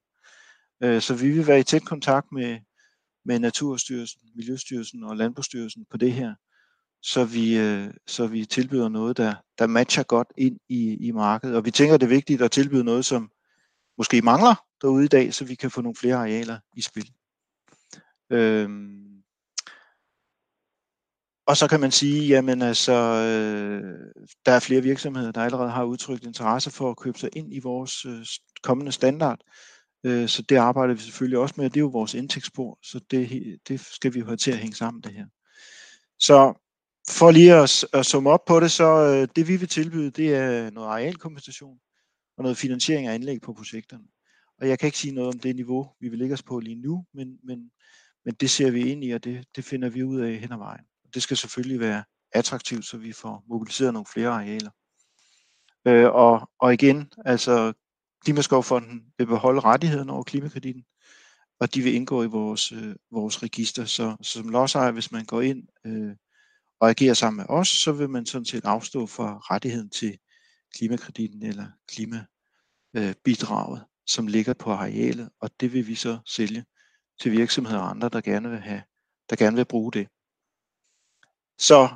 Øh, 0.83 1.01
så 1.01 1.15
vi 1.15 1.31
vil 1.31 1.47
være 1.47 1.61
i 1.61 1.63
tæt 1.63 1.85
kontakt 1.85 2.33
med, 2.33 2.59
med 3.25 3.39
Naturstyrelsen, 3.39 4.21
Miljøstyrelsen 4.35 5.05
og 5.05 5.17
Landbrugsstyrelsen 5.17 5.85
på 5.91 5.97
det 5.97 6.13
her, 6.13 6.35
så 7.03 7.25
vi, 7.25 7.59
øh, 7.59 7.95
så 8.07 8.27
vi 8.27 8.45
tilbyder 8.45 8.89
noget, 8.89 9.17
der, 9.17 9.35
der 9.59 9.67
matcher 9.67 10.03
godt 10.03 10.29
ind 10.39 10.59
i, 10.69 10.97
i 11.07 11.11
markedet. 11.11 11.57
Og 11.57 11.65
vi 11.65 11.71
tænker, 11.71 11.97
det 11.97 12.07
er 12.07 12.11
vigtigt 12.11 12.43
at 12.43 12.51
tilbyde 12.51 12.85
noget, 12.85 13.05
som 13.05 13.31
måske 13.99 14.23
mangler 14.23 14.55
derude 14.83 15.05
i 15.05 15.09
dag, 15.09 15.35
så 15.35 15.45
vi 15.45 15.55
kan 15.55 15.71
få 15.71 15.81
nogle 15.81 15.97
flere 15.97 16.17
arealer 16.17 16.59
i 16.77 16.83
spil. 16.83 17.11
Øhm, 18.31 19.00
og 21.51 21.57
så 21.57 21.69
kan 21.69 21.81
man 21.81 21.91
sige, 21.91 22.27
jamen 22.27 22.63
altså, 22.63 22.93
øh, 22.93 23.83
der 24.47 24.53
er 24.53 24.61
flere 24.61 24.83
virksomheder, 24.83 25.33
der 25.33 25.41
allerede 25.41 25.71
har 25.71 25.85
udtrykt 25.85 26.25
interesse 26.25 26.71
for 26.71 26.91
at 26.91 26.97
købe 26.97 27.19
sig 27.19 27.31
ind 27.33 27.55
i 27.55 27.59
vores 27.59 28.05
øh, 28.05 28.27
kommende 28.63 28.93
standard. 28.93 29.41
Øh, 30.05 30.29
så 30.29 30.43
det 30.43 30.57
arbejder 30.57 30.95
vi 30.95 31.01
selvfølgelig 31.01 31.39
også 31.39 31.55
med, 31.59 31.71
det 31.71 31.77
er 31.77 31.81
jo 31.81 31.87
vores 31.87 32.15
indtægtsspor, 32.15 32.79
så 32.83 33.01
det, 33.11 33.59
det 33.69 33.81
skal 33.81 34.15
vi 34.15 34.19
jo 34.19 34.25
have 34.25 34.37
til 34.37 34.51
at 34.51 34.59
hænge 34.59 34.77
sammen 34.77 35.03
det 35.03 35.13
her. 35.13 35.27
Så 36.19 36.55
for 37.09 37.31
lige 37.31 37.55
at, 37.55 37.85
at 37.93 38.07
summe 38.07 38.31
op 38.31 38.45
på 38.45 38.61
det, 38.61 38.71
så 38.71 38.85
øh, 38.85 39.29
det 39.37 39.49
vi 39.49 39.57
vil 39.57 39.69
tilbyde, 39.69 40.11
det 40.11 40.35
er 40.35 40.71
noget 40.71 40.89
arealkompensation 40.89 41.79
og 42.37 42.43
noget 42.43 42.57
finansiering 42.57 43.07
af 43.07 43.15
anlæg 43.15 43.41
på 43.41 43.53
projekterne. 43.53 44.05
Og 44.61 44.69
jeg 44.69 44.79
kan 44.79 44.87
ikke 44.87 44.99
sige 44.99 45.15
noget 45.15 45.35
om 45.35 45.41
det 45.41 45.57
niveau, 45.57 45.89
vi 46.01 46.09
vil 46.09 46.19
lægge 46.19 46.35
os 46.35 46.43
på 46.43 46.61
lige 46.61 46.83
nu, 46.83 47.05
men, 47.15 47.39
men, 47.45 47.71
men 48.25 48.35
det 48.35 48.51
ser 48.51 48.71
vi 48.71 48.93
ind 48.93 49.05
i, 49.05 49.11
og 49.11 49.25
det, 49.25 49.45
det 49.57 49.65
finder 49.65 49.89
vi 49.89 50.03
ud 50.03 50.21
af 50.21 50.37
hen 50.37 50.53
ad 50.53 50.59
vejen. 50.59 50.85
Det 51.15 51.23
skal 51.23 51.37
selvfølgelig 51.37 51.81
være 51.81 52.05
attraktivt, 52.33 52.85
så 52.85 52.97
vi 52.97 53.13
får 53.13 53.45
mobiliseret 53.49 53.93
nogle 53.93 54.07
flere 54.07 54.29
arealer. 54.29 54.71
Øh, 55.87 56.11
og, 56.15 56.51
og 56.61 56.75
igen, 56.75 57.13
altså 57.25 57.73
Klimaskovfonden 58.25 59.03
vil 59.19 59.27
beholde 59.27 59.61
rettigheden 59.61 60.11
over 60.11 60.23
klimakreditten, 60.23 60.85
og 61.61 61.75
de 61.75 61.83
vil 61.83 61.95
indgå 61.95 62.23
i 62.23 62.27
vores, 62.27 62.73
øh, 62.73 62.97
vores 63.11 63.43
register. 63.43 63.85
Så, 63.85 64.17
så 64.23 64.33
som 64.33 64.49
lodsejer, 64.49 64.91
hvis 64.91 65.13
man 65.13 65.25
går 65.25 65.41
ind 65.41 65.69
øh, 65.87 66.17
og 66.81 66.91
agerer 66.91 67.15
sammen 67.15 67.37
med 67.37 67.47
os, 67.49 67.69
så 67.69 67.93
vil 67.93 68.11
man 68.11 68.27
sådan 68.27 68.45
set 68.45 68.65
afstå 68.65 69.07
for 69.07 69.53
rettigheden 69.53 69.91
til 69.91 70.19
klimakreditten 70.75 71.43
eller 71.43 71.67
klimabidraget, 71.89 73.81
øh, 73.81 73.87
som 74.07 74.27
ligger 74.27 74.55
på 74.55 74.71
arealet, 74.71 75.31
og 75.41 75.51
det 75.61 75.73
vil 75.73 75.87
vi 75.87 75.95
så 75.95 76.19
sælge 76.27 76.65
til 77.21 77.33
virksomheder 77.33 77.81
og 77.81 77.91
andre, 77.91 78.09
der 78.09 78.21
gerne 78.21 78.51
vil 78.51 78.61
have, 78.61 78.83
der 79.31 79.37
gerne 79.37 79.57
vil 79.57 79.65
bruge 79.65 79.93
det. 79.93 80.09
Så 81.69 81.89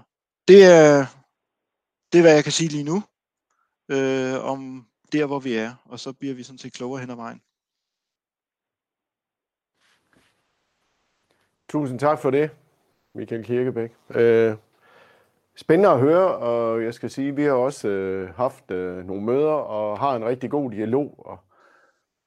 det 0.49 0.65
er, 0.65 1.07
det 2.13 2.19
er, 2.19 2.23
hvad 2.23 2.35
jeg 2.35 2.43
kan 2.43 2.53
sige 2.53 2.69
lige 2.69 2.85
nu 2.85 2.97
øh, 3.89 4.45
om 4.45 4.87
der, 5.13 5.27
hvor 5.27 5.39
vi 5.39 5.55
er, 5.55 5.75
og 5.85 6.01
så 6.01 6.13
bliver 6.13 6.35
vi 6.35 6.43
sådan 6.43 6.59
set 6.59 6.73
klogere 6.73 7.01
hen 7.01 7.11
ad 7.11 7.17
vejen. 7.17 7.43
Tusind 11.69 11.99
tak 11.99 12.19
for 12.19 12.31
det, 12.31 12.51
Michael 13.15 13.45
Kirkebæk. 13.45 13.91
Øh, 14.11 14.57
Spændende 15.57 15.91
at 15.91 16.01
høre, 16.01 16.37
og 16.37 16.85
jeg 16.85 16.95
skal 16.95 17.11
sige, 17.11 17.29
at 17.29 17.37
vi 17.37 17.43
har 17.43 17.53
også 17.53 17.89
øh, 17.89 18.35
haft 18.35 18.71
øh, 18.71 19.07
nogle 19.07 19.23
møder 19.23 19.53
og 19.53 19.99
har 19.99 20.17
en 20.17 20.25
rigtig 20.25 20.51
god 20.51 20.71
dialog. 20.71 21.27
Og 21.27 21.39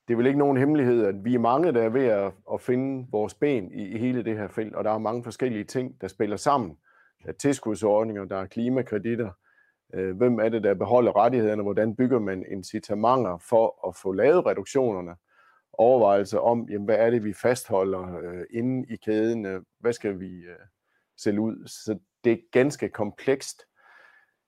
det 0.08 0.14
er 0.14 0.18
vel 0.18 0.28
ikke 0.28 0.40
nogen 0.40 0.58
hemmelighed, 0.58 1.06
at 1.06 1.26
vi 1.26 1.36
er 1.36 1.40
mange, 1.40 1.74
der 1.74 1.82
er 1.82 1.90
ved 1.90 2.06
at, 2.06 2.34
at 2.54 2.62
finde 2.62 3.08
vores 3.12 3.34
ben 3.34 3.72
i, 3.72 3.84
i 3.84 3.98
hele 3.98 4.24
det 4.24 4.38
her 4.38 4.48
felt, 4.48 4.76
og 4.76 4.84
der 4.84 4.92
er 4.92 4.98
mange 4.98 5.24
forskellige 5.24 5.64
ting, 5.64 6.02
der 6.02 6.08
spiller 6.08 6.38
sammen. 6.38 6.78
Er 7.26 7.32
tilskudsordninger, 7.32 8.26
der 8.26 8.38
er 8.38 8.46
klimakreditter, 8.46 9.32
øh, 9.94 10.18
hvem 10.18 10.40
er 10.40 10.50
det, 10.50 10.64
der 10.64 10.74
beholder 10.74 11.16
rettighederne, 11.16 11.64
hvordan 11.64 11.96
bygger 11.96 12.20
man 12.20 12.46
incitamenter 12.52 13.38
for 13.38 13.88
at 13.88 13.96
få 13.96 14.12
lavet 14.12 14.46
reduktionerne, 14.46 15.16
overvejelser 15.74 16.40
om, 16.40 16.68
jamen, 16.70 16.86
hvad 16.86 16.96
er 16.96 17.10
det, 17.10 17.24
vi 17.24 17.34
fastholder 17.34 18.18
øh, 18.18 18.46
inde 18.50 18.94
i 18.94 18.96
kæden, 18.96 19.46
øh, 19.46 19.62
hvad 19.80 19.94
skal 19.94 20.20
vi 20.20 20.36
øh, 20.36 20.66
sælge 21.18 21.42
ud. 21.42 21.68
Så 21.68 22.00
det 22.24 22.32
er 22.32 22.38
ganske 22.52 22.90
komplekst 22.90 23.62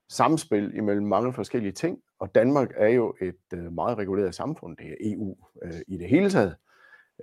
samspil 0.09 0.75
imellem 0.75 1.07
mange 1.07 1.33
forskellige 1.33 1.71
ting, 1.71 1.99
og 2.19 2.35
Danmark 2.35 2.69
er 2.75 2.87
jo 2.87 3.15
et 3.21 3.53
øh, 3.53 3.73
meget 3.73 3.97
reguleret 3.97 4.35
samfund, 4.35 4.77
det 4.77 4.87
er 4.87 4.95
EU 4.99 5.37
øh, 5.63 5.81
i 5.87 5.97
det 5.97 6.09
hele 6.09 6.29
taget. 6.29 6.55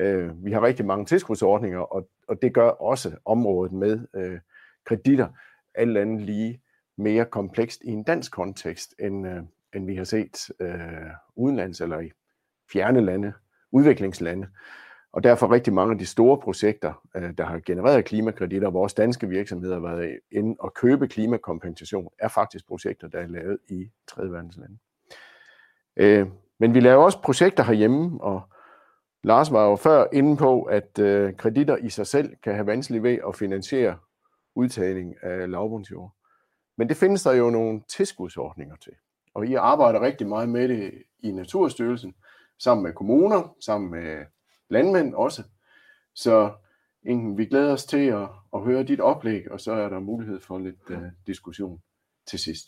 Øh, 0.01 0.45
vi 0.45 0.53
har 0.53 0.63
rigtig 0.63 0.87
mange 0.87 1.07
tilskudsordninger, 1.07 1.79
og, 1.79 2.09
og 2.29 2.43
det 2.43 2.55
gør 2.55 2.69
også 2.69 3.17
området 3.25 3.73
med 3.73 4.07
øh, 4.17 4.41
kreditter 4.87 5.29
alt 5.75 5.99
andet 5.99 6.23
lige 6.23 6.61
mere 6.99 7.25
komplekst 7.25 7.83
i 7.85 7.91
en 7.91 8.03
dansk 8.03 8.33
kontekst, 8.33 8.95
end, 8.99 9.29
øh, 9.29 9.43
end 9.75 9.87
vi 9.87 9.95
har 9.97 10.05
set 10.05 10.51
øh, 10.61 11.11
udenlands 11.37 11.81
eller 11.81 12.01
i 12.01 12.11
fjerne 12.73 13.01
lande, 13.01 13.33
udviklingslande. 13.73 14.49
Og 15.13 15.25
derfor 15.25 15.53
rigtig 15.53 15.73
mange 15.73 15.93
af 15.93 15.99
de 15.99 16.07
store 16.07 16.39
projekter, 16.39 17.03
øh, 17.17 17.39
der 17.39 17.45
har 17.45 17.61
genereret 17.67 18.05
klimakreditter, 18.05 18.71
vores 18.71 18.95
danske 18.95 19.29
virksomheder 19.29 19.75
har 19.75 19.97
været 19.97 20.21
inde 20.31 20.57
og 20.59 20.75
købe 20.75 21.09
klimakompensation, 21.09 22.09
er 22.19 22.29
faktisk 22.29 22.69
projekter, 22.69 23.09
der 23.09 23.19
er 23.19 23.27
lavet 23.27 23.59
i 23.69 23.91
tredje 24.09 24.33
verdenslande. 24.33 24.79
Øh, 25.97 26.27
men 26.59 26.75
vi 26.75 26.81
laver 26.81 27.05
også 27.05 27.23
projekter 27.23 27.63
herhjemme, 27.63 28.21
og 28.21 28.43
Lars 29.25 29.53
var 29.53 29.69
jo 29.69 29.77
før 29.77 30.05
inde 30.13 30.37
på, 30.37 30.63
at 30.63 30.99
øh, 30.99 31.37
kreditter 31.37 31.77
i 31.77 31.89
sig 31.89 32.07
selv 32.07 32.37
kan 32.43 32.55
have 32.55 32.67
vanskeligt 32.67 33.03
ved 33.03 33.19
at 33.29 33.37
finansiere 33.37 33.97
udtagning 34.57 35.15
af 35.23 35.51
lavbundsjord. 35.51 36.15
Men 36.77 36.89
det 36.89 36.97
findes 36.97 37.23
der 37.23 37.33
jo 37.33 37.51
nogle 37.51 37.83
tilskudsordninger 37.89 38.77
til. 38.77 38.93
og 39.35 39.47
I 39.47 39.55
arbejder 39.55 40.01
rigtig 40.01 40.27
meget 40.27 40.49
med 40.49 40.69
det 40.69 41.03
i 41.19 41.33
Naturstyrelsen, 41.33 42.15
sammen 42.59 42.83
med 42.83 42.93
kommuner, 42.93 43.55
sammen 43.61 43.91
med 43.91 44.25
landmænd 44.69 45.15
også. 45.15 45.43
Så 46.15 46.53
Ingen, 47.07 47.39
vi 47.39 47.47
glæder 47.47 47.73
os 47.73 47.85
til 47.85 48.07
at, 48.07 48.29
at 48.55 48.61
høre 48.61 48.83
dit 48.83 49.01
oplæg, 49.01 49.51
og 49.51 49.61
så 49.61 49.73
er 49.73 49.89
der 49.89 50.01
mulighed 50.01 50.41
for 50.41 50.59
lidt 50.59 50.91
uh, 50.91 50.97
diskussion 51.27 51.81
til 52.27 52.39
sidst. 52.39 52.67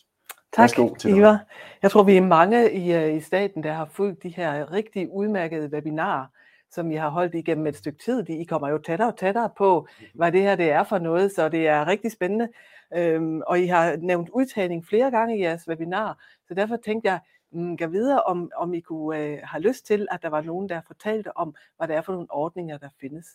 Tak, 0.52 0.62
Værsgo 0.62 0.94
til 0.94 1.16
Ivar. 1.16 1.44
Jeg 1.82 1.90
tror, 1.90 2.02
vi 2.02 2.16
er 2.16 2.22
mange 2.22 2.72
i, 2.72 2.96
uh, 2.96 3.16
i 3.16 3.20
staten, 3.20 3.62
der 3.62 3.72
har 3.72 3.84
fulgt 3.84 4.22
de 4.22 4.28
her 4.28 4.72
rigtig 4.72 5.08
udmærkede 5.10 5.68
webinarer, 5.72 6.26
som 6.70 6.90
I 6.90 6.94
har 6.94 7.08
holdt 7.08 7.34
igennem 7.34 7.66
et 7.66 7.76
stykke 7.76 7.98
tid. 8.04 8.28
I 8.30 8.44
kommer 8.44 8.68
jo 8.68 8.78
tættere 8.78 9.08
og 9.08 9.18
tættere 9.18 9.50
på, 9.58 9.88
hvad 10.14 10.32
det 10.32 10.42
her 10.42 10.56
det 10.56 10.70
er 10.70 10.84
for 10.84 10.98
noget, 10.98 11.32
så 11.32 11.48
det 11.48 11.68
er 11.68 11.86
rigtig 11.86 12.12
spændende. 12.12 12.48
Øhm, 12.96 13.42
og 13.46 13.60
I 13.60 13.66
har 13.66 13.96
nævnt 13.96 14.28
udtagning 14.28 14.86
flere 14.86 15.10
gange 15.10 15.38
i 15.38 15.42
jeres 15.42 15.68
webinar, 15.68 16.18
så 16.48 16.54
derfor 16.54 16.76
tænkte 16.76 17.10
jeg, 17.10 17.20
mm, 17.50 17.76
kan 17.76 17.92
videre, 17.92 18.22
om, 18.22 18.50
om 18.56 18.74
I 18.74 18.80
kunne 18.80 19.18
øh, 19.18 19.38
have 19.42 19.62
lyst 19.62 19.86
til, 19.86 20.08
at 20.10 20.22
der 20.22 20.28
var 20.28 20.40
nogen, 20.40 20.68
der 20.68 20.80
fortalte 20.86 21.36
om, 21.36 21.54
hvad 21.76 21.88
det 21.88 21.96
er 21.96 22.02
for 22.02 22.12
nogle 22.12 22.26
ordninger, 22.30 22.78
der 22.78 22.88
findes. 23.00 23.26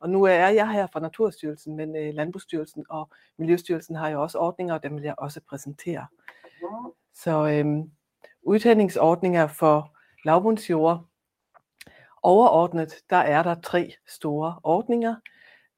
Og 0.00 0.10
nu 0.10 0.22
er 0.22 0.48
jeg 0.48 0.70
her 0.72 0.86
fra 0.86 1.00
Naturstyrelsen, 1.00 1.76
men 1.76 1.96
øh, 1.96 2.14
Landbrugsstyrelsen 2.14 2.84
og 2.88 3.08
Miljøstyrelsen 3.36 3.96
har 3.96 4.08
jo 4.08 4.22
også 4.22 4.38
ordninger, 4.38 4.74
og 4.74 4.82
dem 4.82 4.96
vil 4.96 5.02
jeg 5.02 5.14
også 5.18 5.40
præsentere. 5.48 6.06
Så 7.14 7.48
øh, 7.48 7.84
udtagningsordninger 8.42 9.46
for 9.46 9.96
lavbundsjord. 10.24 11.04
Overordnet, 12.28 12.94
der 13.10 13.16
er 13.16 13.42
der 13.42 13.54
tre 13.54 13.92
store 14.06 14.60
ordninger. 14.62 15.14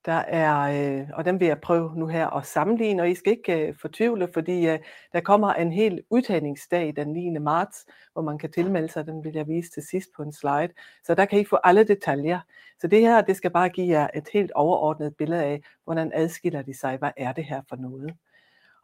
Der 0.05 0.13
er, 0.13 0.59
øh, 1.01 1.09
og 1.13 1.25
dem 1.25 1.41
vil 1.41 1.49
jeg 1.49 1.61
prøve 1.61 1.97
nu 1.97 2.07
her 2.07 2.27
at 2.37 2.47
sammenligne, 2.47 3.03
og 3.03 3.11
I 3.11 3.15
skal 3.15 3.33
ikke 3.33 3.69
øh, 3.69 3.75
fortvivle, 3.81 4.29
fordi 4.35 4.69
øh, 4.69 4.79
der 5.13 5.21
kommer 5.21 5.53
en 5.53 5.73
hel 5.73 6.03
udtagningsdag 6.11 6.93
den 6.97 7.09
9. 7.13 7.39
marts, 7.39 7.87
hvor 8.13 8.23
man 8.23 8.39
kan 8.39 8.53
tilmelde 8.53 8.89
sig, 8.89 9.07
den 9.07 9.25
vil 9.25 9.35
jeg 9.35 9.49
vise 9.49 9.71
til 9.71 9.83
sidst 9.83 10.09
på 10.17 10.23
en 10.23 10.33
slide. 10.33 10.73
Så 11.05 11.15
der 11.15 11.25
kan 11.25 11.41
I 11.41 11.45
få 11.45 11.59
alle 11.65 11.85
detaljer. 11.85 12.41
Så 12.81 12.87
det 12.87 13.01
her, 13.01 13.21
det 13.21 13.37
skal 13.37 13.51
bare 13.51 13.69
give 13.69 13.99
jer 13.99 14.09
et 14.15 14.29
helt 14.33 14.53
overordnet 14.53 15.17
billede 15.17 15.45
af, 15.45 15.63
hvordan 15.85 16.13
adskiller 16.15 16.63
de 16.63 16.79
sig, 16.79 16.97
hvad 16.97 17.11
er 17.17 17.33
det 17.33 17.45
her 17.45 17.63
for 17.69 17.77
noget. 17.77 18.15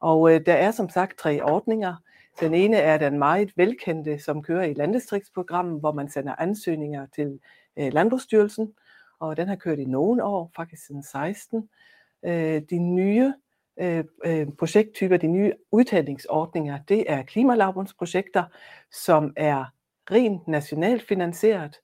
Og 0.07 0.35
øh, 0.35 0.47
der 0.47 0.55
er 0.55 0.71
som 0.71 0.89
sagt 0.89 1.19
tre 1.19 1.43
ordninger. 1.43 1.95
Den 2.41 2.55
ene 2.55 2.77
er 2.77 2.99
den 2.99 3.19
meget 3.19 3.53
velkendte, 3.57 4.19
som 4.19 4.43
kører 4.43 4.65
i 4.65 4.75
landdistriktsprogrammet, 4.75 5.81
hvor 5.81 5.93
man 5.93 6.09
sender 6.09 6.35
ansøgninger 6.39 7.07
til 7.15 7.41
øh, 7.77 7.93
Landbrugsstyrelsen, 7.93 8.73
og 9.19 9.37
den 9.37 9.49
har 9.49 9.57
kørt 9.57 9.79
i 9.79 9.85
nogle 9.85 10.25
år, 10.25 10.51
faktisk 10.57 10.87
siden 10.87 11.03
16. 11.03 11.69
Øh, 12.25 12.63
de 12.71 12.79
nye 12.79 13.33
øh, 13.81 14.05
øh, 14.25 14.47
projekttyper, 14.59 15.17
de 15.17 15.27
nye 15.27 15.53
udtagningsordninger, 15.73 16.79
det 16.89 17.05
er 17.09 17.23
klimalabundsprojekter, 17.23 18.45
som 18.93 19.33
er 19.37 19.65
rent 20.11 20.49
nationalt 20.49 21.03
finansieret, 21.03 21.77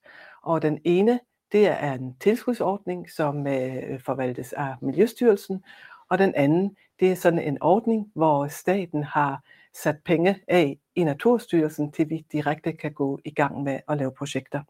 og 0.43 0.61
den 0.61 0.79
ene, 0.83 1.19
det 1.51 1.67
er 1.67 1.93
en 1.93 2.15
tilskudsordning, 2.19 3.09
som 3.11 3.47
øh, 3.47 3.99
forvaltes 3.99 4.53
af 4.53 4.75
Miljøstyrelsen, 4.81 5.63
og 6.09 6.19
den 6.19 6.35
anden, 6.35 6.75
det 7.03 7.11
er 7.11 7.15
sådan 7.15 7.39
en 7.39 7.57
ordning, 7.61 8.11
hvor 8.15 8.47
staten 8.47 9.03
har 9.03 9.41
sat 9.73 9.95
penge 10.05 10.39
af 10.47 10.77
i 10.95 11.03
Naturstyrelsen, 11.03 11.91
til 11.91 12.09
vi 12.09 12.25
direkte 12.31 12.73
kan 12.73 12.93
gå 12.93 13.19
i 13.25 13.29
gang 13.29 13.63
med 13.63 13.79
at 13.89 13.97
lave 13.97 14.11
projekter. 14.11 14.61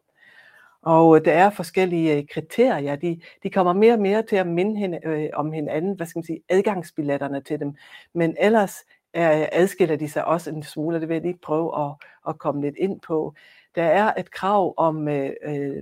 Og 0.82 1.16
øh, 1.16 1.24
der 1.24 1.32
er 1.32 1.50
forskellige 1.50 2.16
øh, 2.16 2.24
kriterier. 2.32 2.96
De, 2.96 3.20
de 3.42 3.50
kommer 3.50 3.72
mere 3.72 3.92
og 3.92 4.00
mere 4.00 4.22
til 4.22 4.36
at 4.36 4.46
minde 4.46 4.76
hende, 4.76 5.00
øh, 5.04 5.28
om 5.34 5.52
hinanden, 5.52 5.96
hvad 5.96 6.06
skal 6.06 6.18
man 6.18 6.24
sige, 6.24 6.42
adgangsbilletterne 6.48 7.40
til 7.40 7.60
dem. 7.60 7.74
Men 8.12 8.36
ellers 8.40 8.76
er, 9.12 9.48
adskiller 9.52 9.96
de 9.96 10.08
sig 10.08 10.24
også 10.24 10.50
en 10.50 10.62
smule, 10.62 10.96
og 10.96 11.00
det 11.00 11.08
vil 11.08 11.14
jeg 11.14 11.22
lige 11.22 11.38
prøve 11.42 11.84
at, 11.84 11.92
at 12.28 12.38
komme 12.38 12.60
lidt 12.60 12.76
ind 12.76 13.00
på. 13.00 13.34
Der 13.74 13.84
er 13.84 14.12
et 14.18 14.30
krav 14.30 14.74
om 14.76 15.08
øh 15.08 15.30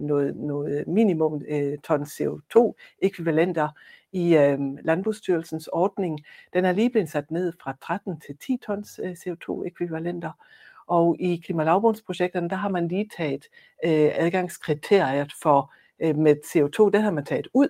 noget, 0.00 0.36
noget 0.36 0.84
minimum 0.86 1.42
øh, 1.48 1.78
ton 1.78 2.02
CO2-ekvivalenter 2.02 3.68
i 4.12 4.36
øh, 4.36 4.58
Landbrugsstyrelsens 4.84 5.66
ordning. 5.66 6.20
Den 6.52 6.64
er 6.64 6.72
lige 6.72 6.90
blevet 6.90 7.10
sat 7.10 7.30
ned 7.30 7.52
fra 7.62 7.76
13 7.82 8.20
til 8.20 8.36
10 8.36 8.58
tons 8.66 9.00
øh, 9.02 9.12
CO2-ekvivalenter. 9.12 10.30
Og 10.86 11.16
i 11.20 11.36
klimalavbundsprojekterne, 11.36 12.48
der 12.48 12.56
har 12.56 12.68
man 12.68 12.88
lige 12.88 13.08
taget 13.16 13.44
øh, 13.84 14.10
adgangskriteriet 14.14 15.32
for 15.42 15.72
øh, 16.00 16.16
med 16.16 16.36
CO2, 16.46 16.90
det 16.90 17.02
har 17.02 17.10
man 17.10 17.24
taget 17.24 17.48
ud, 17.54 17.68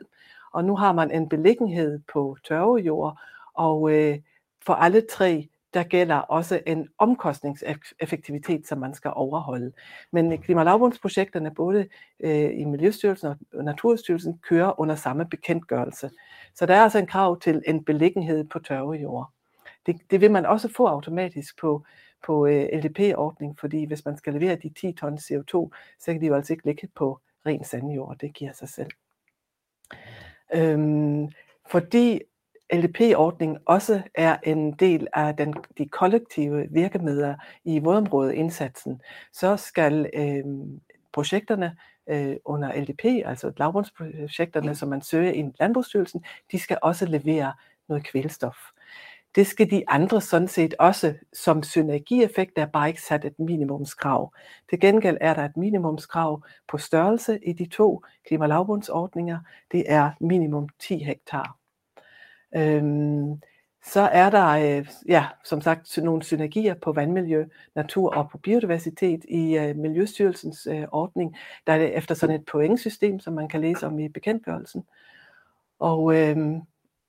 og 0.52 0.64
nu 0.64 0.76
har 0.76 0.92
man 0.92 1.10
en 1.10 1.28
beliggenhed 1.28 2.00
på 2.12 2.36
tørvejord, 2.48 3.18
og 3.54 3.92
øh, 3.92 4.18
for 4.66 4.74
alle 4.74 5.02
tre, 5.10 5.48
der 5.74 5.82
gælder 5.82 6.16
også 6.16 6.60
en 6.66 6.88
omkostningseffektivitet, 6.98 8.66
som 8.66 8.78
man 8.78 8.94
skal 8.94 9.12
overholde. 9.14 9.72
Men 10.10 10.38
klimalavbundsprojekterne, 10.38 11.54
både 11.54 11.88
øh, 12.20 12.50
i 12.60 12.64
Miljøstyrelsen 12.64 13.34
og 13.54 13.64
Naturstyrelsen, 13.64 14.38
kører 14.38 14.80
under 14.80 14.94
samme 14.94 15.26
bekendtgørelse. 15.28 16.10
Så 16.54 16.66
der 16.66 16.74
er 16.74 16.82
altså 16.82 16.98
en 16.98 17.06
krav 17.06 17.40
til 17.40 17.62
en 17.66 17.84
beliggenhed 17.84 18.44
på 18.44 18.58
tørvejord. 18.58 19.30
Det, 19.86 20.00
det 20.10 20.20
vil 20.20 20.30
man 20.30 20.46
også 20.46 20.68
få 20.76 20.86
automatisk 20.86 21.58
på 21.60 21.84
på 22.26 22.46
øh, 22.46 22.68
LDP-ordning, 22.72 23.58
fordi 23.58 23.84
hvis 23.84 24.04
man 24.04 24.16
skal 24.16 24.32
levere 24.32 24.56
de 24.56 24.68
10 24.68 24.92
ton 24.92 25.14
CO2, 25.14 25.70
så 25.98 26.06
kan 26.06 26.20
de 26.20 26.26
jo 26.26 26.34
altså 26.34 26.52
ikke 26.52 26.66
ligge 26.66 26.88
på 26.94 27.20
ren 27.46 27.64
sandjord, 27.64 28.18
det 28.18 28.34
giver 28.34 28.52
sig 28.52 28.68
selv. 28.68 28.90
Øhm, 30.54 31.28
fordi 31.70 32.20
LDP-ordningen 32.72 33.58
også 33.66 34.02
er 34.14 34.36
en 34.42 34.72
del 34.72 35.06
af 35.14 35.36
den, 35.36 35.54
de 35.78 35.88
kollektive 35.88 36.66
virkemidler 36.70 37.34
i 37.64 37.78
vådområdeindsatsen, 37.78 39.00
så 39.32 39.56
skal 39.56 40.10
øh, 40.14 40.44
projekterne 41.12 41.76
øh, 42.06 42.36
under 42.44 42.80
LDP, 42.80 43.04
altså 43.26 43.52
lavbundsprojekterne, 43.56 44.74
som 44.74 44.88
man 44.88 45.02
søger 45.02 45.32
i 45.32 45.44
Landbrugsstyrelsen, 45.60 46.24
de 46.52 46.58
skal 46.58 46.78
også 46.82 47.06
levere 47.06 47.52
noget 47.88 48.04
kvælstof. 48.04 48.56
Det 49.34 49.46
skal 49.46 49.70
de 49.70 49.88
andre 49.88 50.20
sådan 50.20 50.48
set 50.48 50.74
også 50.78 51.14
som 51.32 51.62
synergieffekt, 51.62 52.56
der 52.56 52.62
er 52.62 52.66
bare 52.66 52.88
ikke 52.88 53.02
sat 53.02 53.24
et 53.24 53.38
minimumskrav. 53.38 54.34
Til 54.70 54.80
gengæld 54.80 55.16
er 55.20 55.34
der 55.34 55.44
et 55.44 55.56
minimumskrav 55.56 56.42
på 56.68 56.78
størrelse 56.78 57.38
i 57.44 57.52
de 57.52 57.66
to 57.66 58.02
klimalavbundsordninger. 58.26 59.38
Det 59.72 59.84
er 59.86 60.10
minimum 60.20 60.68
10 60.78 60.98
hektar. 60.98 61.61
Øhm, 62.56 63.40
så 63.84 64.00
er 64.00 64.30
der, 64.30 64.48
øh, 64.48 64.86
ja, 65.08 65.26
som 65.44 65.60
sagt, 65.60 65.98
nogle 66.02 66.22
synergier 66.22 66.74
på 66.74 66.92
vandmiljø, 66.92 67.44
natur 67.74 68.14
og 68.14 68.30
på 68.30 68.38
biodiversitet 68.38 69.24
i 69.28 69.58
øh, 69.58 69.76
Miljøstyrelsens 69.76 70.66
øh, 70.70 70.84
ordning. 70.92 71.36
Der 71.66 71.72
er 71.72 71.78
det 71.78 71.96
efter 71.96 72.14
sådan 72.14 72.36
et 72.36 72.44
pointsystem, 72.44 73.20
som 73.20 73.34
man 73.34 73.48
kan 73.48 73.60
læse 73.60 73.86
om 73.86 73.98
i 73.98 74.08
bekendtgørelsen. 74.08 74.84
Og, 75.78 76.16
øh, 76.16 76.36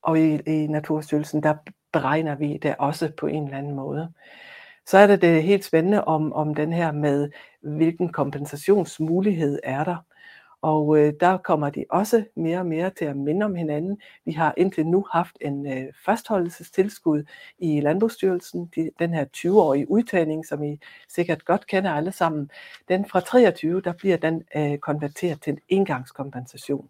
og 0.02 0.20
i, 0.20 0.40
i 0.48 0.68
Naturstyrelsen, 0.68 1.44
der 1.44 1.56
beregner 1.92 2.36
vi 2.36 2.58
det 2.58 2.76
også 2.80 3.12
på 3.18 3.28
en 3.28 3.44
eller 3.44 3.58
anden 3.58 3.76
måde. 3.76 4.14
Så 4.86 4.98
er 4.98 5.08
det 5.08 5.22
det 5.22 5.44
helt 5.44 5.66
spændende 5.66 6.04
om, 6.04 6.34
om 6.34 6.56
den 6.56 6.74
her 6.74 6.92
med, 6.92 7.30
hvilken 7.62 8.12
kompensationsmulighed 8.12 9.60
er 9.64 9.84
der. 9.84 9.96
Og 10.64 10.98
øh, 10.98 11.14
der 11.20 11.38
kommer 11.38 11.70
de 11.70 11.86
også 11.90 12.26
mere 12.36 12.60
og 12.60 12.66
mere 12.66 12.90
til 12.90 13.06
at 13.06 13.18
minde 13.18 13.46
om 13.46 13.56
hinanden. 13.56 14.02
Vi 14.26 14.32
har 14.32 14.54
indtil 14.58 14.88
nu 14.88 15.06
haft 15.12 15.38
en 15.42 15.68
øh, 15.68 15.94
fastholdelsestilskud 16.06 17.24
i 17.58 17.82
Landbrugsstyrelsen, 17.82 18.72
de, 18.76 18.90
den 19.00 19.14
her 19.14 19.26
20-årige 19.38 19.92
udtagning, 19.92 20.46
som 20.46 20.64
I 20.64 20.80
sikkert 21.10 21.46
godt 21.46 21.68
kender 21.68 21.92
alle 21.92 22.12
sammen. 22.12 22.52
Den 22.90 23.06
fra 23.06 23.20
23, 23.20 23.82
der 23.82 23.94
bliver 23.94 24.18
den 24.18 24.44
øh, 24.56 24.78
konverteret 24.78 25.42
til 25.42 25.54
en 25.54 25.60
engangskompensation. 25.70 26.90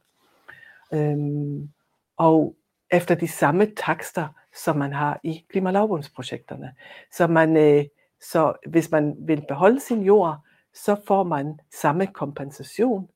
Øhm, 0.93 1.69
og 2.17 2.55
efter 2.91 3.15
de 3.15 3.27
samme 3.27 3.67
takster, 3.77 4.27
som 4.63 4.77
man 4.77 4.93
har 4.93 5.19
i 5.23 5.45
klimalavbundsprojekterne. 5.49 6.73
Så, 7.11 7.27
man, 7.27 7.57
øh, 7.57 7.85
så 8.21 8.53
hvis 8.67 8.91
man 8.91 9.15
vil 9.19 9.45
beholde 9.47 9.79
sin 9.79 10.01
jord, 10.03 10.37
så 10.73 10.95
får 11.07 11.23
man 11.23 11.59
samme 11.71 12.07
kompensation, 12.07 13.09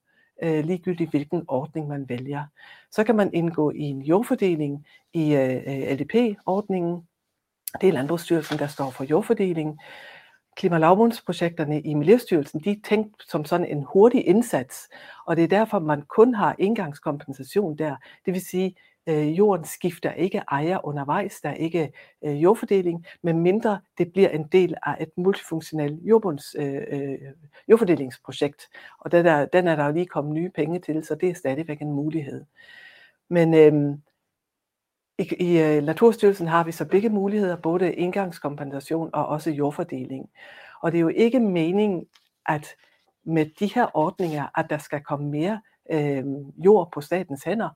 øh, 0.44 0.66
ligegyldigt 0.66 1.10
hvilken 1.10 1.46
ordning 1.48 1.88
man 1.88 2.10
vælger. 2.10 2.44
Så 2.92 3.04
kan 3.04 3.16
man 3.16 3.34
indgå 3.34 3.72
i 3.72 3.82
en 3.82 4.02
jordfordeling 4.02 4.86
i 5.14 5.36
øh, 5.36 5.92
LDP-ordningen. 5.94 7.08
Det 7.82 7.90
er 7.90 7.94
Landbrugsstyrelsen, 7.94 8.60
der 8.60 8.68
står 8.68 8.90
for 8.90 9.04
jordfordeling. 9.04 9.80
Klimalavbundsprojekterne 10.58 11.82
i 11.82 11.94
Miljøstyrelsen, 11.94 12.60
de 12.64 12.72
er 12.72 12.76
tænkt 12.84 13.24
som 13.30 13.46
sådan 13.46 13.68
en 13.68 13.86
hurtig 13.94 14.28
indsats, 14.28 14.90
og 15.26 15.36
det 15.36 15.44
er 15.44 15.48
derfor, 15.48 15.80
man 15.80 16.02
kun 16.02 16.34
har 16.34 16.56
indgangskompensation 16.60 17.78
der. 17.78 17.96
Det 18.26 18.34
vil 18.34 18.42
sige, 18.42 18.76
øh, 19.08 19.38
jorden 19.38 19.66
skifter 19.66 20.12
ikke 20.12 20.42
ejer 20.52 20.86
undervejs, 20.86 21.42
der 21.42 21.50
er 21.50 21.54
ikke 21.54 21.92
øh, 22.24 22.44
jordfordeling, 22.44 23.06
men 23.22 23.40
mindre 23.40 23.80
det 23.98 24.14
bliver 24.14 24.30
en 24.30 24.48
del 24.48 24.76
af 24.86 24.98
et 25.00 25.10
multifunktionelt 25.16 26.00
jordbunds, 26.04 26.56
øh, 26.60 26.82
øh, 26.92 27.18
jordfordelingsprojekt. 27.68 28.62
Og 29.00 29.12
den 29.12 29.26
er, 29.26 29.46
den 29.46 29.68
er 29.68 29.76
der 29.76 29.86
jo 29.86 29.94
lige 29.94 30.06
kommet 30.06 30.34
nye 30.34 30.50
penge 30.50 30.80
til, 30.80 31.06
så 31.06 31.16
det 31.16 31.30
er 31.30 31.34
stadigvæk 31.34 31.82
en 31.82 31.92
mulighed. 31.94 32.46
Men 33.30 33.54
øh, 33.54 33.98
i, 35.18 35.36
i 35.40 35.62
øh, 35.62 35.84
Naturstyrelsen 35.84 36.48
har 36.48 36.64
vi 36.64 36.72
så 36.72 36.86
begge 36.86 37.10
muligheder, 37.10 37.56
både 37.56 37.94
indgangskompensation 37.94 39.10
og 39.14 39.26
også 39.26 39.52
jordfordeling. 39.52 40.30
Og 40.82 40.92
det 40.92 40.98
er 40.98 41.02
jo 41.02 41.08
ikke 41.08 41.40
meningen, 41.40 42.06
at 42.46 42.68
med 43.24 43.46
de 43.60 43.74
her 43.74 43.88
ordninger, 43.94 44.60
at 44.60 44.66
der 44.70 44.78
skal 44.78 45.04
komme 45.04 45.30
mere 45.30 45.62
øh, 45.92 46.26
jord 46.58 46.92
på 46.92 47.02
statens 47.02 47.44
hænder. 47.44 47.70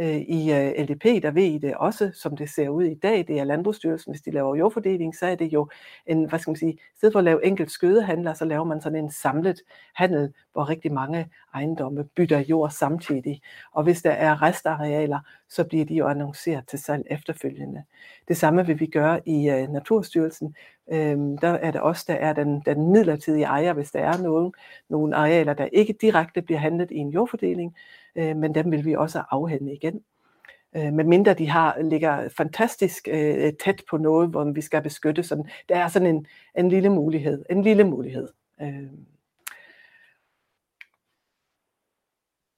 Øh, 0.00 0.16
I 0.16 0.52
øh, 0.52 0.84
LDP, 0.84 1.22
der 1.22 1.30
ved 1.30 1.42
I 1.42 1.58
det 1.58 1.74
også, 1.74 2.10
som 2.14 2.36
det 2.36 2.50
ser 2.50 2.68
ud 2.68 2.84
i 2.84 2.94
dag, 2.94 3.24
det 3.28 3.38
er 3.38 3.44
Landbrugsstyrelsen, 3.44 4.12
hvis 4.12 4.22
de 4.22 4.30
laver 4.30 4.56
jordfordeling, 4.56 5.16
så 5.16 5.26
er 5.26 5.34
det 5.34 5.52
jo 5.52 5.68
en, 6.06 6.28
hvad 6.28 6.38
skal 6.38 6.50
man 6.50 6.56
sige, 6.56 6.72
i 6.72 6.96
stedet 6.96 7.12
for 7.12 7.18
at 7.18 7.24
lave 7.24 7.46
enkelt 7.46 7.70
skødehandler, 7.70 8.34
så 8.34 8.44
laver 8.44 8.64
man 8.64 8.80
sådan 8.80 9.04
en 9.04 9.10
samlet 9.10 9.60
handel, 9.94 10.32
hvor 10.52 10.68
rigtig 10.68 10.92
mange 10.92 11.28
ejendomme 11.54 12.04
bytter 12.04 12.38
jord 12.38 12.70
samtidig. 12.70 13.40
Og 13.72 13.82
hvis 13.82 14.02
der 14.02 14.10
er 14.10 14.42
restarealer, 14.42 15.18
så 15.48 15.64
bliver 15.64 15.84
de 15.84 15.94
jo 15.94 16.06
annonceret 16.06 16.66
til 16.68 16.78
salg 16.78 17.06
efterfølgende. 17.10 17.82
Det 18.28 18.36
samme 18.36 18.66
vil 18.66 18.80
vi 18.80 18.86
gøre 18.86 19.28
i 19.28 19.50
uh, 19.50 19.72
Naturstyrelsen. 19.72 20.54
Øhm, 20.92 21.38
der 21.38 21.48
er 21.48 21.70
det 21.70 21.80
også, 21.80 22.04
der 22.08 22.14
er 22.14 22.32
den, 22.32 22.62
den 22.66 22.92
midlertidige 22.92 23.44
ejer, 23.44 23.72
hvis 23.72 23.90
der 23.90 24.00
er 24.00 24.22
nogen, 24.22 24.52
nogle 24.88 25.16
arealer, 25.16 25.54
der 25.54 25.68
ikke 25.72 25.94
direkte 26.00 26.42
bliver 26.42 26.58
handlet 26.58 26.90
i 26.90 26.96
en 26.96 27.10
jordfordeling, 27.10 27.76
øh, 28.18 28.36
men 28.36 28.54
dem 28.54 28.70
vil 28.70 28.84
vi 28.84 28.94
også 28.94 29.22
afhænde 29.30 29.74
igen. 29.74 30.02
Øh, 30.76 30.92
mindre 30.92 31.34
de 31.34 31.48
har, 31.48 31.82
ligger 31.82 32.28
fantastisk 32.28 33.08
øh, 33.10 33.52
tæt 33.64 33.82
på 33.90 33.96
noget, 33.96 34.30
hvor 34.30 34.44
vi 34.44 34.60
skal 34.60 34.82
beskytte. 34.82 35.22
Sådan. 35.22 35.48
Der 35.68 35.76
er 35.76 35.88
sådan 35.88 36.14
en, 36.16 36.26
en 36.58 36.68
lille 36.68 36.88
mulighed. 36.88 37.44
En 37.50 37.62
lille 37.62 37.84
mulighed. 37.84 38.28
Øh. 38.62 38.90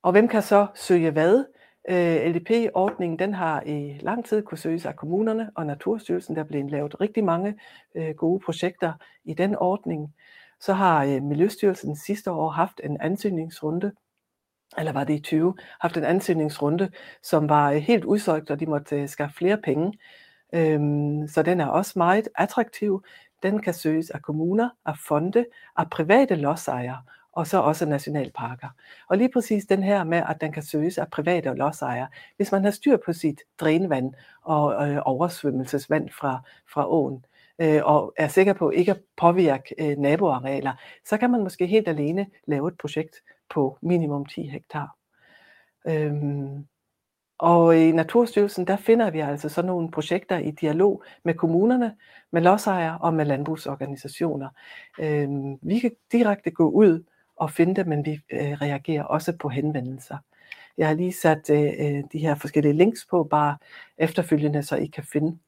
Og 0.03 0.13
hvem 0.13 0.29
kan 0.29 0.43
så 0.43 0.67
søge 0.75 1.11
hvad? 1.11 1.45
Øh, 1.91 2.35
LDP-ordningen 2.35 3.19
den 3.19 3.35
har 3.35 3.63
i 3.67 3.99
lang 4.01 4.25
tid 4.25 4.43
kunne 4.43 4.59
søges 4.59 4.87
af 4.87 4.97
kommunerne 4.97 5.51
og 5.55 5.67
Naturstyrelsen. 5.67 6.37
Der 6.37 6.43
er 6.43 6.47
blevet 6.47 6.71
lavet 6.71 7.01
rigtig 7.01 7.25
mange 7.25 7.55
øh, 7.95 8.15
gode 8.15 8.41
projekter 8.45 8.93
i 9.25 9.35
den 9.35 9.57
ordning. 9.57 10.15
Så 10.61 10.73
har 10.73 11.05
øh, 11.05 11.23
Miljøstyrelsen 11.23 11.97
sidste 11.97 12.33
år 12.33 12.51
haft 12.51 12.81
en 12.85 13.01
ansøgningsrunde 13.01 13.93
eller 14.79 14.93
var 14.93 15.05
det 15.05 15.14
i 15.14 15.21
20, 15.21 15.55
haft 15.81 15.97
en 15.97 16.05
ansøgningsrunde, 16.05 16.91
som 17.23 17.49
var 17.49 17.71
øh, 17.71 17.77
helt 17.77 18.05
udsolgt, 18.05 18.51
og 18.51 18.61
de 18.61 18.66
måtte 18.66 18.97
øh, 18.97 19.09
skaffe 19.09 19.37
flere 19.37 19.57
penge. 19.57 19.99
Øhm, 20.55 21.29
så 21.29 21.43
den 21.43 21.61
er 21.61 21.66
også 21.66 21.93
meget 21.97 22.29
attraktiv. 22.35 23.05
Den 23.43 23.62
kan 23.62 23.75
søges 23.75 24.11
af 24.11 24.23
kommuner, 24.23 24.68
af 24.87 24.99
fonde, 25.09 25.47
af 25.77 25.91
private 25.91 26.35
lodsejere, 26.35 27.03
og 27.33 27.47
så 27.47 27.59
også 27.59 27.87
nationalparker. 27.87 28.68
Og 29.09 29.16
lige 29.16 29.31
præcis 29.33 29.64
den 29.64 29.83
her 29.83 30.05
med, 30.05 30.23
at 30.29 30.41
den 30.41 30.53
kan 30.53 30.62
søges 30.62 30.99
af 30.99 31.11
private 31.11 31.55
lodsejere, 31.55 32.09
hvis 32.37 32.53
man 32.53 32.64
har 32.64 32.71
styr 32.71 32.97
på 33.05 33.12
sit 33.12 33.41
drænvand 33.61 34.14
og 34.43 34.89
øh, 34.89 35.03
oversvømmelsesvand 35.05 36.11
fra, 36.11 36.43
fra 36.73 36.91
åen, 36.91 37.25
øh, 37.59 37.81
og 37.85 38.14
er 38.16 38.29
sikker 38.29 38.53
på 38.53 38.71
ikke 38.71 38.91
at 38.91 39.01
påvirke 39.16 39.75
øh, 39.79 39.99
naboarealer, 39.99 40.73
så 41.05 41.16
kan 41.16 41.31
man 41.31 41.43
måske 41.43 41.66
helt 41.66 41.89
alene 41.89 42.27
lave 42.47 42.68
et 42.68 42.79
projekt, 42.79 43.16
på 43.51 43.79
minimum 43.83 44.27
10 44.27 44.43
hektar. 44.43 44.97
Øhm, 45.87 46.67
og 47.39 47.79
i 47.79 47.93
Naturstyrelsen, 47.93 48.67
der 48.67 48.77
finder 48.77 49.11
vi 49.11 49.21
altså 49.21 49.49
sådan 49.49 49.67
nogle 49.67 49.91
projekter 49.91 50.39
i 50.39 50.51
dialog 50.51 51.03
med 51.25 51.35
kommunerne, 51.35 51.97
med 52.31 52.43
lodsejere 52.43 52.99
og 52.99 53.15
med 53.15 53.25
landbrugsorganisationer. 53.25 54.49
Øhm, 55.01 55.59
vi 55.63 55.79
kan 55.79 55.91
direkte 56.13 56.51
gå 56.51 56.71
ud 56.71 57.05
og 57.37 57.51
finde 57.51 57.75
dem, 57.75 57.89
men 57.89 58.07
vi 58.07 58.21
øh, 58.33 58.53
reagerer 58.53 59.03
også 59.03 59.37
på 59.37 59.49
henvendelser. 59.49 60.19
Jeg 60.79 60.89
har 60.89 60.95
lige 60.95 61.13
sat 61.13 61.51
øh, 61.51 61.73
øh 61.79 62.05
de 62.13 62.19
her 62.19 62.35
forskellige 62.35 62.73
links 62.73 63.07
på, 63.11 63.25
bare 63.25 63.57
efterfølgende, 63.99 64.63
så 64.63 64.77
I 64.77 64.87
kan 64.87 65.05
finde 65.05 65.39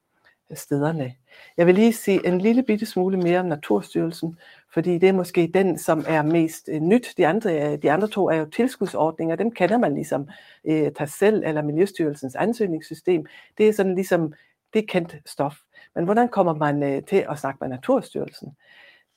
stederne. 0.57 1.15
Jeg 1.57 1.67
vil 1.67 1.75
lige 1.75 1.93
sige 1.93 2.27
en 2.27 2.39
lille 2.39 2.63
bitte 2.63 2.87
smule 2.87 3.17
mere 3.17 3.41
om 3.41 3.47
Naturstyrelsen, 3.47 4.39
fordi 4.73 4.99
det 4.99 5.09
er 5.09 5.13
måske 5.13 5.51
den, 5.55 5.79
som 5.79 6.05
er 6.09 6.23
mest 6.23 6.69
øh, 6.73 6.81
nyt. 6.81 7.15
De 7.17 7.27
andre, 7.27 7.73
øh, 7.73 7.83
de 7.83 7.93
andre 7.93 8.09
to 8.09 8.31
er 8.31 8.37
jo 8.37 8.45
tilskudsordninger, 8.45 9.37
dem 9.37 9.51
kender 9.51 9.79
man 9.79 9.95
ligesom 9.95 10.29
øh, 10.65 10.93
selv 11.07 11.43
eller 11.47 11.63
Miljøstyrelsens 11.63 12.35
ansøgningssystem. 12.35 13.27
Det 13.59 13.69
er 13.69 13.73
sådan 13.73 13.95
ligesom, 13.95 14.33
det 14.73 14.83
er 14.83 14.87
kendt 14.89 15.17
stof. 15.27 15.57
Men 15.95 16.05
hvordan 16.05 16.29
kommer 16.29 16.55
man 16.55 16.83
øh, 16.83 17.03
til 17.03 17.27
at 17.31 17.39
snakke 17.39 17.59
med 17.61 17.69
Naturstyrelsen? 17.69 18.57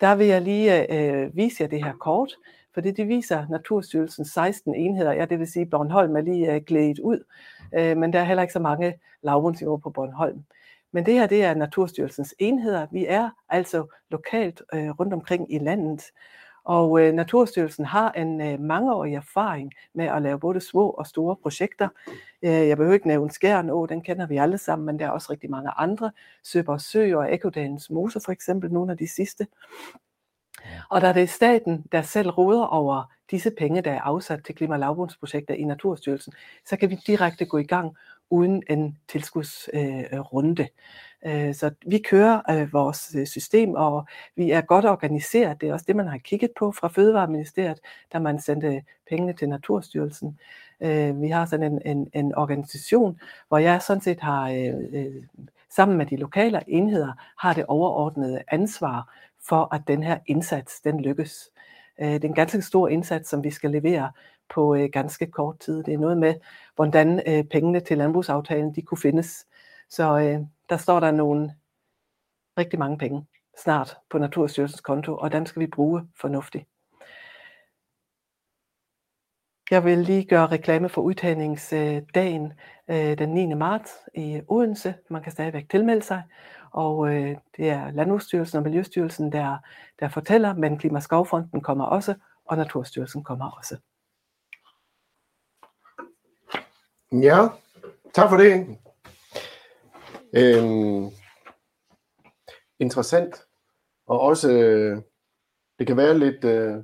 Der 0.02 0.16
vil 0.16 0.28
jeg 0.28 0.42
lige 0.42 0.94
øh, 0.94 1.24
øh 1.24 1.36
vise 1.36 1.64
jer 1.64 1.68
det 1.68 1.84
her 1.84 1.94
kort, 1.94 2.36
for 2.74 2.82
det, 2.82 2.98
det 2.98 3.08
viser 3.08 3.48
Naturstyrelsens 3.50 4.28
16 4.28 4.76
enheder, 4.76 5.14
ja, 5.14 5.26
det 5.26 5.40
vil 5.40 5.48
sige, 5.48 5.66
Bornholm 5.66 6.16
er 6.16 6.22
lige 6.22 6.54
øh, 6.54 6.62
glædet 6.62 7.00
ud, 7.00 7.24
øh, 7.74 7.98
men 7.98 8.14
der 8.14 8.20
er 8.20 8.24
heller 8.24 8.42
ikke 8.42 8.54
så 8.54 8.60
mange 8.60 8.94
lavbundsjord 9.22 9.82
på 9.82 9.90
Bornholm. 9.90 10.44
Men 10.96 11.06
det 11.06 11.14
her, 11.14 11.28
det 11.28 11.44
er 11.44 11.54
Naturstyrelsens 11.54 12.36
enheder. 12.40 12.88
Vi 12.92 13.06
er 13.06 13.30
altså 13.50 13.88
lokalt 14.10 14.62
øh, 14.74 14.90
rundt 14.90 15.14
omkring 15.14 15.54
i 15.54 15.60
landet. 15.60 16.04
Og 16.64 17.02
øh, 17.02 17.14
Naturstyrelsen 17.14 17.86
har 17.86 18.12
en 18.12 18.42
øh, 18.42 18.60
mangeårig 18.60 19.14
erfaring 19.14 19.74
med 19.94 20.06
at 20.06 20.22
lave 20.22 20.40
både 20.40 20.62
små 20.62 20.90
og 20.90 21.08
store 21.08 21.36
projekter. 21.36 21.90
Øh, 22.42 22.68
jeg 22.68 22.78
behøver 22.78 22.94
ikke 22.94 23.08
nævne 23.08 23.32
Skæren 23.32 23.70
Å, 23.70 23.86
den 23.86 24.02
kender 24.02 24.28
vi 24.28 24.38
alle 24.38 24.58
sammen, 24.58 24.86
men 24.86 25.00
der 25.00 25.06
er 25.06 25.10
også 25.10 25.32
rigtig 25.32 25.50
mange 25.50 25.70
andre. 25.78 26.12
Søber 26.44 26.78
Sø 26.78 27.16
og 27.16 27.34
Ekodalens 27.34 27.90
Mose 27.90 28.20
for 28.26 28.32
eksempel, 28.32 28.72
nogle 28.72 28.92
af 28.92 28.98
de 28.98 29.08
sidste. 29.08 29.48
Og 30.90 31.02
da 31.02 31.14
det 31.14 31.24
er 31.24 31.28
staten, 31.28 31.86
der 31.92 32.02
selv 32.02 32.30
råder 32.30 32.66
over 32.66 33.12
disse 33.32 33.52
penge, 33.58 33.82
der 33.82 33.92
er 33.92 34.02
afsat 34.02 34.44
til 34.46 34.56
klima- 34.56 34.76
og 34.76 34.80
lavbundsprojekter 34.80 35.54
i 35.54 35.64
Naturstyrelsen, 35.64 36.34
så 36.66 36.78
kan 36.78 36.90
vi 36.90 36.96
direkte 37.08 37.46
gå 37.46 37.58
i 37.58 37.64
gang 37.64 37.98
uden 38.30 38.64
en 38.70 38.98
tilskudsrunde. 39.08 40.68
Øh, 41.26 41.56
så 41.56 41.72
vi 41.88 41.98
kører 41.98 42.42
øh, 42.50 42.74
vores 42.74 43.16
øh, 43.16 43.28
system, 43.28 43.74
og 43.74 44.06
vi 44.36 44.52
er 44.52 44.62
godt 44.62 44.86
organiseret. 44.86 45.62
Det 45.62 45.70
er 45.70 45.74
også 45.74 45.86
det, 45.88 45.96
man 45.96 46.08
har 46.08 46.18
kigget 46.18 46.52
på 46.60 46.72
fra 46.72 46.88
Fødevareministeriet, 46.88 47.80
da 48.14 48.20
man 48.20 48.42
sendte 48.42 48.84
pengene 49.10 49.34
til 49.34 49.50
Naturstyrelsen. 49.50 50.40
Øh, 50.82 51.22
vi 51.22 51.30
har 51.30 51.46
sådan 51.46 51.74
en, 51.74 51.82
en, 51.98 52.10
en 52.14 52.36
organisation, 52.36 53.20
hvor 53.48 53.58
jeg 53.58 53.82
sådan 53.82 54.02
set 54.02 54.20
har, 54.20 54.50
øh, 54.50 55.14
sammen 55.70 55.98
med 55.98 56.06
de 56.06 56.16
lokale 56.16 56.62
enheder, 56.68 57.14
har 57.38 57.54
det 57.54 57.66
overordnede 57.66 58.44
ansvar 58.48 59.14
for, 59.44 59.76
at 59.76 59.82
den 59.88 60.04
her 60.04 60.18
indsats, 60.26 60.82
den 60.82 61.02
lykkes. 61.02 61.50
Det 62.00 62.24
er 62.24 62.28
en 62.28 62.34
ganske 62.34 62.62
stor 62.62 62.88
indsats, 62.88 63.30
som 63.30 63.44
vi 63.44 63.52
skal 63.52 63.72
levere 63.72 64.12
på 64.50 64.76
øh, 64.76 64.90
ganske 64.94 65.26
kort 65.26 65.60
tid. 65.60 65.84
Det 65.84 65.94
er 65.94 65.98
noget 65.98 66.18
med, 66.18 66.36
hvordan 66.76 67.22
øh, 67.28 67.44
pengene 67.44 67.80
til 67.80 67.98
landbrugsaftalen 67.98 68.76
de 68.76 68.82
kunne 68.82 68.98
findes. 68.98 69.48
Så 69.90 70.20
øh, 70.20 70.40
der 70.70 70.78
står 70.78 71.00
der 71.00 71.12
nogle 71.12 71.56
rigtig 72.58 72.80
mange 72.80 72.98
penge 72.98 73.26
snart 73.64 73.98
på 74.10 74.18
Naturstyrelsens 74.18 74.82
konto, 74.82 75.18
og 75.18 75.32
dem 75.32 75.46
skal 75.46 75.60
vi 75.60 75.68
bruge 75.68 76.08
fornuftigt. 76.22 76.66
Jeg 79.72 79.86
vil 79.86 79.98
lige 79.98 80.26
gøre 80.26 80.48
reklame 80.48 80.90
for 80.90 81.02
udtagningsdagen 81.02 82.54
øh, 82.88 83.18
den 83.18 83.30
9. 83.30 83.54
marts 83.54 83.92
i 84.16 84.42
Odense. 84.48 84.96
Man 85.10 85.24
kan 85.24 85.32
stadigvæk 85.32 85.70
tilmelde 85.70 86.02
sig, 86.02 86.24
og 86.72 87.16
øh, 87.16 87.38
det 87.58 87.70
er 87.70 87.92
Landbrugsstyrelsen 87.92 88.58
og 88.58 88.64
Miljøstyrelsen, 88.64 89.32
der, 89.32 89.58
der 90.00 90.10
fortæller, 90.10 90.54
men 90.54 90.78
Klimaskovfonden 90.78 91.62
kommer 91.62 91.86
også, 91.86 92.16
og 92.46 92.58
Naturstyrelsen 92.58 93.24
kommer 93.24 93.52
også. 93.52 93.78
Ja, 97.22 97.48
tak 98.14 98.30
for 98.30 98.38
det. 98.38 98.78
Øhm, 100.34 101.10
interessant. 102.80 103.36
Og 104.08 104.20
også, 104.22 104.52
øh, 104.52 105.02
det 105.80 105.88
kan 105.88 105.98
være 105.98 106.20
lidt, 106.20 106.46
øh, 106.46 106.76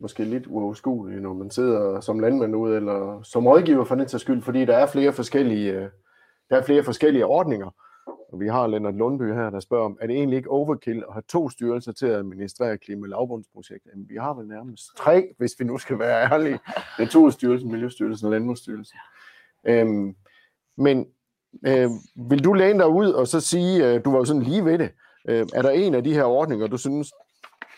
måske 0.00 0.24
lidt 0.24 0.46
uoverskueligt, 0.46 1.22
når 1.22 1.32
man 1.32 1.50
sidder 1.50 2.00
som 2.00 2.18
landmand 2.18 2.56
ud, 2.56 2.74
eller 2.74 3.22
som 3.22 3.46
rådgiver 3.46 3.84
for 3.84 3.94
den 3.94 4.18
skyld, 4.18 4.42
fordi 4.42 4.64
der 4.64 4.76
er 4.76 4.86
flere 4.86 5.12
forskellige, 5.12 5.72
øh, 5.72 5.88
der 6.50 6.56
er 6.56 6.62
flere 6.62 6.84
forskellige 6.84 7.26
ordninger. 7.26 7.70
Og 8.32 8.40
vi 8.40 8.48
har 8.48 8.66
Lennart 8.66 8.94
Lundby 8.94 9.34
her, 9.34 9.50
der 9.50 9.60
spørger 9.60 9.84
om, 9.84 9.98
er 10.00 10.06
det 10.06 10.16
egentlig 10.16 10.36
ikke 10.36 10.50
overkill 10.50 11.04
at 11.08 11.12
have 11.12 11.22
to 11.28 11.48
styrelser 11.48 11.92
til 11.92 12.06
at 12.06 12.14
administrere 12.14 12.78
klima- 12.78 13.04
og 13.04 13.08
lavbundsprojekter? 13.08 13.90
Jamen, 13.92 14.08
vi 14.08 14.16
har 14.16 14.34
vel 14.34 14.48
nærmest 14.48 14.96
tre, 14.96 15.34
hvis 15.38 15.54
vi 15.58 15.64
nu 15.64 15.78
skal 15.78 15.98
være 15.98 16.32
ærlige. 16.32 16.58
det 16.98 17.10
to 17.10 17.30
styrelsen, 17.30 17.70
Miljøstyrelsen 17.70 18.26
og 18.26 18.32
Landbrugsstyrelsen. 18.32 18.98
Øhm, 19.66 20.16
men 20.76 21.06
øh, 21.66 21.90
vil 22.28 22.44
du 22.44 22.52
læne 22.52 22.78
dig 22.78 22.88
ud 22.88 23.12
og 23.12 23.28
så 23.28 23.40
sige, 23.40 23.86
øh, 23.86 24.04
du 24.04 24.10
var 24.10 24.18
jo 24.18 24.24
sådan 24.24 24.42
lige 24.42 24.64
ved 24.64 24.78
det, 24.78 24.90
øh, 25.28 25.46
er 25.54 25.62
der 25.62 25.70
en 25.70 25.94
af 25.94 26.04
de 26.04 26.14
her 26.14 26.24
ordninger, 26.24 26.66
du 26.66 26.76
synes, 26.76 27.12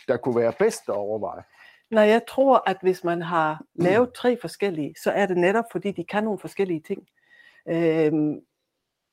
der 0.09 0.17
kunne 0.17 0.37
være 0.37 0.53
bedst 0.59 0.89
at 0.89 0.95
overveje? 0.95 1.43
Nej, 1.91 2.05
jeg 2.05 2.23
tror, 2.29 2.63
at 2.67 2.77
hvis 2.83 3.05
man 3.05 3.23
har 3.23 3.63
lavet 3.75 4.13
tre 4.13 4.39
forskellige, 4.41 4.95
så 5.03 5.11
er 5.11 5.27
det 5.27 5.37
netop, 5.37 5.65
fordi 5.73 5.91
de 5.91 6.05
kan 6.05 6.25
nogle 6.25 6.39
forskellige 6.39 6.81
ting. 6.81 7.03
Øhm, 7.69 8.41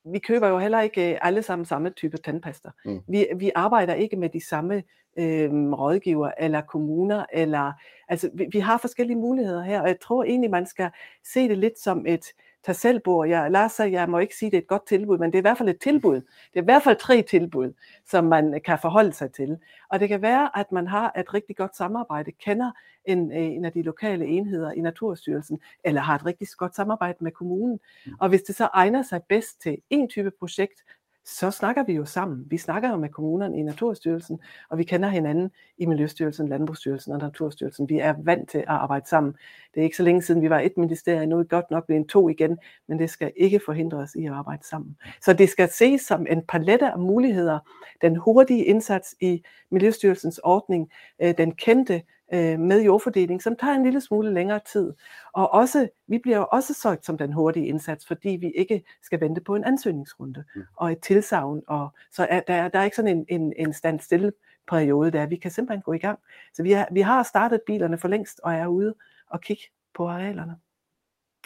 vi 0.05 0.19
køber 0.19 0.47
jo 0.47 0.57
heller 0.59 0.81
ikke 0.81 1.11
øh, 1.11 1.19
alle 1.21 1.41
sammen 1.41 1.65
samme 1.65 1.89
type 1.89 2.17
tandpasta. 2.17 2.69
Mm. 2.85 3.01
Vi, 3.07 3.27
vi 3.35 3.51
arbejder 3.55 3.93
ikke 3.93 4.15
med 4.15 4.29
de 4.29 4.45
samme 4.45 4.83
øh, 5.17 5.51
rådgiver 5.71 6.31
eller 6.37 6.61
kommuner. 6.61 7.25
Eller, 7.33 7.73
altså, 8.07 8.29
vi, 8.33 8.45
vi 8.51 8.59
har 8.59 8.77
forskellige 8.77 9.17
muligheder 9.17 9.63
her, 9.63 9.81
og 9.81 9.87
jeg 9.87 9.99
tror 9.99 10.23
egentlig, 10.23 10.51
man 10.51 10.65
skal 10.65 10.89
se 11.33 11.49
det 11.49 11.57
lidt 11.57 11.79
som 11.79 12.05
et 12.07 12.25
tag 12.65 12.75
selv 12.75 12.99
bord. 12.99 13.27
Jeg, 13.27 13.51
Lars 13.51 13.71
sagde, 13.71 13.91
jeg 13.91 14.09
må 14.09 14.19
ikke 14.19 14.35
sige, 14.35 14.51
det 14.51 14.57
er 14.57 14.61
et 14.61 14.67
godt 14.67 14.87
tilbud, 14.87 15.17
men 15.17 15.31
det 15.31 15.35
er 15.35 15.41
i 15.41 15.41
hvert 15.41 15.57
fald 15.57 15.69
et 15.69 15.79
tilbud. 15.79 16.15
Det 16.15 16.55
er 16.55 16.61
i 16.61 16.65
hvert 16.65 16.83
fald 16.83 16.97
tre 16.97 17.21
tilbud, 17.21 17.73
som 18.05 18.23
man 18.23 18.61
kan 18.65 18.79
forholde 18.81 19.13
sig 19.13 19.31
til. 19.31 19.57
Og 19.89 19.99
det 19.99 20.09
kan 20.09 20.21
være, 20.21 20.59
at 20.59 20.71
man 20.71 20.87
har 20.87 21.13
et 21.19 21.33
rigtig 21.33 21.55
godt 21.55 21.75
samarbejde, 21.75 22.31
kender 22.31 22.71
en, 23.05 23.31
øh, 23.31 23.37
en 23.37 23.65
af 23.65 23.71
de 23.71 23.81
lokale 23.81 24.25
enheder 24.25 24.71
i 24.71 24.81
Naturstyrelsen, 24.81 25.59
eller 25.83 26.01
har 26.01 26.15
et 26.15 26.25
rigtig 26.25 26.47
godt 26.57 26.75
samarbejde 26.75 27.17
med 27.21 27.31
kommunen. 27.31 27.79
Mm. 28.05 28.11
Og 28.19 28.29
hvis 28.29 28.41
det 28.41 28.55
så 28.55 28.69
egner 28.73 29.01
sig 29.01 29.21
bedst 29.29 29.61
til 29.61 29.77
en 29.89 30.09
type 30.09 30.31
projekt, 30.39 30.83
så 31.25 31.51
snakker 31.51 31.83
vi 31.83 31.93
jo 31.93 32.05
sammen. 32.05 32.45
Vi 32.49 32.57
snakker 32.57 32.89
jo 32.89 32.97
med 32.97 33.09
kommunerne 33.09 33.57
i 33.57 33.61
Naturstyrelsen, 33.61 34.39
og 34.69 34.77
vi 34.77 34.83
kender 34.83 35.09
hinanden 35.09 35.51
i 35.77 35.85
Miljøstyrelsen, 35.85 36.47
Landbrugsstyrelsen 36.47 37.13
og 37.13 37.19
Naturstyrelsen. 37.19 37.89
Vi 37.89 37.99
er 37.99 38.15
vant 38.23 38.49
til 38.49 38.57
at 38.57 38.65
arbejde 38.67 39.07
sammen. 39.07 39.33
Det 39.73 39.79
er 39.79 39.83
ikke 39.83 39.97
så 39.97 40.03
længe 40.03 40.21
siden, 40.21 40.41
vi 40.41 40.49
var 40.49 40.59
et 40.59 40.77
ministerie, 40.77 41.27
nu 41.27 41.39
er 41.39 41.43
godt 41.43 41.71
nok 41.71 41.85
blevet 41.85 42.07
to 42.07 42.29
igen, 42.29 42.57
men 42.87 42.99
det 42.99 43.09
skal 43.09 43.31
ikke 43.35 43.61
forhindre 43.65 43.97
os 43.97 44.15
i 44.15 44.25
at 44.25 44.33
arbejde 44.33 44.67
sammen. 44.67 44.97
Så 45.21 45.33
det 45.33 45.49
skal 45.49 45.69
ses 45.69 46.01
som 46.01 46.25
en 46.29 46.41
palette 46.41 46.91
af 46.91 46.99
muligheder. 46.99 47.59
Den 48.01 48.15
hurtige 48.15 48.65
indsats 48.65 49.15
i 49.21 49.43
Miljøstyrelsens 49.71 50.39
ordning, 50.43 50.91
øh, 51.21 51.37
den 51.37 51.51
kendte 51.51 52.01
øh, 52.33 52.59
med 52.59 52.83
jordfordeling, 52.83 53.43
som 53.43 53.55
tager 53.55 53.75
en 53.75 53.83
lille 53.83 54.01
smule 54.01 54.33
længere 54.33 54.59
tid. 54.71 54.93
Og 55.33 55.53
også, 55.53 55.89
vi 56.07 56.17
bliver 56.17 56.37
jo 56.37 56.47
også 56.51 56.73
søgt 56.73 57.05
som 57.05 57.17
den 57.17 57.33
hurtige 57.33 57.67
indsats, 57.67 58.07
fordi 58.07 58.29
vi 58.29 58.51
ikke 58.51 58.83
skal 59.01 59.21
vente 59.21 59.41
på 59.41 59.55
en 59.55 59.63
ansøgningsrunde 59.63 60.43
mm. 60.55 60.61
og 60.75 60.91
et 60.91 60.99
tilsavn. 60.99 61.61
Og, 61.67 61.89
så 62.11 62.27
er, 62.29 62.39
der, 62.39 62.67
der 62.67 62.79
er 62.79 62.83
ikke 62.83 62.95
sådan 62.95 63.17
en, 63.17 63.25
en, 63.29 63.53
en 63.57 63.73
standstille 63.73 64.31
periode 64.67 65.11
der. 65.11 65.25
Vi 65.25 65.35
kan 65.35 65.51
simpelthen 65.51 65.81
gå 65.81 65.93
i 65.93 65.97
gang. 65.97 66.19
Så 66.53 66.63
vi, 66.63 66.73
er, 66.73 66.85
vi 66.91 67.01
har 67.01 67.23
startet 67.23 67.61
bilerne 67.67 67.97
for 67.97 68.07
længst 68.07 68.39
og 68.43 68.53
er 68.53 68.67
ude 68.67 68.93
og 69.29 69.41
kigge 69.41 69.63
på 69.93 70.07
arealerne 70.07 70.55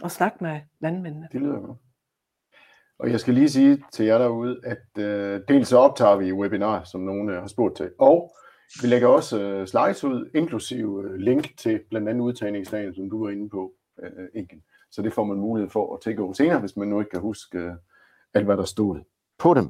og 0.02 0.12
snakke 0.12 0.38
med 0.42 0.60
landmændene. 0.80 1.28
Det 1.32 1.42
lyder 1.42 1.60
godt. 1.60 1.78
Og 3.00 3.12
jeg 3.12 3.20
skal 3.20 3.34
lige 3.34 3.50
sige 3.50 3.84
til 3.92 4.06
jer 4.06 4.18
derude, 4.18 4.60
at 4.64 5.04
øh, 5.04 5.42
dels 5.48 5.68
så 5.68 5.78
optager 5.78 6.16
vi 6.16 6.34
webinar, 6.34 6.84
som 6.84 7.02
nogen 7.02 7.30
har 7.30 7.48
spurgt 7.48 7.78
til, 7.78 7.92
og 8.00 8.36
vi 8.82 8.88
lægger 8.88 9.08
også 9.08 9.42
øh, 9.42 9.68
slides 9.68 10.04
ud, 10.04 10.30
inklusive 10.36 11.04
øh, 11.04 11.16
link 11.16 11.58
til 11.58 11.82
blandt 11.90 12.10
andet 12.10 12.22
udtagningsdagen, 12.22 12.96
som 12.96 13.10
du 13.10 13.24
var 13.24 13.32
inde 13.32 13.50
på, 13.50 13.74
øh, 14.04 14.28
Inken. 14.34 14.64
Så 14.92 15.02
det 15.02 15.14
får 15.14 15.24
man 15.24 15.38
mulighed 15.38 15.70
for 15.70 15.96
at 15.96 16.02
tænke 16.02 16.22
over 16.22 16.34
senere, 16.34 16.60
hvis 16.60 16.78
man 16.78 16.88
nu 16.88 17.00
ikke 17.00 17.12
kan 17.12 17.20
huske 17.20 17.58
øh, 17.58 17.72
alt, 18.34 18.46
hvad 18.46 18.58
der 18.58 18.64
stod 18.64 19.00
på 19.38 19.54
dem. 19.54 19.70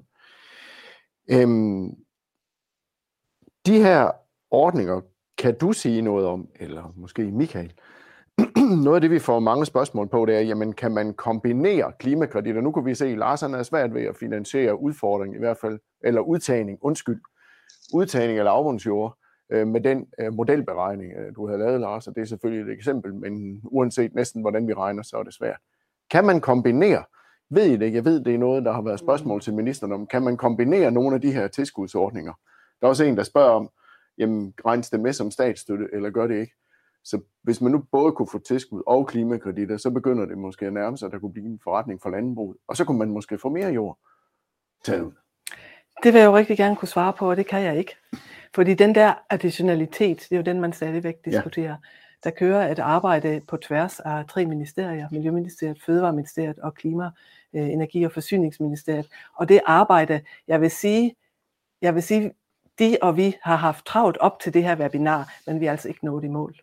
Øhm, 1.31 1.89
de 3.65 3.81
her 3.81 4.11
ordninger, 4.51 5.01
kan 5.37 5.57
du 5.57 5.73
sige 5.73 6.01
noget 6.01 6.25
om, 6.25 6.49
eller 6.55 6.93
måske 6.95 7.31
Michael, 7.31 7.73
noget 8.83 8.95
af 8.95 9.01
det, 9.01 9.11
vi 9.11 9.19
får 9.19 9.39
mange 9.39 9.65
spørgsmål 9.65 10.07
på, 10.07 10.25
det 10.25 10.35
er, 10.35 10.39
jamen, 10.39 10.73
kan 10.73 10.91
man 10.91 11.13
kombinere 11.13 11.91
klimakreditter? 11.99 12.61
Nu 12.61 12.71
kunne 12.71 12.85
vi 12.85 12.95
se, 12.95 13.07
at 13.07 13.17
Larsen 13.17 13.53
er 13.53 13.63
svært 13.63 13.93
ved 13.93 14.03
at 14.03 14.15
finansiere 14.15 14.81
udfordring, 14.81 15.35
i 15.35 15.39
hvert 15.39 15.57
fald, 15.57 15.79
eller 16.03 16.21
udtagning, 16.21 16.79
undskyld, 16.81 17.21
udtagning 17.93 18.39
af 18.39 18.45
lavbundsjord 18.45 19.17
øh, 19.51 19.67
med 19.67 19.81
den 19.81 20.07
øh, 20.19 20.33
modelberegning, 20.33 21.13
øh, 21.13 21.35
du 21.35 21.47
har 21.47 21.57
lavet, 21.57 21.81
Lars, 21.81 22.07
og 22.07 22.15
det 22.15 22.21
er 22.21 22.25
selvfølgelig 22.25 22.71
et 22.71 22.77
eksempel, 22.77 23.13
men 23.13 23.61
uanset 23.63 24.15
næsten, 24.15 24.41
hvordan 24.41 24.67
vi 24.67 24.73
regner, 24.73 25.03
så 25.03 25.17
er 25.17 25.23
det 25.23 25.33
svært. 25.33 25.59
Kan 26.11 26.25
man 26.25 26.41
kombinere, 26.41 27.03
ved 27.49 27.65
I 27.65 27.77
det, 27.77 27.93
jeg 27.93 28.05
ved, 28.05 28.23
det 28.23 28.33
er 28.33 28.37
noget, 28.37 28.65
der 28.65 28.71
har 28.71 28.81
været 28.81 28.99
spørgsmål 28.99 29.41
til 29.41 29.53
ministeren 29.53 29.93
om, 29.93 30.07
kan 30.07 30.21
man 30.23 30.37
kombinere 30.37 30.91
nogle 30.91 31.15
af 31.15 31.21
de 31.21 31.31
her 31.31 31.47
tilskudsordninger? 31.47 32.33
Der 32.79 32.87
er 32.87 32.89
også 32.89 33.03
en, 33.03 33.17
der 33.17 33.23
spørger 33.23 33.49
om, 33.49 33.69
jamen, 34.17 34.53
regnes 34.65 34.89
det 34.89 34.99
med 34.99 35.13
som 35.13 35.31
statsstøtte, 35.31 35.87
eller 35.93 36.09
gør 36.09 36.27
det 36.27 36.39
ikke? 36.39 36.53
Så 37.03 37.21
hvis 37.43 37.61
man 37.61 37.71
nu 37.71 37.83
både 37.91 38.11
kunne 38.11 38.27
få 38.31 38.39
tilskud 38.39 38.83
og 38.87 39.07
klimakreditter, 39.07 39.77
så 39.77 39.91
begynder 39.91 40.25
det 40.25 40.37
måske 40.37 40.65
at 40.65 40.73
nærme 40.73 40.97
sig, 40.97 41.05
at 41.05 41.11
der 41.11 41.19
kunne 41.19 41.33
blive 41.33 41.45
en 41.45 41.59
forretning 41.63 42.01
for 42.01 42.09
landbruget. 42.09 42.57
Og 42.67 42.77
så 42.77 42.85
kunne 42.85 42.99
man 42.99 43.09
måske 43.09 43.37
få 43.37 43.49
mere 43.49 43.69
jord 43.69 43.99
taget. 44.83 45.13
Det 46.03 46.13
vil 46.13 46.19
jeg 46.19 46.25
jo 46.25 46.35
rigtig 46.35 46.57
gerne 46.57 46.75
kunne 46.75 46.87
svare 46.87 47.13
på, 47.13 47.29
og 47.29 47.37
det 47.37 47.47
kan 47.47 47.61
jeg 47.61 47.77
ikke. 47.77 47.95
Fordi 48.55 48.73
den 48.73 48.95
der 48.95 49.13
additionalitet, 49.29 50.17
det 50.19 50.31
er 50.31 50.35
jo 50.37 50.41
den, 50.41 50.61
man 50.61 50.73
stadigvæk 50.73 51.15
diskuterer. 51.25 51.69
Ja. 51.69 51.75
Der 52.23 52.29
kører 52.29 52.71
et 52.71 52.79
arbejde 52.79 53.41
på 53.47 53.57
tværs 53.57 53.99
af 53.99 54.25
tre 54.25 54.45
ministerier, 54.45 55.07
Miljøministeriet, 55.11 55.81
Fødevareministeriet 55.85 56.59
og 56.59 56.73
Klima, 56.73 57.09
øh, 57.53 57.69
Energi- 57.69 58.03
og 58.03 58.11
Forsyningsministeriet. 58.11 59.07
Og 59.35 59.49
det 59.49 59.59
arbejde, 59.65 60.21
jeg 60.47 60.61
vil 60.61 60.71
sige, 60.71 61.15
jeg 61.81 61.95
vil 61.95 62.03
sige, 62.03 62.31
de 62.79 62.97
og 63.01 63.17
vi 63.17 63.35
har 63.43 63.55
haft 63.55 63.85
travlt 63.85 64.17
op 64.17 64.39
til 64.39 64.53
det 64.53 64.63
her 64.63 64.75
webinar, 64.75 65.33
men 65.47 65.59
vi 65.59 65.65
er 65.65 65.71
altså 65.71 65.87
ikke 65.87 66.05
nået 66.05 66.23
i 66.23 66.27
mål. 66.27 66.55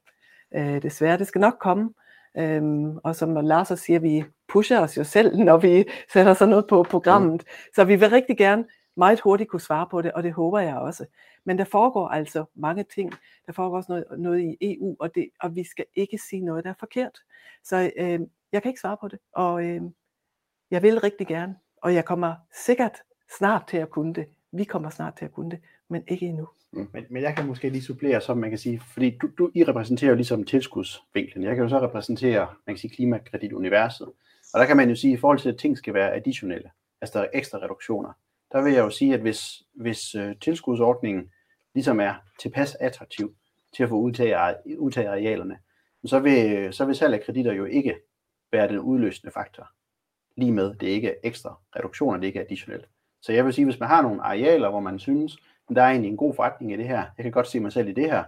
Øh, 0.54 0.82
desværre, 0.82 1.18
det 1.18 1.26
skal 1.26 1.40
nok 1.40 1.56
komme. 1.60 1.90
Øhm, 2.38 2.96
og 2.96 3.16
som 3.16 3.34
Lars 3.34 3.80
siger, 3.80 3.98
vi 3.98 4.24
pusher 4.48 4.80
os 4.80 4.96
jo 4.96 5.04
selv, 5.04 5.36
når 5.36 5.56
vi 5.56 5.84
sætter 6.12 6.34
sådan 6.34 6.50
noget 6.50 6.66
på 6.68 6.82
programmet. 6.82 7.32
Mm. 7.32 7.48
Så 7.74 7.84
vi 7.84 7.96
vil 7.96 8.10
rigtig 8.10 8.38
gerne 8.38 8.64
meget 8.96 9.20
hurtigt 9.20 9.50
kunne 9.50 9.60
svare 9.60 9.86
på 9.90 10.02
det, 10.02 10.12
og 10.12 10.22
det 10.22 10.32
håber 10.32 10.58
jeg 10.58 10.76
også. 10.76 11.06
Men 11.44 11.58
der 11.58 11.64
foregår 11.64 12.08
altså 12.08 12.44
mange 12.54 12.84
ting. 12.94 13.14
Der 13.46 13.52
foregår 13.52 13.76
også 13.76 13.92
noget, 13.92 14.20
noget 14.20 14.40
i 14.40 14.56
EU, 14.60 14.96
og, 14.98 15.14
det, 15.14 15.28
og 15.40 15.54
vi 15.54 15.64
skal 15.64 15.84
ikke 15.94 16.18
sige 16.18 16.42
noget, 16.42 16.64
der 16.64 16.70
er 16.70 16.74
forkert. 16.78 17.18
Så 17.64 17.90
øh, 17.96 18.20
jeg 18.52 18.62
kan 18.62 18.68
ikke 18.68 18.80
svare 18.80 18.96
på 19.00 19.08
det, 19.08 19.18
og 19.32 19.64
øh, 19.64 19.82
jeg 20.70 20.82
vil 20.82 21.00
rigtig 21.00 21.26
gerne, 21.26 21.56
og 21.82 21.94
jeg 21.94 22.04
kommer 22.04 22.34
sikkert 22.66 22.92
snart 23.38 23.66
til 23.68 23.76
at 23.76 23.90
kunne 23.90 24.14
det. 24.14 24.26
Vi 24.52 24.64
kommer 24.64 24.90
snart 24.90 25.14
til 25.16 25.24
at 25.24 25.32
kunne 25.32 25.50
det, 25.50 25.60
men 25.88 26.02
ikke 26.08 26.26
endnu. 26.26 26.48
Mm. 26.72 26.88
Men, 26.92 27.04
men 27.10 27.22
jeg 27.22 27.36
kan 27.36 27.46
måske 27.46 27.68
lige 27.68 27.82
supplere, 27.82 28.20
som 28.20 28.38
man 28.38 28.50
kan 28.50 28.58
sige, 28.58 28.80
fordi 28.80 29.18
du, 29.22 29.30
du 29.38 29.50
I 29.54 29.64
repræsenterer 29.64 30.10
jo 30.10 30.16
ligesom 30.16 30.44
tilskudsvinklen. 30.44 31.44
Jeg 31.44 31.54
kan 31.54 31.62
jo 31.62 31.68
så 31.68 31.80
repræsentere, 31.80 32.46
man 32.66 32.74
kan 32.74 32.78
sige, 32.78 32.94
klimakredituniverset. 32.94 34.06
Og 34.54 34.60
der 34.60 34.66
kan 34.66 34.76
man 34.76 34.88
jo 34.88 34.94
sige, 34.94 35.12
at 35.12 35.18
i 35.18 35.20
forhold 35.20 35.38
til, 35.38 35.48
at 35.48 35.58
ting 35.58 35.78
skal 35.78 35.94
være 35.94 36.14
additionelle, 36.14 36.70
altså 37.00 37.18
der 37.18 37.24
er 37.24 37.28
ekstra 37.34 37.58
reduktioner, 37.58 38.12
der 38.52 38.62
vil 38.62 38.72
jeg 38.72 38.80
jo 38.80 38.90
sige, 38.90 39.14
at 39.14 39.20
hvis, 39.20 39.62
hvis 39.74 40.14
øh, 40.14 40.34
tilskudsordningen 40.40 41.30
ligesom 41.74 42.00
er 42.00 42.14
tilpas 42.40 42.74
attraktiv 42.74 43.34
til 43.76 43.82
at 43.82 43.88
få 43.88 43.94
udtaget, 43.94 44.56
udtaget 44.78 45.08
arealerne, 45.08 45.58
så 46.04 46.18
vil, 46.18 46.72
så 46.72 46.84
vil 46.84 46.94
salg 46.94 47.14
af 47.14 47.22
kreditter 47.22 47.52
jo 47.52 47.64
ikke 47.64 47.96
være 48.52 48.68
den 48.68 48.78
udløsende 48.78 49.32
faktor. 49.32 49.68
Lige 50.36 50.52
med, 50.52 50.74
det 50.74 50.88
er 50.88 50.92
ikke 50.92 51.14
ekstra 51.22 51.58
reduktioner, 51.76 52.16
det 52.16 52.24
er 52.24 52.28
ikke 52.28 52.40
additionelt. 52.40 52.88
Så 53.22 53.32
jeg 53.32 53.44
vil 53.44 53.52
sige, 53.52 53.64
hvis 53.64 53.80
man 53.80 53.88
har 53.88 54.02
nogle 54.02 54.22
arealer, 54.22 54.70
hvor 54.70 54.80
man 54.80 54.98
synes, 54.98 55.36
at 55.70 55.76
der 55.76 55.82
er 55.82 55.90
egentlig 55.90 56.10
en 56.10 56.16
god 56.16 56.34
forretning 56.34 56.72
i 56.72 56.76
det 56.76 56.88
her, 56.88 57.04
jeg 57.16 57.22
kan 57.22 57.32
godt 57.32 57.46
se 57.46 57.60
mig 57.60 57.72
selv 57.72 57.88
i 57.88 57.92
det 57.92 58.04
her, 58.04 58.24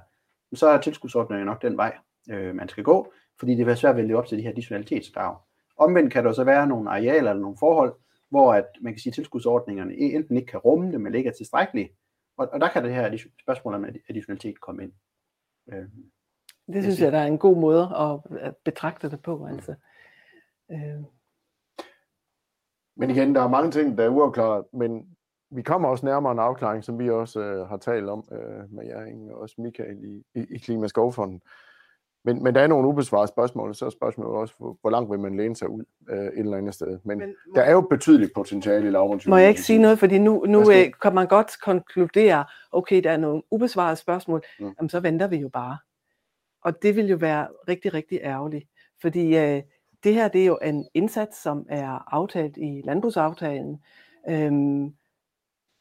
så 0.54 0.66
er 0.66 0.80
tilskudsordningen 0.80 1.46
nok 1.46 1.62
den 1.62 1.76
vej, 1.76 1.96
øh, 2.30 2.54
man 2.54 2.68
skal 2.68 2.84
gå, 2.84 3.12
fordi 3.38 3.52
det 3.52 3.58
vil 3.58 3.66
være 3.66 3.76
svært 3.76 3.98
at 3.98 4.04
leve 4.04 4.18
op 4.18 4.26
til 4.26 4.38
de 4.38 4.42
her 4.42 4.50
additionalitetskrav. 4.50 5.40
Omvendt 5.76 6.12
kan 6.12 6.24
der 6.24 6.32
så 6.32 6.44
være 6.44 6.66
nogle 6.66 6.90
arealer 6.90 7.30
eller 7.30 7.42
nogle 7.42 7.56
forhold, 7.58 7.94
hvor 8.30 8.54
at 8.54 8.66
man 8.80 8.92
kan 8.92 9.00
sige, 9.00 9.10
at 9.10 9.14
tilskudsordningerne 9.14 9.94
enten 9.94 10.36
ikke 10.36 10.50
kan 10.50 10.60
rumme 10.60 10.92
det, 10.92 11.00
men 11.00 11.14
ikke 11.14 11.28
er 11.28 11.34
tilstrækkelige. 11.34 11.90
Og, 12.36 12.48
og 12.52 12.60
der 12.60 12.68
kan 12.68 12.84
det 12.84 12.94
her 12.94 13.16
spørgsmål 13.40 13.74
om 13.74 13.84
additionalitet 13.84 14.60
komme 14.60 14.82
ind. 14.82 14.92
Øh, 15.72 15.84
det 16.72 16.82
synes 16.82 17.00
jeg, 17.00 17.12
der 17.12 17.18
er 17.18 17.26
en 17.26 17.38
god 17.38 17.56
måde 17.56 17.90
at 17.96 18.56
betragte 18.64 19.10
det 19.10 19.22
på. 19.22 19.46
Altså. 19.46 19.74
Øh. 20.70 21.02
Men 22.96 23.10
igen, 23.10 23.34
der 23.34 23.40
er 23.40 23.48
mange 23.48 23.70
ting, 23.70 23.98
der 23.98 24.04
er 24.04 24.08
uafklaret, 24.08 24.64
men 24.72 25.16
vi 25.50 25.62
kommer 25.62 25.88
også 25.88 26.06
nærmere 26.06 26.32
en 26.32 26.38
afklaring, 26.38 26.84
som 26.84 26.98
vi 26.98 27.10
også 27.10 27.40
øh, 27.40 27.68
har 27.68 27.76
talt 27.76 28.08
om 28.08 28.28
øh, 28.32 28.72
med 28.72 28.86
jer, 28.86 29.32
og 29.32 29.40
også 29.40 29.54
Michael 29.58 30.04
i, 30.04 30.24
i, 30.34 30.46
i 30.54 30.58
Klimaskovfonden. 30.58 31.40
Men, 32.24 32.42
men 32.42 32.54
der 32.54 32.60
er 32.60 32.66
nogle 32.66 32.88
ubesvarede 32.88 33.28
spørgsmål, 33.28 33.74
så 33.74 33.86
er 33.86 33.90
spørgsmålet 33.90 34.34
også, 34.34 34.54
hvor, 34.58 34.76
hvor 34.80 34.90
langt 34.90 35.10
vil 35.10 35.20
man 35.20 35.36
læne 35.36 35.56
sig 35.56 35.68
ud 35.68 35.84
øh, 36.10 36.18
et 36.18 36.38
eller 36.38 36.56
andet 36.56 36.74
sted. 36.74 36.98
Men, 37.04 37.18
men 37.18 37.34
der 37.54 37.62
er 37.62 37.72
jo 37.72 37.80
betydeligt 37.80 38.32
potentiale 38.34 38.86
i 38.86 38.90
lavmontyrene. 38.90 39.30
Må 39.30 39.36
jeg 39.36 39.48
ikke 39.48 39.62
sige 39.62 39.78
noget, 39.78 39.98
fordi 39.98 40.18
nu, 40.18 40.44
nu 40.48 40.70
øh, 40.70 40.92
kan 41.02 41.14
man 41.14 41.26
godt 41.26 41.60
konkludere, 41.62 42.44
okay, 42.72 43.02
der 43.02 43.10
er 43.10 43.16
nogle 43.16 43.42
ubesvarede 43.50 43.96
spørgsmål, 43.96 44.42
mm. 44.60 44.74
jamen 44.78 44.88
så 44.88 45.00
venter 45.00 45.26
vi 45.26 45.36
jo 45.36 45.48
bare. 45.48 45.78
Og 46.64 46.82
det 46.82 46.96
vil 46.96 47.06
jo 47.06 47.16
være 47.16 47.48
rigtig, 47.68 47.94
rigtig 47.94 48.20
ærgerligt, 48.22 48.68
fordi 49.00 49.36
øh, 49.36 49.62
det 50.04 50.14
her 50.14 50.28
det 50.28 50.42
er 50.42 50.46
jo 50.46 50.58
en 50.62 50.88
indsats, 50.94 51.42
som 51.42 51.66
er 51.68 52.14
aftalt 52.14 52.56
i 52.56 52.82
landbrugsaftalen, 52.84 53.82
øhm, 54.28 54.94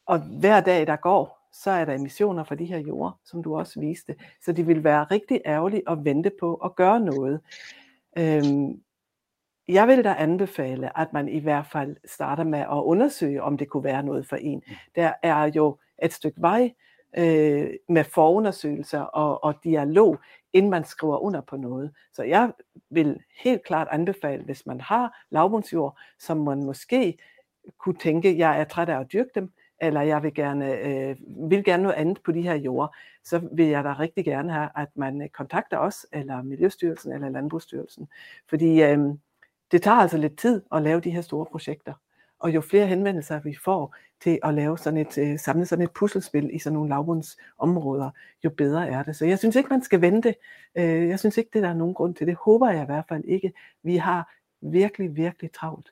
og 0.06 0.20
hver 0.40 0.60
dag, 0.62 0.88
der 0.88 0.96
går, 0.96 1.37
så 1.64 1.72
er 1.72 1.86
der 1.86 1.94
emissioner 1.94 2.44
fra 2.44 2.56
de 2.56 2.66
her 2.66 2.80
jorder, 2.80 3.20
som 3.26 3.44
du 3.44 3.58
også 3.58 3.80
viste. 3.80 4.16
Så 4.42 4.52
det 4.52 4.68
vil 4.68 4.84
være 4.84 5.04
rigtig 5.04 5.42
ærgerligt 5.46 5.84
at 5.88 6.06
vente 6.06 6.32
på 6.40 6.56
at 6.56 6.76
gøre 6.76 7.00
noget. 7.00 7.42
Øhm, 8.18 8.82
jeg 9.68 9.88
vil 9.88 10.04
da 10.04 10.16
anbefale, 10.18 11.00
at 11.00 11.14
man 11.14 11.30
i 11.30 11.40
hvert 11.40 11.68
fald 11.72 11.96
starter 12.06 12.44
med 12.44 12.60
at 12.60 12.84
undersøge, 12.84 13.44
om 13.44 13.58
det 13.58 13.70
kunne 13.70 13.84
være 13.84 14.04
noget 14.04 14.28
for 14.28 14.36
en. 14.36 14.64
Mm. 14.68 14.74
Der 14.96 15.14
er 15.24 15.52
jo 15.56 15.78
et 16.04 16.14
stykke 16.14 16.42
vej 16.42 16.74
øh, 17.18 17.70
med 17.90 18.04
forundersøgelser 18.04 19.02
og, 19.02 19.44
og 19.44 19.64
dialog, 19.64 20.20
inden 20.54 20.72
man 20.72 20.86
skriver 20.86 21.18
under 21.18 21.42
på 21.42 21.58
noget. 21.58 21.94
Så 22.14 22.24
jeg 22.24 22.52
vil 22.90 23.20
helt 23.40 23.64
klart 23.64 23.88
anbefale, 23.92 24.44
hvis 24.44 24.66
man 24.66 24.82
har 24.82 25.26
lavbundsjord, 25.30 25.98
som 26.20 26.38
man 26.38 26.64
måske 26.64 27.18
kunne 27.78 27.98
tænke, 27.98 28.38
jeg 28.38 28.60
er 28.60 28.64
træt 28.64 28.90
af 28.90 29.00
at 29.00 29.12
dyrke 29.14 29.30
dem, 29.36 29.52
eller 29.82 30.02
jeg 30.02 30.24
vil 30.24 30.34
gerne, 30.34 30.78
øh, 30.78 31.16
vil 31.50 31.64
gerne 31.64 31.84
noget 31.84 31.96
andet 31.96 32.20
på 32.24 32.32
de 32.32 32.42
her 32.42 32.56
jorder, 32.56 32.96
så 33.24 33.50
vil 33.52 33.66
jeg 33.66 33.84
da 33.84 33.94
rigtig 34.00 34.26
gerne 34.26 34.54
have, 34.54 34.70
at 34.76 34.88
man 34.96 35.22
øh, 35.22 35.30
kontakter 35.30 35.78
os, 35.78 36.06
eller 36.12 36.42
Miljøstyrelsen, 36.42 37.12
eller 37.12 37.30
Landbrugsstyrelsen. 37.30 38.08
Fordi 38.50 38.84
øh, 38.84 39.00
det 39.72 39.82
tager 39.82 39.98
altså 39.98 40.18
lidt 40.18 40.38
tid 40.38 40.62
at 40.72 40.82
lave 40.82 41.00
de 41.00 41.12
her 41.12 41.22
store 41.22 41.46
projekter. 41.46 41.94
Og 42.40 42.56
jo 42.56 42.62
flere 42.62 42.88
henvendelser 42.88 43.40
vi 43.40 43.58
får 43.64 43.96
til 44.22 44.40
at 44.44 44.54
lave 44.54 44.78
sådan 44.78 45.00
et, 45.00 45.18
øh, 45.18 45.40
samle 45.40 45.66
sådan 45.66 45.86
et 45.86 45.92
puslespil 45.92 46.56
i 46.56 46.60
sådan 46.60 46.74
nogle 46.74 46.90
lavbundsområder, 46.90 48.10
jo 48.44 48.50
bedre 48.50 48.90
er 48.90 49.04
det. 49.04 49.16
Så 49.16 49.26
jeg 49.26 49.40
synes 49.40 49.56
ikke, 49.56 49.70
man 49.70 49.84
skal 49.84 50.02
vente. 50.02 50.36
Øh, 50.76 51.08
jeg 51.10 51.20
synes 51.20 51.38
ikke, 51.38 51.50
det 51.54 51.64
der 51.64 51.70
er 51.70 51.74
nogen 51.74 51.94
grund 51.94 52.16
til 52.16 52.28
det. 52.28 52.36
Håber 52.36 52.70
jeg 52.70 52.84
i 52.84 52.86
hvert 52.86 53.06
fald 53.10 53.24
ikke. 53.26 53.54
Vi 53.84 53.98
har 53.98 54.34
virkelig, 54.62 55.16
virkelig 55.16 55.52
travlt 55.52 55.90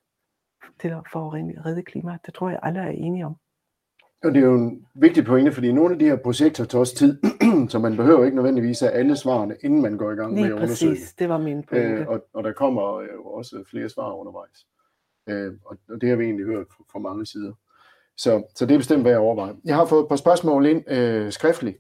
til 0.80 0.88
at 0.88 1.04
få 1.12 1.30
redde 1.30 1.84
klimaet. 1.84 2.26
Det 2.26 2.34
tror 2.34 2.50
jeg 2.50 2.60
alle 2.64 2.80
er 2.80 2.90
enige 2.90 3.26
om. 3.26 3.36
Og 4.26 4.34
det 4.34 4.44
er 4.44 4.46
jo 4.46 4.56
en 4.56 4.88
vigtig 4.94 5.26
pointe, 5.26 5.52
fordi 5.52 5.72
nogle 5.72 5.94
af 5.94 6.00
de 6.00 6.06
her 6.06 6.16
projekter 6.16 6.66
tager 6.66 6.80
også 6.80 6.96
tid, 6.96 7.20
så 7.72 7.80
man 7.80 7.96
behøver 7.96 8.26
ikke 8.26 8.36
nødvendigvis 8.36 8.80
have 8.80 8.92
alle 8.92 9.16
svarene, 9.18 9.56
inden 9.64 9.82
man 9.82 9.98
går 9.98 10.12
i 10.12 10.16
gang 10.16 10.34
Lige 10.34 10.44
med 10.44 10.56
at 10.56 10.62
undersøge. 10.62 10.92
præcis, 10.92 11.14
det 11.14 11.30
var 11.30 11.38
min 11.38 11.64
pointe. 11.64 11.88
Øh, 11.88 12.08
og, 12.08 12.26
og 12.34 12.44
der 12.44 12.52
kommer 12.52 13.02
jo 13.02 13.26
også 13.26 13.64
flere 13.70 13.90
svar 13.90 14.14
undervejs. 14.14 14.66
Øh, 15.30 15.54
og, 15.66 15.78
og 15.90 16.02
det 16.02 16.10
har 16.10 16.16
vi 16.16 16.24
egentlig 16.24 16.46
hørt 16.46 16.68
fra, 16.92 17.00
mange 17.00 17.26
sider. 17.26 17.54
Så, 18.18 18.44
så 18.56 18.66
det 18.66 18.74
er 18.74 18.80
bestemt 18.80 19.04
værd 19.04 19.14
at 19.14 19.20
overveje. 19.20 19.54
Jeg 19.66 19.76
har 19.76 19.86
fået 19.86 20.04
et 20.04 20.10
par 20.10 20.16
spørgsmål 20.16 20.66
ind 20.66 20.92
øh, 20.92 21.32
skriftligt 21.32 21.78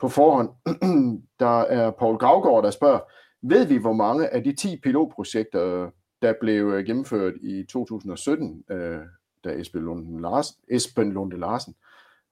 på 0.00 0.08
forhånd. 0.08 0.48
der 1.40 1.60
er 1.60 1.90
Paul 1.90 2.16
Gravgaard, 2.16 2.64
der 2.64 2.70
spørger, 2.70 3.00
ved 3.42 3.66
vi, 3.66 3.76
hvor 3.76 3.92
mange 3.92 4.28
af 4.28 4.44
de 4.44 4.52
10 4.52 4.80
pilotprojekter, 4.82 5.90
der 6.22 6.34
blev 6.40 6.66
øh, 6.66 6.86
gennemført 6.86 7.34
i 7.42 7.64
2017, 7.70 8.64
øh, 8.70 9.00
da 9.44 9.50
Esben 9.60 9.82
Lunde 9.82 10.20
Larsen, 10.22 10.56
Esben 10.68 11.12
Lunde 11.12 11.36
Larsen 11.38 11.74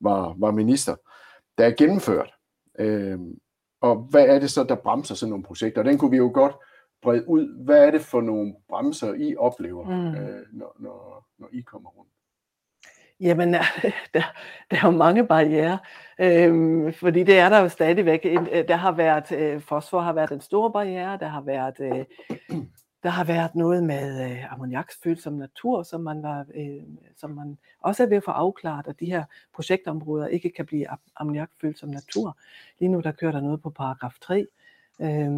var, 0.01 0.35
var 0.39 0.51
minister, 0.51 0.97
der 1.59 1.67
er 1.67 1.71
gennemført? 1.79 2.35
Øh, 2.79 3.19
og 3.81 3.97
hvad 3.97 4.27
er 4.27 4.39
det 4.39 4.51
så, 4.51 4.65
der 4.65 4.75
bremser 4.75 5.15
sådan 5.15 5.31
nogle 5.31 5.45
projekter? 5.45 5.83
Den 5.83 5.99
kunne 5.99 6.11
vi 6.11 6.17
jo 6.17 6.31
godt 6.35 6.55
brede 7.03 7.29
ud. 7.29 7.65
Hvad 7.65 7.87
er 7.87 7.91
det 7.91 8.01
for 8.01 8.21
nogle 8.21 8.55
bremser, 8.69 9.15
I 9.15 9.37
oplever, 9.37 9.85
Mm. 9.85 10.15
øh, 10.15 10.43
når, 10.53 10.77
når, 10.79 11.27
når 11.39 11.49
I 11.53 11.61
kommer 11.61 11.91
rundt? 11.91 12.11
Jamen, 13.21 13.53
der, 14.15 14.23
der 14.71 14.77
er 14.77 14.81
jo 14.85 14.91
mange 14.91 15.27
barriere, 15.27 15.79
øhm, 16.21 16.93
fordi 16.93 17.23
det 17.23 17.39
er 17.39 17.49
der 17.49 17.59
jo 17.59 17.69
stadigvæk. 17.69 18.21
Øh, 18.25 18.69
Der 18.69 18.77
har 18.77 18.93
været, 18.93 19.33
øh, 19.33 19.61
fosfor 19.61 20.01
har 20.01 20.13
været 20.13 20.31
en 20.33 20.41
stor 20.41 20.69
barriere, 20.69 21.19
der 21.19 21.27
har 21.29 21.41
været, 21.41 21.81
øh, 21.81 22.05
der 23.03 23.11
har 23.11 23.25
været 23.25 23.55
noget 23.55 23.85
med 23.85 24.31
øh, 24.31 24.53
ammoniaksfølsom 24.53 25.33
natur, 25.33 25.83
som 25.83 26.01
man, 26.01 26.23
var, 26.23 26.47
øh, 26.55 26.83
som 27.17 27.31
man 27.31 27.59
også 27.81 28.03
er 28.03 28.07
ved 28.07 28.17
at 28.17 28.25
få 28.25 28.31
afklaret, 28.31 28.87
at 28.87 29.01
de 29.01 29.07
her 29.07 29.25
projektområder 29.55 30.27
ikke 30.27 30.51
kan 30.51 30.67
blive 30.67 30.87
ammoniakfølsom 31.17 31.89
natur. 31.89 32.39
Lige 32.79 32.89
nu 32.89 33.01
der 33.01 33.13
kører 33.13 33.33
der 33.33 33.41
noget 33.41 33.63
på 33.63 33.71
paragraf 33.71 34.15
3. 34.23 34.47
Øh, 35.01 35.31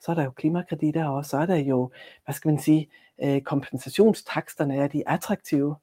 så 0.00 0.10
er 0.10 0.14
der 0.14 0.24
jo 0.24 0.30
klimakreditter, 0.30 1.08
og 1.08 1.24
så 1.24 1.36
er 1.36 1.46
der 1.46 1.56
jo, 1.56 1.90
hvad 2.24 2.34
skal 2.34 2.48
man 2.48 2.60
sige, 2.60 2.88
øh, 3.22 3.40
kompensationstaksterne, 3.40 4.76
er 4.76 4.88
de 4.88 5.08
attraktive? 5.08 5.76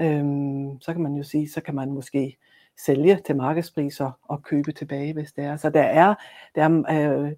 Øh, 0.00 0.24
så 0.80 0.92
kan 0.92 1.02
man 1.02 1.14
jo 1.14 1.22
sige, 1.22 1.50
så 1.50 1.60
kan 1.60 1.74
man 1.74 1.90
måske 1.90 2.36
sælge 2.78 3.20
til 3.26 3.36
markedspriser 3.36 4.10
og 4.22 4.42
købe 4.42 4.72
tilbage, 4.72 5.12
hvis 5.12 5.32
det 5.32 5.44
er. 5.44 5.56
Så 5.56 5.70
der 5.70 5.82
er, 5.82 6.14
der 6.54 6.84
er 6.88 7.20
øh, 7.20 7.32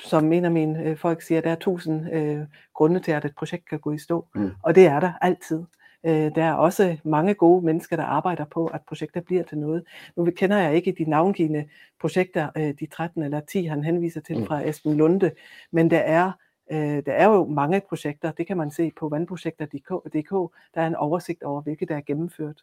som 0.00 0.32
en 0.32 0.44
af 0.44 0.50
mine 0.50 0.82
øh, 0.82 0.96
folk 0.96 1.22
siger, 1.22 1.40
der 1.40 1.50
er 1.50 1.54
tusind 1.54 2.12
øh, 2.12 2.46
grunde 2.74 3.00
til, 3.00 3.12
at 3.12 3.24
et 3.24 3.34
projekt 3.34 3.68
kan 3.68 3.80
gå 3.80 3.92
i 3.92 3.98
stå. 3.98 4.26
Mm. 4.34 4.50
Og 4.62 4.74
det 4.74 4.86
er 4.86 5.00
der 5.00 5.12
altid. 5.20 5.62
Øh, 6.06 6.34
der 6.34 6.44
er 6.44 6.52
også 6.52 6.96
mange 7.04 7.34
gode 7.34 7.64
mennesker, 7.64 7.96
der 7.96 8.04
arbejder 8.04 8.44
på, 8.44 8.66
at 8.66 8.80
projekter 8.88 9.20
bliver 9.20 9.42
til 9.42 9.58
noget. 9.58 9.84
Nu 10.16 10.30
kender 10.36 10.58
jeg 10.58 10.74
ikke 10.74 10.94
de 10.98 11.04
navngivende 11.10 11.68
projekter, 12.00 12.50
øh, 12.56 12.74
de 12.80 12.86
13 12.86 13.22
eller 13.22 13.40
10, 13.40 13.64
han 13.64 13.84
henviser 13.84 14.20
til 14.20 14.38
Mm. 14.38 14.46
fra 14.46 14.68
Esben 14.68 14.96
Lunde, 14.96 15.30
men 15.70 15.90
der 15.90 15.98
er 15.98 16.32
Øh, 16.72 17.02
der 17.06 17.12
er 17.12 17.28
jo 17.28 17.44
mange 17.44 17.82
projekter, 17.88 18.32
det 18.32 18.46
kan 18.46 18.56
man 18.56 18.70
se 18.70 18.92
på 18.96 19.08
vandprojekter.dk. 19.08 20.30
Der 20.74 20.80
er 20.82 20.86
en 20.86 20.94
oversigt 20.96 21.42
over, 21.42 21.60
hvilke 21.60 21.86
der 21.86 21.96
er 21.96 22.00
gennemført. 22.00 22.62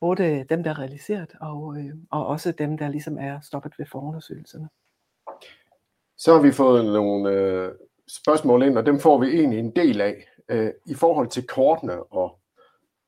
Både 0.00 0.44
dem, 0.48 0.62
der 0.62 0.70
er 0.70 0.78
realiseret, 0.78 1.34
og, 1.40 1.76
øh, 1.78 1.94
og 2.10 2.26
også 2.26 2.52
dem, 2.52 2.78
der 2.78 2.88
ligesom 2.88 3.18
er 3.18 3.40
stoppet 3.40 3.78
ved 3.78 3.86
forundersøgelserne. 3.86 4.68
Så 6.18 6.34
har 6.34 6.42
vi 6.42 6.52
fået 6.52 6.84
nogle 6.84 7.30
øh, 7.30 7.72
spørgsmål 8.08 8.62
ind, 8.62 8.78
og 8.78 8.86
dem 8.86 9.00
får 9.00 9.18
vi 9.18 9.26
egentlig 9.26 9.58
en 9.58 9.76
del 9.76 10.00
af. 10.00 10.26
Øh, 10.48 10.70
I 10.86 10.94
forhold 10.94 11.28
til 11.28 11.46
kortene, 11.46 12.12
og 12.12 12.38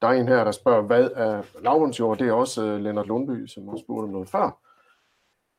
der 0.02 0.08
er 0.08 0.12
en 0.12 0.28
her, 0.28 0.44
der 0.44 0.52
spørger, 0.52 0.82
hvad 0.82 1.10
er 1.14 1.42
lavbundsjord? 1.62 2.18
Det 2.18 2.28
er 2.28 2.32
også 2.32 2.64
øh, 2.64 2.80
Lennart 2.80 3.06
Lundby, 3.06 3.46
som 3.46 3.68
har 3.68 3.76
spurgt 3.76 4.04
om 4.04 4.10
noget 4.10 4.28
før. 4.28 4.60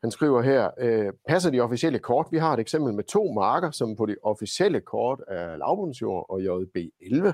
Han 0.03 0.11
skriver 0.11 0.41
her, 0.41 0.71
øh, 0.77 1.13
passer 1.27 1.49
de 1.49 1.59
officielle 1.59 1.99
kort? 1.99 2.27
Vi 2.31 2.37
har 2.37 2.53
et 2.53 2.59
eksempel 2.59 2.93
med 2.93 3.03
to 3.03 3.31
marker, 3.31 3.71
som 3.71 3.95
på 3.95 4.05
det 4.05 4.17
officielle 4.23 4.81
kort 4.81 5.21
er 5.27 5.57
lavbundsjord 5.57 6.25
og 6.29 6.39
JB11. 6.39 7.33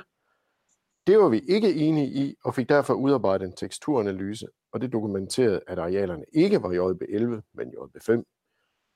Det 1.08 1.20
var 1.20 1.30
vi 1.30 1.40
ikke 1.40 1.76
enige 1.76 2.08
i, 2.08 2.36
og 2.46 2.56
fik 2.56 2.70
derfor 2.70 2.94
udarbejdet 2.94 3.46
en 3.46 3.56
teksturanalyse, 3.56 4.48
og 4.72 4.82
det 4.82 4.94
dokumenterede, 4.94 5.62
at 5.68 5.80
arealerne 5.80 6.26
ikke 6.34 6.64
var 6.64 6.70
JB11, 6.70 7.42
men 7.54 7.74
JB5 7.74 8.24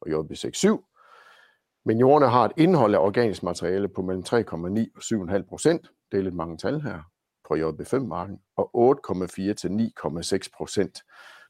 og 0.02 0.08
JB67. 0.08 0.97
Men 1.88 2.00
jordene 2.00 2.32
har 2.32 2.46
et 2.46 2.52
indhold 2.58 2.96
af 2.96 3.00
organisk 3.00 3.44
materiale 3.44 3.88
på 3.88 4.02
mellem 4.02 4.24
3,9 4.28 4.36
og 4.36 5.32
7,5 5.36 5.50
procent. 5.50 5.92
Det 6.12 6.18
er 6.18 6.24
lidt 6.24 6.36
mange 6.36 6.58
tal 6.58 6.82
her 6.82 7.00
på 7.48 7.56
JB5-marken, 7.56 8.40
og 8.58 8.70
8,4 9.10 9.54
til 9.54 9.68
9,6 9.68 10.50
procent 10.58 11.00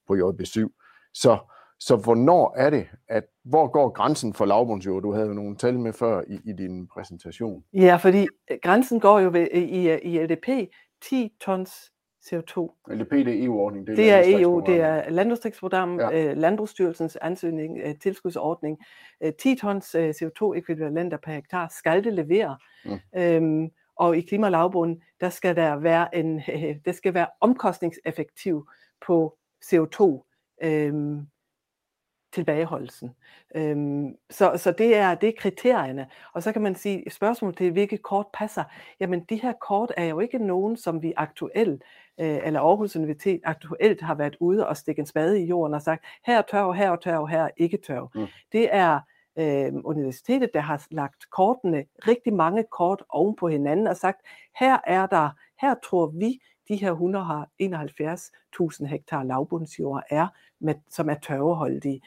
på 0.07 0.13
JB7. 0.13 0.69
Så, 1.13 1.37
så 1.79 1.95
hvornår 1.95 2.53
er 2.57 2.69
det, 2.69 2.87
at 3.09 3.23
hvor 3.43 3.67
går 3.67 3.89
grænsen 3.89 4.33
for 4.33 4.45
lavbundsjord? 4.45 5.03
Du 5.03 5.11
havde 5.13 5.27
jo 5.27 5.33
nogle 5.33 5.55
tal 5.55 5.79
med 5.79 5.93
før 5.93 6.21
i, 6.27 6.39
i 6.45 6.53
din 6.53 6.87
præsentation. 6.87 7.63
Ja, 7.73 7.95
fordi 7.95 8.27
grænsen 8.63 8.99
går 8.99 9.19
jo 9.19 9.29
ved, 9.33 9.47
i, 9.53 9.93
i 10.03 10.19
LDP 10.23 10.69
10 11.09 11.29
tons 11.41 11.91
CO2. 12.29 12.75
LDP, 12.93 13.11
det 13.11 13.27
er 13.27 13.45
EU-ordning. 13.45 13.87
Det 13.87 14.11
er 14.11 14.21
EU, 14.25 14.63
det 14.65 14.81
er 14.81 15.09
Landdistriktsprogram, 15.09 15.99
Ja. 15.99 16.09
ja. 16.09 16.33
Landbrugsstyrelsens 16.33 17.15
ansøgning, 17.21 17.79
øh, 17.83 17.95
tilskudsordning. 17.99 18.77
Øh, 19.23 19.33
10 19.33 19.55
tons 19.55 19.95
øh, 19.95 20.09
CO2-ekvivalenter 20.09 21.17
per 21.17 21.31
hektar 21.31 21.67
skal 21.77 22.03
det 22.03 22.13
levere. 22.13 22.57
Mm. 22.85 23.19
Øhm, 23.19 23.69
og 23.95 24.17
i 24.17 24.21
klimalavbunden, 24.21 25.01
der 25.21 25.29
skal 25.29 25.55
der 25.55 25.75
være 25.75 26.15
en, 26.15 26.41
øh, 26.53 26.75
det 26.85 26.95
skal 26.95 27.13
være 27.13 27.27
omkostningseffektiv 27.41 28.67
på 29.07 29.37
CO2 29.65 30.23
øhm, 30.63 31.27
tilbageholdelsen. 32.37 33.11
Øhm, 33.55 34.15
så, 34.29 34.53
så 34.55 34.71
det 34.71 34.95
er 34.95 35.15
det 35.15 35.29
er 35.29 35.33
kriterierne. 35.37 36.07
Og 36.33 36.43
så 36.43 36.51
kan 36.51 36.61
man 36.61 36.75
sige, 36.75 37.11
spørgsmål 37.11 37.55
til, 37.55 37.71
hvilke 37.71 37.97
kort 37.97 38.25
passer. 38.33 38.63
Jamen, 38.99 39.19
de 39.29 39.35
her 39.35 39.53
kort 39.61 39.91
er 39.97 40.05
jo 40.05 40.19
ikke 40.19 40.37
nogen, 40.37 40.77
som 40.77 41.01
vi 41.01 41.13
aktuelt, 41.17 41.83
øh, 42.19 42.39
eller 42.43 42.59
Aarhus 42.59 42.95
Universitet 42.95 43.41
aktuelt 43.43 44.01
har 44.01 44.15
været 44.15 44.35
ude 44.39 44.67
og 44.67 44.77
stikke 44.77 44.99
en 44.99 45.05
spade 45.05 45.41
i 45.41 45.45
jorden 45.45 45.73
og 45.73 45.81
sagt, 45.81 46.05
her 46.25 46.37
er 46.37 46.41
tørv, 46.51 46.73
her 46.73 46.91
er 46.91 46.95
tørv, 46.95 47.27
her 47.27 47.43
er 47.43 47.49
ikke 47.57 47.77
tørv. 47.87 48.11
Mm. 48.15 48.27
Det 48.51 48.75
er 48.75 48.99
øh, 49.37 49.73
universitetet, 49.83 50.49
der 50.53 50.59
har 50.59 50.85
lagt 50.91 51.29
kortene, 51.29 51.85
rigtig 52.07 52.33
mange 52.33 52.65
kort 52.71 53.03
oven 53.09 53.35
på 53.35 53.47
hinanden 53.47 53.87
og 53.87 53.97
sagt, 53.97 54.21
her 54.59 54.77
er 54.87 55.05
der, 55.05 55.29
her 55.61 55.75
tror 55.83 56.07
vi, 56.07 56.39
de 56.67 56.75
her 56.75 56.95
171.000 58.81 58.85
hektar 58.85 59.23
lavbundsjord 59.23 60.03
er, 60.09 60.27
med, 60.59 60.75
som 60.89 61.09
er 61.09 61.15
tørveholdige. 61.15 62.01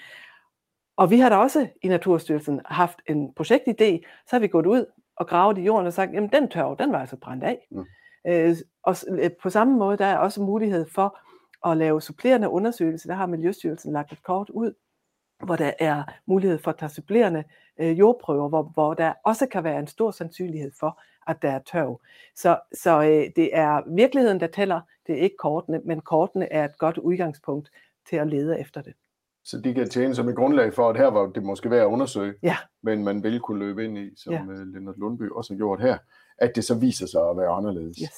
Og 0.97 1.11
vi 1.11 1.18
har 1.18 1.28
da 1.28 1.37
også 1.37 1.68
i 1.83 1.89
Naturstyrelsen 1.89 2.61
haft 2.64 2.99
en 3.07 3.35
projektidé, 3.41 4.01
så 4.26 4.31
har 4.31 4.39
vi 4.39 4.49
gået 4.49 4.66
ud 4.66 4.87
og 5.16 5.26
gravet 5.26 5.59
i 5.59 5.62
jorden 5.62 5.87
og 5.87 5.93
sagt, 5.93 6.12
jamen 6.12 6.31
den 6.33 6.49
tørv, 6.49 6.76
den 6.78 6.93
var 6.93 6.99
altså 6.99 7.16
brændt 7.16 7.45
af. 7.45 7.66
Mm. 7.70 7.87
Øh, 8.26 8.57
og 8.83 8.97
øh, 9.09 9.31
på 9.43 9.51
samme 9.51 9.78
måde, 9.78 9.97
der 9.97 10.07
er 10.07 10.18
også 10.18 10.43
mulighed 10.43 10.87
for 10.95 11.18
at 11.70 11.76
lave 11.76 12.03
supplerende 12.03 12.49
undersøgelser. 12.49 13.09
Der 13.09 13.16
har 13.16 13.26
Miljøstyrelsen 13.26 13.93
lagt 13.93 14.12
et 14.12 14.22
kort 14.22 14.51
ud, 14.51 14.74
hvor 15.45 15.57
der 15.57 15.72
er 15.78 16.03
mulighed 16.26 16.59
for 16.59 16.70
at 16.70 16.78
tage 16.78 16.88
supplerende 16.91 17.45
øh, 17.78 17.99
jordprøver, 17.99 18.49
hvor, 18.49 18.62
hvor 18.62 18.95
der 18.95 19.12
også 19.24 19.47
kan 19.47 19.64
være 19.64 19.78
en 19.78 19.86
stor 19.86 20.11
sandsynlighed 20.11 20.70
for, 20.80 21.01
at 21.26 21.43
der 21.43 21.51
er 21.51 21.59
tørv. 21.72 22.01
Så, 22.36 22.59
så 22.82 23.03
øh, 23.03 23.30
det 23.36 23.51
er 23.53 23.95
virkeligheden, 23.95 24.41
der 24.41 24.47
tæller. 24.47 24.80
Det 25.07 25.18
er 25.18 25.22
ikke 25.22 25.36
kortene, 25.38 25.80
men 25.84 26.01
kortene 26.01 26.53
er 26.53 26.64
et 26.64 26.78
godt 26.78 26.99
udgangspunkt 26.99 27.70
til 28.09 28.16
at 28.16 28.26
lede 28.26 28.61
efter 28.61 28.82
det. 28.82 28.93
Så 29.45 29.61
de 29.61 29.74
kan 29.74 29.88
tjene 29.88 30.14
som 30.14 30.28
et 30.28 30.36
grundlag 30.36 30.74
for, 30.74 30.91
at 30.91 30.97
her 30.97 31.07
var 31.07 31.26
det 31.26 31.43
måske 31.43 31.70
værd 31.70 31.80
at 31.80 31.86
undersøge, 31.86 32.34
Ja. 32.43 32.57
men 32.82 33.05
man 33.05 33.22
vil 33.22 33.41
kunne 33.41 33.59
løbe 33.59 33.84
ind 33.84 33.99
i, 33.99 34.11
som 34.16 34.32
Ja. 34.32 34.38
ja. 34.38 34.53
Lennart 34.64 34.99
Lundby 34.99 35.30
også 35.30 35.53
har 35.53 35.57
gjort 35.59 35.80
her, 35.80 35.99
at 36.38 36.57
det 36.57 36.64
så 36.64 36.74
viser 36.74 37.07
sig 37.07 37.30
at 37.30 37.36
være 37.36 37.49
anderledes. 37.49 37.97
Yes. 38.03 38.11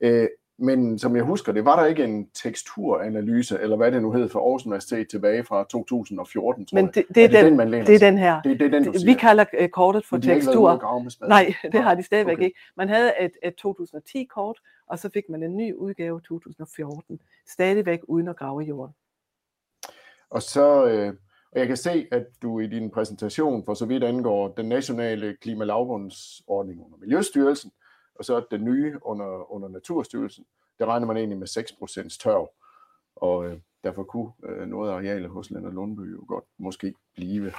Øh, 0.00 0.28
men 0.58 0.98
som 0.98 1.16
jeg 1.16 1.24
husker 1.24 1.52
det, 1.52 1.64
var 1.64 1.80
der 1.80 1.86
ikke 1.86 2.04
en 2.04 2.30
teksturanalyse, 2.30 3.58
eller 3.60 3.76
hvad 3.76 3.92
det 3.92 4.02
nu 4.02 4.12
hed 4.12 4.28
for 4.28 4.40
Aarhus 4.40 4.66
Universitet 4.66 5.08
tilbage 5.08 5.44
fra 5.44 5.64
2014, 5.70 6.66
tror 6.66 6.76
Men 6.76 6.86
jeg. 6.86 6.94
det, 6.94 7.04
det, 7.14 7.24
er, 7.24 7.28
det 7.28 7.36
den, 7.36 7.46
den, 7.46 7.56
man 7.56 7.70
læner 7.70 7.86
det 7.86 7.94
er 7.94 7.98
den 7.98 8.18
her. 8.18 8.42
Det, 8.42 8.60
det 8.60 8.66
er 8.66 8.70
den, 8.70 8.84
du 8.84 8.92
siger. 8.92 9.12
Vi 9.12 9.14
kalder 9.14 9.44
øh, 9.58 9.68
kortet 9.68 10.04
for 10.04 10.18
tekstur. 10.18 11.26
Nej, 11.28 11.54
det 11.72 11.82
har 11.82 11.94
de 11.94 12.02
stadigvæk 12.02 12.32
Okay. 12.32 12.38
okay. 12.38 12.44
ikke. 12.46 12.58
Man 12.76 12.88
havde 12.88 13.12
et, 13.20 13.32
et 13.42 13.54
2010-kort, 13.66 14.58
og 14.86 14.98
så 14.98 15.10
fik 15.14 15.24
man 15.28 15.42
en 15.42 15.56
ny 15.56 15.74
udgave 15.74 16.20
2014. 16.20 17.20
Stadigvæk 17.48 18.00
uden 18.08 18.28
at 18.28 18.36
grave 18.36 18.64
i 18.64 18.66
jorden. 18.66 18.94
Og 20.30 20.42
så, 20.42 20.86
øh, 20.86 21.14
og 21.52 21.58
jeg 21.58 21.66
kan 21.66 21.76
se, 21.76 22.06
at 22.12 22.26
du 22.42 22.60
i 22.60 22.66
din 22.66 22.90
præsentation, 22.90 23.64
for 23.64 23.74
så 23.74 23.86
vidt 23.86 24.04
angår 24.04 24.48
den 24.48 24.68
nationale 24.68 25.36
klimalavbundsordning 25.40 26.84
under 26.84 26.98
Miljøstyrelsen, 26.98 27.70
og 28.18 28.24
så 28.24 28.44
den 28.50 28.64
nye 28.64 28.98
under, 29.02 29.52
under 29.52 29.68
Naturstyrelsen, 29.68 30.44
der 30.78 30.86
regner 30.86 31.06
man 31.06 31.16
egentlig 31.16 31.38
med 31.38 31.48
6% 31.48 32.18
tørv. 32.22 32.50
Og 33.16 33.46
øh, 33.46 33.58
derfor 33.84 34.02
kunne 34.02 34.32
øh, 34.44 34.66
noget 34.68 34.90
af 34.90 34.94
arealet 34.94 35.30
hos 35.30 35.50
Lennart 35.50 35.74
Lundby 35.74 36.12
jo 36.12 36.24
godt 36.28 36.44
måske 36.58 36.94
blive. 37.14 37.52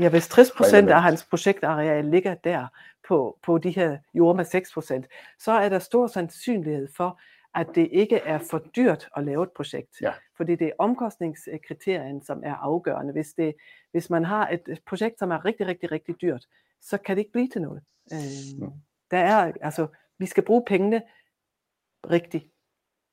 Ja, 0.00 0.08
hvis 0.08 0.28
60 0.28 0.50
procent 0.56 0.90
af 0.90 1.02
hans 1.02 1.24
projektareal 1.24 2.04
ligger 2.04 2.34
der 2.34 2.66
på, 3.08 3.38
på 3.42 3.58
de 3.58 3.70
her 3.70 3.98
jord 4.14 4.36
med 4.36 4.44
6 4.44 4.72
procent, 4.72 5.06
så 5.38 5.52
er 5.52 5.68
der 5.68 5.78
stor 5.78 6.06
sandsynlighed 6.06 6.88
for, 6.96 7.20
at 7.54 7.66
det 7.74 7.88
ikke 7.92 8.16
er 8.16 8.38
for 8.50 8.58
dyrt 8.58 9.08
at 9.16 9.24
lave 9.24 9.42
et 9.42 9.50
projekt. 9.56 10.00
Ja. 10.00 10.12
Fordi 10.36 10.54
det 10.56 10.66
er 10.66 10.72
omkostningskriterien, 10.78 12.22
som 12.22 12.42
er 12.44 12.54
afgørende. 12.54 13.12
Hvis, 13.12 13.32
det, 13.32 13.54
hvis 13.92 14.10
man 14.10 14.24
har 14.24 14.48
et 14.48 14.80
projekt, 14.86 15.18
som 15.18 15.30
er 15.30 15.44
rigtig, 15.44 15.66
rigtig, 15.66 15.92
rigtig 15.92 16.20
dyrt, 16.20 16.46
så 16.80 16.98
kan 16.98 17.16
det 17.16 17.20
ikke 17.20 17.32
blive 17.32 17.48
til 17.48 17.62
noget. 17.62 17.82
Øh, 18.12 18.18
Mm. 18.60 18.72
der 19.10 19.18
er, 19.18 19.52
altså, 19.60 19.86
vi 20.18 20.26
skal 20.26 20.44
bruge 20.44 20.64
pengene 20.66 21.02
rigtigt 22.10 22.44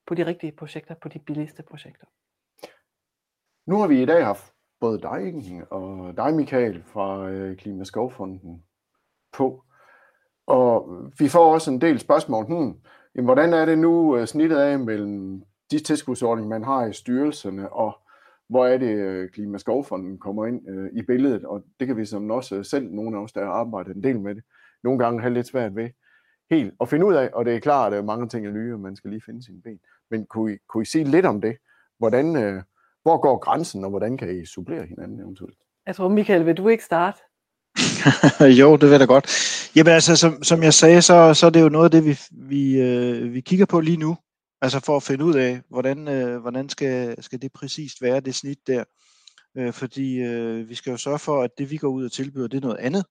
på 0.07 0.13
de 0.13 0.25
rigtige 0.25 0.51
projekter, 0.51 0.95
på 0.95 1.09
de 1.09 1.19
billigste 1.19 1.63
projekter. 1.63 2.05
Nu 3.65 3.79
har 3.79 3.87
vi 3.87 4.01
i 4.01 4.05
dag 4.05 4.25
haft 4.25 4.53
både 4.79 5.01
dig 5.01 5.27
Inge, 5.27 5.65
og 5.65 6.17
dig 6.17 6.33
Michael 6.33 6.83
fra 6.83 7.29
øh, 7.29 7.57
Klimaskovfonden 7.57 8.63
på. 9.31 9.63
Og 10.45 11.01
vi 11.19 11.29
får 11.29 11.53
også 11.53 11.71
en 11.71 11.81
del 11.81 11.99
spørgsmål. 11.99 12.45
Hmm, 12.45 12.79
jamen, 13.15 13.25
hvordan 13.25 13.53
er 13.53 13.65
det 13.65 13.77
nu 13.77 14.17
øh, 14.17 14.27
snittet 14.27 14.57
af 14.57 14.79
mellem 14.79 15.43
de 15.71 15.79
tilskudsordninger, 15.79 16.49
man 16.49 16.63
har 16.63 16.85
i 16.85 16.93
styrelserne, 16.93 17.73
og 17.73 17.99
hvor 18.49 18.65
er 18.67 18.77
det 18.77 18.95
øh, 18.95 19.29
Klimaskovfonden 19.29 20.19
kommer 20.19 20.45
ind 20.45 20.69
øh, 20.69 20.89
i 20.93 21.01
billedet? 21.01 21.45
Og 21.45 21.63
det 21.79 21.87
kan 21.87 21.97
vi 21.97 22.05
som 22.05 22.31
også 22.31 22.63
selv, 22.63 22.91
nogle 22.91 23.17
af 23.17 23.21
os, 23.21 23.33
der 23.33 23.45
har 23.45 23.51
arbejdet 23.51 23.95
en 23.95 24.03
del 24.03 24.19
med 24.19 24.35
det, 24.35 24.43
nogle 24.83 24.99
gange 24.99 25.21
have 25.21 25.33
lidt 25.33 25.47
svært 25.47 25.75
ved 25.75 25.89
helt 26.55 26.73
at 26.81 26.89
finde 26.89 27.05
ud 27.05 27.13
af, 27.13 27.29
og 27.33 27.45
det 27.45 27.55
er 27.55 27.59
klart, 27.59 27.93
at 27.93 28.05
mange 28.05 28.27
ting 28.27 28.47
er 28.47 28.51
nye, 28.51 28.73
og 28.73 28.79
man 28.79 28.95
skal 28.95 29.09
lige 29.09 29.21
finde 29.25 29.43
sine 29.45 29.61
ben. 29.61 29.79
Men 30.11 30.25
kunne 30.25 30.53
I, 30.53 30.57
kunne 30.69 30.81
I 30.81 30.85
sige 30.85 31.03
lidt 31.03 31.25
om 31.25 31.41
det? 31.41 31.57
Hvordan, 31.99 32.35
øh, 32.35 32.61
hvor 33.03 33.17
går 33.21 33.37
grænsen, 33.37 33.83
og 33.83 33.89
hvordan 33.89 34.17
kan 34.17 34.41
I 34.41 34.45
supplere 34.45 34.85
hinanden 34.85 35.19
eventuelt? 35.19 35.57
Jeg 35.87 35.95
tror, 35.95 36.07
Michael, 36.07 36.45
vil 36.45 36.57
du 36.57 36.67
ikke 36.67 36.83
starte? 36.83 37.19
jo, 38.61 38.73
det 38.73 38.81
vil 38.81 38.89
jeg 38.89 38.99
da 38.99 39.05
godt. 39.05 39.25
Jamen 39.75 39.93
altså, 39.93 40.15
som, 40.15 40.43
som 40.43 40.63
jeg 40.63 40.73
sagde, 40.73 41.01
så, 41.01 41.33
så 41.33 41.45
er 41.45 41.49
det 41.49 41.61
jo 41.61 41.69
noget 41.69 41.85
af 41.85 41.91
det, 41.91 42.05
vi, 42.05 42.19
vi, 42.31 42.81
øh, 42.81 43.33
vi 43.33 43.41
kigger 43.41 43.65
på 43.65 43.79
lige 43.79 43.97
nu. 43.97 44.17
Altså 44.61 44.79
for 44.79 44.95
at 44.95 45.03
finde 45.03 45.25
ud 45.25 45.35
af, 45.35 45.61
hvordan, 45.69 46.07
øh, 46.07 46.41
hvordan 46.41 46.69
skal, 46.69 47.23
skal 47.23 47.41
det 47.41 47.53
præcist 47.53 48.01
være, 48.01 48.19
det 48.19 48.35
snit 48.35 48.67
der. 48.67 48.83
Øh, 49.57 49.73
fordi 49.73 50.21
øh, 50.21 50.69
vi 50.69 50.75
skal 50.75 50.91
jo 50.91 50.97
sørge 50.97 51.19
for, 51.19 51.43
at 51.43 51.49
det 51.57 51.71
vi 51.71 51.77
går 51.77 51.87
ud 51.87 52.05
og 52.05 52.11
tilbyder, 52.11 52.47
det 52.47 52.57
er 52.57 52.61
noget 52.61 52.77
andet, 52.77 53.05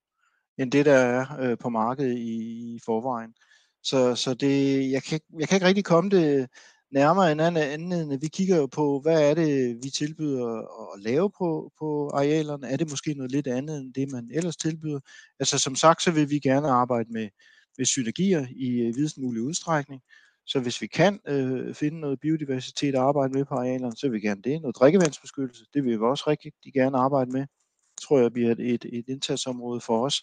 end 0.62 0.72
det 0.72 0.86
der 0.86 0.94
er 0.94 1.40
øh, 1.40 1.58
på 1.58 1.68
markedet 1.68 2.18
i, 2.18 2.74
i 2.74 2.80
forvejen. 2.84 3.34
Så, 3.82 4.14
så 4.14 4.34
det, 4.34 4.90
jeg, 4.90 5.02
kan, 5.02 5.20
jeg 5.38 5.48
kan 5.48 5.56
ikke 5.56 5.66
rigtig 5.66 5.84
komme 5.84 6.10
det 6.10 6.48
nærmere 6.92 7.32
end 7.32 7.40
andet, 7.40 7.60
anden 7.60 7.92
end, 7.92 8.12
at 8.12 8.22
vi 8.22 8.28
kigger 8.28 8.56
jo 8.56 8.66
på, 8.66 9.00
hvad 9.00 9.30
er 9.30 9.34
det, 9.34 9.78
vi 9.82 9.90
tilbyder 9.90 10.46
at 10.94 11.00
lave 11.02 11.30
på, 11.38 11.72
på 11.78 12.08
arealerne. 12.08 12.68
Er 12.68 12.76
det 12.76 12.90
måske 12.90 13.14
noget 13.14 13.32
lidt 13.32 13.46
andet 13.46 13.78
end 13.78 13.94
det, 13.94 14.12
man 14.12 14.30
ellers 14.32 14.56
tilbyder? 14.56 15.00
Altså 15.40 15.58
som 15.58 15.74
sagt, 15.74 16.02
så 16.02 16.10
vil 16.10 16.30
vi 16.30 16.38
gerne 16.38 16.68
arbejde 16.68 17.12
med, 17.12 17.28
med 17.78 17.86
synergier 17.86 18.46
i 18.50 18.80
øh, 18.80 18.96
videst 18.96 19.18
mulig 19.18 19.42
udstrækning. 19.42 20.02
Så 20.46 20.60
hvis 20.60 20.80
vi 20.80 20.86
kan 20.86 21.20
øh, 21.28 21.74
finde 21.74 22.00
noget 22.00 22.20
biodiversitet 22.20 22.94
at 22.94 23.00
arbejde 23.00 23.32
med 23.32 23.44
på 23.44 23.54
arealerne, 23.54 23.96
så 23.96 24.06
vil 24.08 24.12
vi 24.12 24.26
gerne 24.26 24.42
det. 24.42 24.62
Noget 24.62 24.76
drikkevandsbeskyttelse, 24.76 25.64
det 25.74 25.84
vil 25.84 25.92
vi 25.92 26.04
også 26.04 26.24
rigtig 26.26 26.52
gerne 26.74 26.98
arbejde 26.98 27.30
med 27.30 27.46
tror 28.00 28.20
jeg 28.20 28.32
bliver 28.32 28.52
et, 28.52 28.60
et, 28.60 28.84
et 28.92 29.04
indsatsområde 29.08 29.80
for 29.80 30.04
os. 30.04 30.22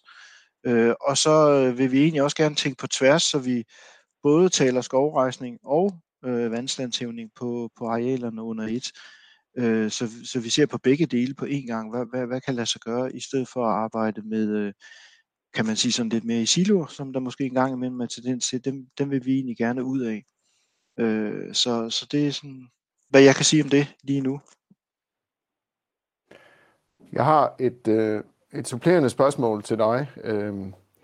Øh, 0.65 0.93
og 1.01 1.17
så 1.17 1.51
øh, 1.51 1.77
vil 1.77 1.91
vi 1.91 2.01
egentlig 2.01 2.23
også 2.23 2.37
gerne 2.37 2.55
tænke 2.55 2.77
på 2.77 2.87
tværs, 2.87 3.23
så 3.23 3.39
vi 3.39 3.63
både 4.23 4.49
taler 4.49 4.81
skovrejsning 4.81 5.59
og 5.63 5.99
øh, 6.25 6.51
vandstandshævning 6.51 7.29
på, 7.35 7.69
på 7.77 7.87
arealerne 7.87 8.43
under 8.43 8.67
et. 8.67 8.91
Øh, 9.57 9.91
så, 9.91 10.09
så 10.23 10.39
vi 10.39 10.49
ser 10.49 10.65
på 10.65 10.77
begge 10.77 11.05
dele 11.05 11.33
på 11.33 11.45
én 11.45 11.65
gang. 11.67 11.89
Hvad, 11.89 12.05
hvad, 12.09 12.27
hvad 12.27 12.41
kan 12.41 12.55
lade 12.55 12.65
sig 12.65 12.81
gøre, 12.81 13.15
i 13.15 13.19
stedet 13.19 13.47
for 13.47 13.65
at 13.65 13.73
arbejde 13.73 14.21
med, 14.21 14.49
øh, 14.57 14.73
kan 15.53 15.65
man 15.65 15.75
sige 15.75 15.91
sådan 15.91 16.09
lidt 16.09 16.23
mere 16.23 16.41
i 16.41 16.45
siloer, 16.45 16.87
som 16.87 17.13
der 17.13 17.19
måske 17.19 17.45
engang 17.45 17.73
imellem 17.73 17.99
er 17.99 18.05
tendens 18.05 18.47
til, 18.47 18.65
dem, 18.65 18.87
dem 18.97 19.11
vil 19.11 19.25
vi 19.25 19.33
egentlig 19.33 19.57
gerne 19.57 19.83
ud 19.83 20.01
af. 20.01 20.23
Øh, 20.99 21.53
så, 21.53 21.89
så 21.89 22.07
det 22.11 22.27
er 22.27 22.31
sådan, 22.31 22.67
hvad 23.09 23.21
jeg 23.21 23.35
kan 23.35 23.45
sige 23.45 23.63
om 23.63 23.69
det 23.69 23.95
lige 24.03 24.21
nu. 24.21 24.41
Jeg 27.13 27.25
har 27.25 27.55
et, 27.59 27.87
øh, 27.87 28.23
et 28.53 28.67
supplerende 28.67 29.09
spørgsmål 29.09 29.63
til 29.63 29.77
dig, 29.77 30.07
øh, 30.23 30.53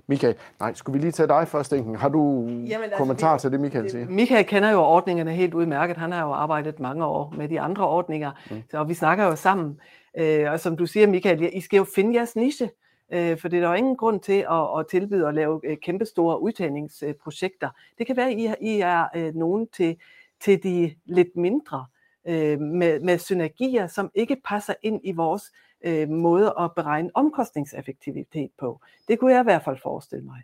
Michael. 0.08 0.36
Nej, 0.60 0.74
skulle 0.74 0.94
vi 1.00 1.04
lige 1.06 1.12
tage 1.12 1.28
dig 1.28 1.48
først, 1.48 1.74
Inken? 1.74 1.96
Har 1.96 2.10
du 2.10 2.44
Jamen, 2.48 2.84
altså, 2.84 2.98
kommentar 2.98 3.38
til 3.38 3.52
det, 3.52 3.60
Michael 3.60 3.90
siger? 3.92 4.10
Michael 4.10 4.46
kender 4.46 4.72
jo 4.72 4.80
ordningerne 4.82 5.32
helt 5.32 5.54
udmærket. 5.54 5.98
Han 5.98 6.12
har 6.12 6.26
jo 6.26 6.32
arbejdet 6.32 6.80
mange 6.80 7.06
år 7.06 7.34
med 7.38 7.50
de 7.50 7.60
andre 7.60 7.88
ordninger, 7.88 8.32
Mm. 8.52 8.64
så 8.72 8.84
vi 8.84 8.94
snakker 8.94 9.26
jo 9.26 9.36
sammen. 9.36 9.80
Øh, 10.18 10.52
og 10.52 10.60
som 10.60 10.78
du 10.78 10.86
siger, 10.86 11.08
Michael, 11.08 11.50
I 11.54 11.62
skal 11.62 11.78
jo 11.78 11.86
finde 11.96 12.16
jeres 12.16 12.36
niche, 12.36 12.70
øh, 13.14 13.38
for 13.38 13.48
det 13.48 13.58
er 13.58 13.62
der 13.62 13.70
jo 13.70 13.74
ingen 13.76 13.96
grund 13.96 14.20
til 14.20 14.46
at, 14.52 14.80
at 14.80 14.86
tilbyde 14.92 15.28
at 15.28 15.34
lave 15.34 15.62
øh, 15.64 15.78
kæmpestore 15.84 16.42
udtagningsprojekter. 16.42 17.70
Det 17.98 18.08
kan 18.08 18.18
være, 18.18 18.30
at 18.30 18.38
I, 18.38 18.54
I 18.62 18.80
er 18.80 19.06
øh, 19.16 19.36
nogen 19.36 19.68
til, 19.68 19.98
til 20.42 20.64
de 20.64 20.96
lidt 21.06 21.36
mindre, 21.36 21.86
øh, 22.28 22.60
med, 22.60 23.00
med 23.00 23.18
synergier, 23.18 23.88
som 23.88 24.12
ikke 24.16 24.38
passer 24.46 24.74
ind 24.84 25.02
i 25.04 25.12
vores 25.12 25.52
øh, 25.84 26.10
måde 26.10 26.54
at 26.60 26.72
beregne 26.76 27.10
omkostningseffektivitet 27.14 28.52
på. 28.60 28.82
Det 29.08 29.20
kunne 29.20 29.34
jeg 29.34 29.42
i 29.42 29.44
hvert 29.44 29.64
fald 29.64 29.78
forestille 29.78 30.26
mig. 30.26 30.44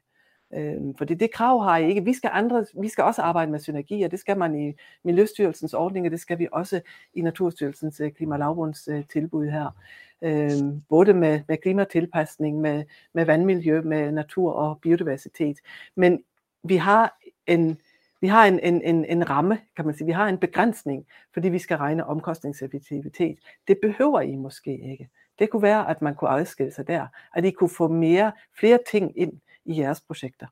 Øh, 0.54 0.82
fordi 0.98 1.14
det 1.14 1.32
krav 1.34 1.64
har 1.64 1.78
I 1.78 1.88
ikke. 1.88 2.04
Vi 2.04 2.14
skal, 2.14 2.30
andre, 2.34 2.66
vi 2.82 2.88
skal 2.88 3.04
også 3.04 3.22
arbejde 3.22 3.52
med 3.52 3.60
synergier. 3.60 4.08
Det 4.08 4.20
skal 4.20 4.38
man 4.38 4.56
i 4.56 4.74
Miljøstyrelsens 5.04 5.74
ordninger, 5.74 6.10
det 6.10 6.20
skal 6.20 6.40
vi 6.40 6.48
også 6.52 6.82
i 7.14 7.22
Naturstyrelsens 7.22 8.00
øh, 8.00 8.12
klima- 8.12 8.92
øh, 8.92 9.04
tilbud 9.12 9.46
her. 9.46 9.76
Øh, 10.22 10.52
både 10.90 11.14
med, 11.14 11.42
med 11.48 11.58
klimatilpasning, 11.58 12.62
med, 12.62 12.84
med 13.14 13.26
vandmiljø, 13.26 13.82
med 13.82 14.12
natur 14.12 14.52
og 14.52 14.80
biodiversitet. 14.82 15.58
Men 15.96 16.24
vi 16.64 16.76
har 16.76 17.18
en 17.48 17.78
vi 18.22 18.28
har 18.28 18.46
en, 18.46 18.60
en, 18.60 18.82
en, 18.82 19.06
en 19.06 19.30
ramme, 19.30 19.60
kan 19.76 19.86
man 19.86 19.96
sige. 19.96 20.06
Vi 20.06 20.12
har 20.12 20.28
en 20.28 20.38
begrænsning, 20.38 21.06
fordi 21.34 21.50
vi 21.50 21.60
skal 21.60 21.78
regne 21.78 22.06
omkostningseffektivitet. 22.06 23.40
Det 23.68 23.78
behøver 23.82 24.22
I 24.22 24.36
måske 24.36 24.92
ikke. 24.92 25.10
Det 25.42 25.50
kunne 25.50 25.62
være, 25.62 25.90
at 25.90 26.02
man 26.02 26.16
kunne 26.16 26.30
adskille 26.30 26.72
sig 26.72 26.88
der, 26.88 27.08
at 27.34 27.46
I 27.46 27.52
kunne 27.52 27.70
få 27.70 27.88
mere, 27.88 28.32
flere 28.60 28.80
ting 28.92 29.18
ind 29.18 29.34
i 29.66 29.80
jeres 29.80 30.02
projekter. 30.02 30.48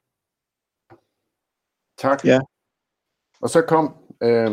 Tak. 1.97 2.25
Ja. 2.25 2.39
Og 3.41 3.49
så 3.49 3.61
kom 3.61 3.95
øh, 4.21 4.51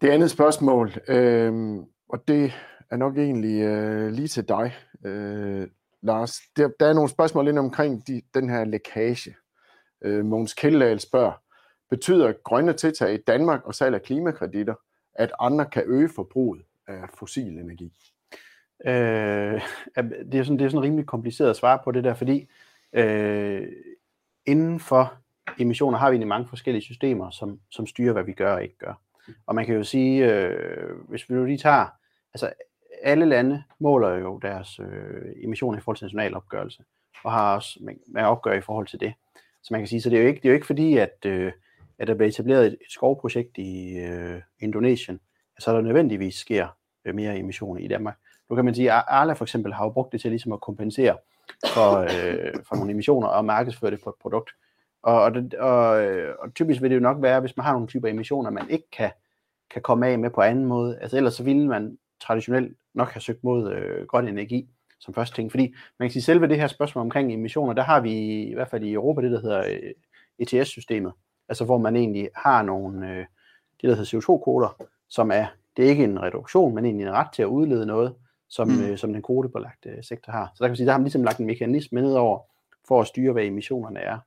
det 0.00 0.10
andet 0.10 0.30
spørgsmål, 0.30 0.92
øh, 1.08 1.76
og 2.08 2.28
det 2.28 2.52
er 2.90 2.96
nok 2.96 3.18
egentlig 3.18 3.62
øh, 3.62 4.12
lige 4.12 4.28
til 4.28 4.48
dig, 4.48 4.74
øh, 5.04 5.68
Lars. 6.02 6.40
Der, 6.56 6.68
der 6.80 6.86
er 6.86 6.92
nogle 6.92 7.10
spørgsmål 7.10 7.48
ind 7.48 7.58
omkring 7.58 8.06
de, 8.06 8.22
den 8.34 8.50
her 8.50 8.64
lækage. 8.64 9.36
Øh, 10.02 10.24
Mogens 10.24 10.54
Kjeldahl 10.54 11.00
spørger, 11.00 11.42
betyder 11.90 12.32
grønne 12.44 12.72
tiltag 12.72 13.14
i 13.14 13.22
Danmark 13.26 13.64
og 13.64 13.74
salg 13.74 13.94
af 13.94 14.02
klimakreditter, 14.02 14.74
at 15.14 15.32
andre 15.40 15.66
kan 15.66 15.82
øge 15.86 16.08
forbruget 16.08 16.64
af 16.86 17.08
fossil 17.18 17.58
energi? 17.58 17.92
Øh, 18.86 19.60
det, 20.32 20.34
er 20.34 20.42
sådan, 20.42 20.58
det 20.58 20.64
er 20.64 20.68
sådan 20.68 20.82
rimelig 20.82 21.06
kompliceret 21.06 21.50
at 21.50 21.56
svare 21.56 21.78
på 21.84 21.92
det 21.92 22.04
der, 22.04 22.14
fordi 22.14 22.48
øh, 22.92 23.68
inden 24.46 24.80
for 24.80 25.14
emissioner 25.58 25.98
har 25.98 26.10
vi 26.10 26.14
egentlig 26.14 26.28
mange 26.28 26.48
forskellige 26.48 26.82
systemer, 26.82 27.30
som, 27.30 27.60
som 27.70 27.86
styrer, 27.86 28.12
hvad 28.12 28.24
vi 28.24 28.32
gør 28.32 28.52
og 28.52 28.62
ikke 28.62 28.78
gør. 28.78 29.00
Og 29.46 29.54
man 29.54 29.66
kan 29.66 29.74
jo 29.74 29.84
sige, 29.84 30.32
øh, 30.32 30.90
hvis 31.08 31.30
vi 31.30 31.34
nu 31.34 31.44
lige 31.44 31.58
tager, 31.58 31.86
altså 32.34 32.52
alle 33.02 33.24
lande 33.24 33.62
måler 33.78 34.08
jo 34.08 34.38
deres 34.38 34.78
øh, 34.78 35.32
emissioner 35.44 35.78
i 35.78 35.80
forhold 35.80 35.96
til 35.96 36.04
national 36.04 36.34
opgørelse, 36.34 36.84
og 37.24 37.32
har 37.32 37.54
også 37.54 37.78
med, 38.08 38.22
opgør 38.22 38.52
i 38.52 38.60
forhold 38.60 38.86
til 38.86 39.00
det. 39.00 39.14
Så 39.62 39.68
man 39.70 39.80
kan 39.80 39.88
sige, 39.88 40.00
så 40.00 40.10
det 40.10 40.18
er 40.18 40.22
jo 40.22 40.28
ikke, 40.28 40.40
det 40.40 40.44
er 40.44 40.50
jo 40.50 40.54
ikke 40.54 40.66
fordi, 40.66 40.96
at, 40.96 41.16
øh, 41.26 41.52
at 41.98 42.08
der 42.08 42.14
bliver 42.14 42.28
etableret 42.28 42.66
et, 42.66 42.72
et 42.72 42.90
skovprojekt 42.90 43.58
i 43.58 43.98
øh, 43.98 44.40
Indonesien, 44.60 45.20
så 45.58 45.72
der 45.72 45.80
nødvendigvis 45.80 46.34
sker 46.34 46.68
øh, 47.04 47.14
mere 47.14 47.38
emissioner 47.38 47.80
i 47.80 47.88
Danmark. 47.88 48.18
Nu 48.50 48.56
kan 48.56 48.64
man 48.64 48.74
sige, 48.74 48.92
at 48.92 49.04
Arla 49.08 49.32
for 49.32 49.44
eksempel 49.44 49.72
har 49.72 49.84
jo 49.84 49.90
brugt 49.90 50.12
det 50.12 50.20
til 50.20 50.30
ligesom 50.30 50.52
at 50.52 50.60
kompensere 50.60 51.16
for, 51.66 51.98
øh, 51.98 52.54
for 52.68 52.76
nogle 52.76 52.92
emissioner 52.92 53.28
og 53.28 53.44
markedsføre 53.44 53.90
det 53.90 54.00
på 54.04 54.10
et 54.10 54.16
produkt. 54.22 54.50
Og, 55.02 55.22
og, 55.22 55.34
det, 55.34 55.54
og, 55.54 56.04
øh, 56.04 56.34
og 56.38 56.54
typisk 56.54 56.82
vil 56.82 56.90
det 56.90 56.96
jo 56.96 57.00
nok 57.00 57.22
være, 57.22 57.40
hvis 57.40 57.56
man 57.56 57.66
har 57.66 57.72
nogle 57.72 57.88
typer 57.88 58.08
emissioner, 58.08 58.50
man 58.50 58.70
ikke 58.70 58.90
kan, 58.90 59.10
kan 59.70 59.82
komme 59.82 60.06
af 60.06 60.18
med 60.18 60.30
på 60.30 60.40
anden 60.40 60.66
måde. 60.66 60.98
Altså 60.98 61.16
ellers 61.16 61.34
så 61.34 61.44
ville 61.44 61.68
man 61.68 61.98
traditionelt 62.20 62.76
nok 62.94 63.08
have 63.08 63.20
søgt 63.20 63.44
mod 63.44 63.72
øh, 63.72 64.06
grøn 64.06 64.28
energi 64.28 64.68
som 65.00 65.14
første 65.14 65.36
ting. 65.36 65.50
Fordi 65.50 65.74
man 65.98 66.08
kan 66.08 66.12
sige, 66.12 66.22
selve 66.22 66.48
det 66.48 66.56
her 66.56 66.66
spørgsmål 66.66 67.02
omkring 67.02 67.32
emissioner, 67.32 67.72
der 67.72 67.82
har 67.82 68.00
vi 68.00 68.42
i 68.42 68.54
hvert 68.54 68.68
fald 68.68 68.84
i 68.84 68.92
Europa 68.92 69.22
det, 69.22 69.30
der 69.30 69.40
hedder 69.40 69.64
øh, 69.68 69.92
ETS-systemet. 70.38 71.12
Altså 71.48 71.64
hvor 71.64 71.78
man 71.78 71.96
egentlig 71.96 72.28
har 72.36 72.62
nogle, 72.62 73.10
øh, 73.10 73.26
det 73.80 73.90
der 73.90 73.94
hedder 73.94 74.18
CO2-kvoter, 74.18 74.76
som 75.08 75.30
er, 75.30 75.46
det 75.76 75.84
er 75.84 75.88
ikke 75.88 76.04
en 76.04 76.22
reduktion, 76.22 76.74
men 76.74 76.84
egentlig 76.84 77.06
en 77.06 77.12
ret 77.12 77.32
til 77.34 77.42
at 77.42 77.46
udlede 77.46 77.86
noget, 77.86 78.14
som, 78.48 78.68
mm. 78.68 78.82
øh, 78.82 78.98
som 78.98 79.12
den 79.12 79.22
kvotebelagte 79.22 80.02
sektor 80.02 80.32
har. 80.32 80.50
Så 80.54 80.58
der 80.58 80.64
kan 80.64 80.70
man 80.70 80.76
sige, 80.76 80.86
der 80.86 80.92
har 80.92 80.98
man 80.98 81.04
ligesom 81.04 81.22
lagt 81.22 81.38
en 81.38 81.46
mekanisme 81.46 82.00
ned 82.00 82.14
over, 82.14 82.40
for 82.88 83.00
at 83.00 83.06
styre, 83.06 83.32
hvad 83.32 83.44
emissionerne 83.44 84.00
er. 84.00 84.18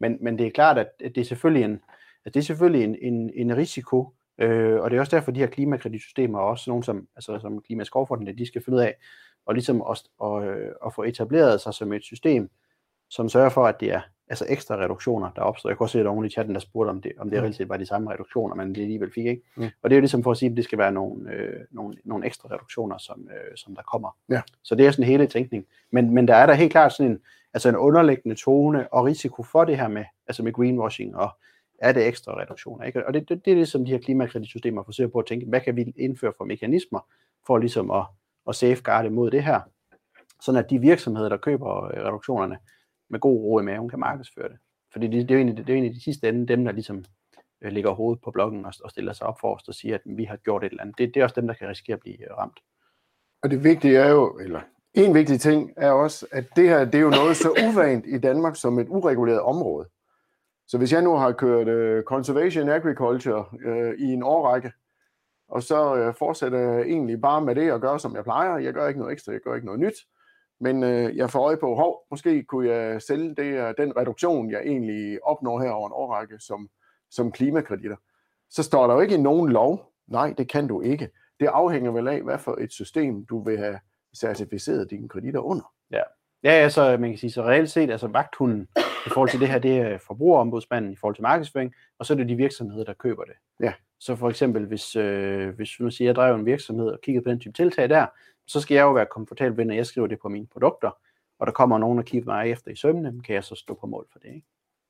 Men, 0.00 0.18
men 0.20 0.38
det 0.38 0.46
er 0.46 0.50
klart, 0.50 0.78
at 0.78 0.88
det 1.00 1.18
er 1.18 1.24
selvfølgelig 1.24 1.64
en, 1.64 1.80
at 2.24 2.34
det 2.34 2.40
er 2.40 2.44
selvfølgelig 2.44 2.84
en, 2.84 2.96
en, 3.00 3.30
en 3.34 3.56
risiko, 3.56 4.14
øh, 4.38 4.80
og 4.80 4.90
det 4.90 4.96
er 4.96 5.00
også 5.00 5.16
derfor, 5.16 5.30
at 5.30 5.34
de 5.34 5.40
her 5.40 5.46
klimakreditsystemer, 5.46 6.38
også 6.38 6.70
nogle 6.70 6.84
som, 6.84 7.08
altså, 7.16 7.38
som 7.38 7.60
Klimaskovfonden, 7.60 8.38
de 8.38 8.46
skal 8.46 8.64
finde 8.64 8.76
ud 8.76 8.82
af, 8.82 8.94
og 9.46 9.54
ligesom 9.54 9.82
at, 9.90 10.02
og, 10.18 10.44
at 10.86 10.94
få 10.94 11.02
etableret 11.02 11.60
sig 11.60 11.74
som 11.74 11.92
et 11.92 12.02
system, 12.02 12.50
som 13.08 13.28
sørger 13.28 13.48
for, 13.48 13.66
at 13.66 13.80
det 13.80 13.92
er 13.92 14.00
altså 14.28 14.44
ekstra 14.48 14.76
reduktioner, 14.76 15.30
der 15.36 15.42
opstår. 15.42 15.70
Jeg 15.70 15.76
kunne 15.76 15.84
også 15.84 15.92
se, 15.92 15.98
at 15.98 16.04
nogen 16.04 16.26
i 16.26 16.28
chatten, 16.30 16.54
der 16.54 16.60
spurgte, 16.60 16.90
om 16.90 17.00
det, 17.00 17.12
om 17.18 17.30
det 17.30 17.38
mm. 17.38 17.42
reelt 17.42 17.56
set 17.56 17.68
var 17.68 17.76
de 17.76 17.86
samme 17.86 18.12
reduktioner, 18.12 18.54
men 18.54 18.74
det 18.74 18.80
alligevel 18.80 19.12
fik 19.12 19.26
ikke. 19.26 19.42
Mm. 19.56 19.62
Og 19.82 19.90
det 19.90 19.92
er 19.92 19.96
jo 19.96 20.00
ligesom 20.00 20.22
for 20.22 20.30
at 20.30 20.36
sige, 20.36 20.50
at 20.50 20.56
det 20.56 20.64
skal 20.64 20.78
være 20.78 20.92
nogle, 20.92 21.32
øh, 21.32 21.60
nogle, 21.70 21.94
nogle 22.04 22.26
ekstra 22.26 22.48
reduktioner, 22.52 22.98
som, 22.98 23.28
øh, 23.30 23.56
som 23.56 23.74
der 23.74 23.82
kommer. 23.82 24.16
Ja. 24.28 24.42
Så 24.62 24.74
det 24.74 24.86
er 24.86 24.90
sådan 24.90 25.02
en 25.02 25.10
hele 25.10 25.26
tænkning. 25.26 25.66
Men, 25.90 26.10
men 26.10 26.28
der 26.28 26.34
er 26.34 26.46
der 26.46 26.54
helt 26.54 26.72
klart 26.72 26.92
sådan 26.92 27.12
en, 27.12 27.18
altså 27.54 27.68
en 27.68 27.76
underliggende 27.76 28.36
tone 28.36 28.92
og 28.92 29.04
risiko 29.04 29.42
for 29.42 29.64
det 29.64 29.76
her 29.76 29.88
med, 29.88 30.04
altså 30.26 30.42
med 30.42 30.52
greenwashing 30.52 31.16
og 31.16 31.30
er 31.78 31.92
det 31.92 32.06
ekstra 32.06 32.40
reduktioner. 32.40 32.84
Ikke? 32.84 33.06
Og 33.06 33.14
det, 33.14 33.28
det, 33.28 33.44
det 33.44 33.50
er 33.50 33.56
det, 33.56 33.68
som 33.68 33.84
de 33.84 33.90
her 33.90 33.98
klimakreditsystemer 33.98 34.82
forsøger 34.82 35.10
på 35.10 35.18
at 35.18 35.26
tænke, 35.26 35.46
hvad 35.46 35.60
kan 35.60 35.76
vi 35.76 35.92
indføre 35.96 36.32
for 36.36 36.44
mekanismer 36.44 37.00
for 37.46 37.58
ligesom 37.58 37.90
at, 37.90 38.04
at 38.48 38.54
safeguarde 38.54 39.10
mod 39.10 39.30
det 39.30 39.42
her, 39.42 39.60
sådan 40.40 40.64
at 40.64 40.70
de 40.70 40.78
virksomheder, 40.78 41.28
der 41.28 41.36
køber 41.36 41.84
øh, 41.84 42.04
reduktionerne, 42.04 42.58
med 43.10 43.20
god 43.20 43.40
ro 43.40 43.60
i 43.60 43.62
maven 43.62 43.88
kan 43.88 43.98
markedsføre 43.98 44.48
det. 44.48 44.58
Fordi 44.92 45.06
det, 45.06 45.28
det, 45.28 45.30
er 45.30 45.34
jo 45.34 45.38
egentlig, 45.38 45.56
det 45.56 45.72
er 45.72 45.74
jo 45.74 45.78
egentlig 45.78 45.94
de 45.94 46.04
sidste 46.04 46.28
ende, 46.28 46.46
dem 46.46 46.64
der 46.64 46.72
ligesom 46.72 47.04
øh, 47.60 47.72
ligger 47.72 47.90
hovedet 47.90 48.22
på 48.22 48.30
blokken 48.30 48.64
og, 48.64 48.72
og 48.84 48.90
stiller 48.90 49.12
sig 49.12 49.26
op 49.26 49.40
for 49.40 49.54
os 49.54 49.68
og 49.68 49.74
siger, 49.74 49.94
at 49.94 50.00
vi 50.04 50.24
har 50.24 50.36
gjort 50.36 50.64
et 50.64 50.70
eller 50.70 50.82
andet. 50.82 50.98
Det, 50.98 51.14
det 51.14 51.20
er 51.20 51.24
også 51.24 51.40
dem, 51.40 51.46
der 51.46 51.54
kan 51.54 51.68
risikere 51.68 51.94
at 51.94 52.00
blive 52.00 52.30
øh, 52.30 52.36
ramt. 52.38 52.60
Og 53.42 53.50
det 53.50 53.64
vigtige 53.64 53.98
er 53.98 54.10
jo, 54.10 54.38
eller 54.38 54.60
en 54.94 55.14
vigtig 55.14 55.40
ting 55.40 55.72
er 55.76 55.90
også, 55.90 56.26
at 56.32 56.44
det 56.56 56.68
her 56.68 56.84
det 56.84 56.94
er 56.94 57.02
jo 57.02 57.10
noget 57.10 57.36
så 57.36 57.50
uvant 57.68 58.04
i 58.06 58.18
Danmark 58.18 58.56
som 58.56 58.78
et 58.78 58.86
ureguleret 58.88 59.40
område. 59.40 59.88
Så 60.68 60.78
hvis 60.78 60.92
jeg 60.92 61.02
nu 61.02 61.14
har 61.14 61.32
kørt 61.32 61.68
øh, 61.68 62.02
conservation 62.02 62.68
agriculture 62.68 63.44
øh, 63.64 63.94
i 63.98 64.12
en 64.12 64.22
årrække, 64.22 64.72
og 65.48 65.62
så 65.62 65.96
øh, 65.96 66.14
fortsætter 66.14 66.58
jeg 66.58 66.80
egentlig 66.80 67.20
bare 67.20 67.40
med 67.40 67.54
det 67.54 67.72
og 67.72 67.80
gør, 67.80 67.96
som 67.96 68.16
jeg 68.16 68.24
plejer, 68.24 68.58
jeg 68.58 68.74
gør 68.74 68.88
ikke 68.88 69.00
noget 69.00 69.12
ekstra, 69.12 69.32
jeg 69.32 69.40
gør 69.40 69.54
ikke 69.54 69.66
noget 69.66 69.80
nyt, 69.80 69.94
men 70.60 70.82
uh, 70.82 71.16
jeg 71.16 71.30
får 71.30 71.40
øje 71.40 71.56
på, 71.56 71.74
hov, 71.74 72.06
måske 72.10 72.42
kunne 72.42 72.70
jeg 72.70 73.02
sælge 73.02 73.34
det, 73.34 73.68
uh, 73.68 73.74
den 73.78 73.96
reduktion, 73.96 74.50
jeg 74.50 74.60
egentlig 74.60 75.24
opnår 75.24 75.60
her 75.60 75.70
over 75.70 75.86
en 75.88 75.92
årrække 75.92 76.38
som, 76.38 76.68
som 77.10 77.32
klimakreditter. 77.32 77.96
Så 78.50 78.62
står 78.62 78.86
der 78.86 78.94
jo 78.94 79.00
ikke 79.00 79.14
i 79.14 79.20
nogen 79.20 79.52
lov, 79.52 79.92
nej, 80.06 80.34
det 80.38 80.48
kan 80.48 80.66
du 80.66 80.80
ikke. 80.80 81.10
Det 81.40 81.46
afhænger 81.46 81.90
vel 81.90 82.08
af, 82.08 82.22
hvad 82.22 82.38
for 82.38 82.56
et 82.60 82.72
system 82.72 83.26
du 83.26 83.42
vil 83.42 83.58
have 83.58 83.78
certificeret 84.16 84.90
dine 84.90 85.08
kreditter 85.08 85.40
under. 85.40 85.72
Ja. 85.90 86.02
Ja, 86.44 86.50
altså 86.50 86.96
man 87.00 87.10
kan 87.10 87.18
sige, 87.18 87.30
så 87.30 87.42
reelt 87.42 87.70
set, 87.70 87.90
altså 87.90 88.06
vagthunden 88.06 88.68
i 89.06 89.08
forhold 89.08 89.30
til 89.30 89.40
det 89.40 89.48
her, 89.48 89.58
det 89.58 89.78
er 89.78 89.98
forbrugerombudsmanden 89.98 90.92
i 90.92 90.96
forhold 90.96 91.14
til 91.14 91.22
markedsføring, 91.22 91.74
og 91.98 92.06
så 92.06 92.12
er 92.12 92.16
det 92.16 92.28
de 92.28 92.36
virksomheder, 92.36 92.84
der 92.84 92.92
køber 92.92 93.24
det. 93.24 93.34
Ja. 93.60 93.72
Så 94.00 94.16
for 94.16 94.30
eksempel, 94.30 94.66
hvis, 94.66 94.96
øh, 94.96 95.54
hvis 95.54 95.70
nu 95.80 95.90
siger, 95.90 96.08
jeg 96.08 96.14
drev 96.14 96.34
en 96.34 96.46
virksomhed 96.46 96.88
og 96.88 96.98
kigger 97.02 97.20
på 97.22 97.30
den 97.30 97.40
type 97.40 97.52
tiltag 97.52 97.88
der, 97.88 98.06
så 98.46 98.60
skal 98.60 98.74
jeg 98.74 98.82
jo 98.82 98.92
være 98.92 99.06
komfortabel 99.06 99.56
ved, 99.56 99.64
når 99.64 99.74
jeg 99.74 99.86
skriver 99.86 100.06
det 100.06 100.18
på 100.22 100.28
mine 100.28 100.46
produkter, 100.46 100.90
og 101.38 101.46
der 101.46 101.52
kommer 101.52 101.78
nogen 101.78 101.98
og 101.98 102.04
kigger 102.04 102.32
mig 102.32 102.50
efter 102.50 102.70
i 102.70 102.76
sømne, 102.76 103.22
kan 103.22 103.34
jeg 103.34 103.44
så 103.44 103.54
stå 103.54 103.74
på 103.74 103.86
mål 103.86 104.06
for 104.12 104.18
det. 104.18 104.28
Ikke? 104.28 104.46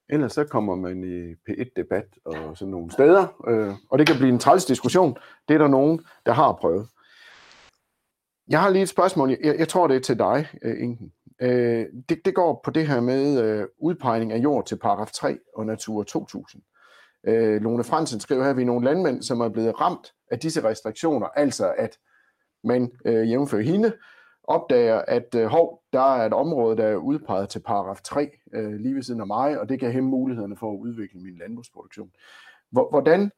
Ellers 0.08 0.32
så 0.32 0.44
kommer 0.44 0.74
man 0.74 1.04
i 1.04 1.32
P1-debat 1.32 2.06
og 2.24 2.56
sådan 2.56 2.70
nogle 2.70 2.90
steder, 2.90 3.44
øh, 3.48 3.74
og 3.90 3.98
det 3.98 4.06
kan 4.06 4.16
blive 4.16 4.32
en 4.32 4.38
træls 4.38 4.64
diskussion. 4.64 5.16
Det 5.48 5.54
er 5.54 5.58
der 5.58 5.68
nogen, 5.68 6.04
der 6.26 6.32
har 6.32 6.52
prøvet. 6.52 6.88
Jeg 8.48 8.62
har 8.62 8.70
lige 8.70 8.82
et 8.82 8.88
spørgsmål. 8.88 9.30
Jeg, 9.30 9.58
jeg 9.58 9.68
tror, 9.68 9.86
det 9.86 9.96
er 9.96 10.00
til 10.00 10.18
dig, 10.18 10.48
Ingen. 10.62 10.82
Inken. 10.82 11.12
Øh, 11.40 11.86
det, 12.08 12.20
det 12.24 12.34
går 12.34 12.60
på 12.64 12.70
det 12.70 12.88
her 12.88 13.00
med 13.00 13.42
øh, 13.44 13.66
udpegning 13.78 14.32
af 14.32 14.38
jord 14.38 14.66
til 14.66 14.78
paragraf 14.78 15.10
3 15.10 15.38
og 15.56 15.66
Natur 15.66 16.02
2000. 16.02 16.62
Øh, 17.26 17.62
Lone 17.62 17.84
Fransen 17.84 18.20
skriver 18.20 18.42
her, 18.42 18.50
at 18.50 18.56
vi 18.56 18.62
er 18.62 18.66
nogle 18.66 18.84
landmænd, 18.84 19.22
som 19.22 19.40
er 19.40 19.48
blevet 19.48 19.80
ramt 19.80 20.12
af 20.30 20.38
disse 20.38 20.64
restriktioner, 20.64 21.26
altså 21.26 21.74
at 21.78 21.98
man 22.66 22.90
øh, 23.04 23.30
jævnfører 23.30 23.62
hende, 23.62 23.92
opdager, 24.44 25.02
at 25.08 25.34
øh, 25.34 25.46
hov, 25.46 25.82
der 25.92 26.16
er 26.16 26.26
et 26.26 26.32
område, 26.32 26.76
der 26.76 26.84
er 26.84 26.96
udpeget 26.96 27.48
til 27.48 27.60
paragraf 27.60 28.00
3 28.00 28.30
øh, 28.54 28.72
lige 28.72 28.94
ved 28.94 29.02
siden 29.02 29.20
af 29.20 29.26
mig, 29.26 29.60
og 29.60 29.68
det 29.68 29.80
kan 29.80 29.92
hæmme 29.92 30.10
mulighederne 30.10 30.56
for 30.56 30.72
at 30.72 30.76
udvikle 30.76 31.20
min 31.20 31.38
landbrugsproduktion. 31.38 32.10
Hvordan 32.70 33.30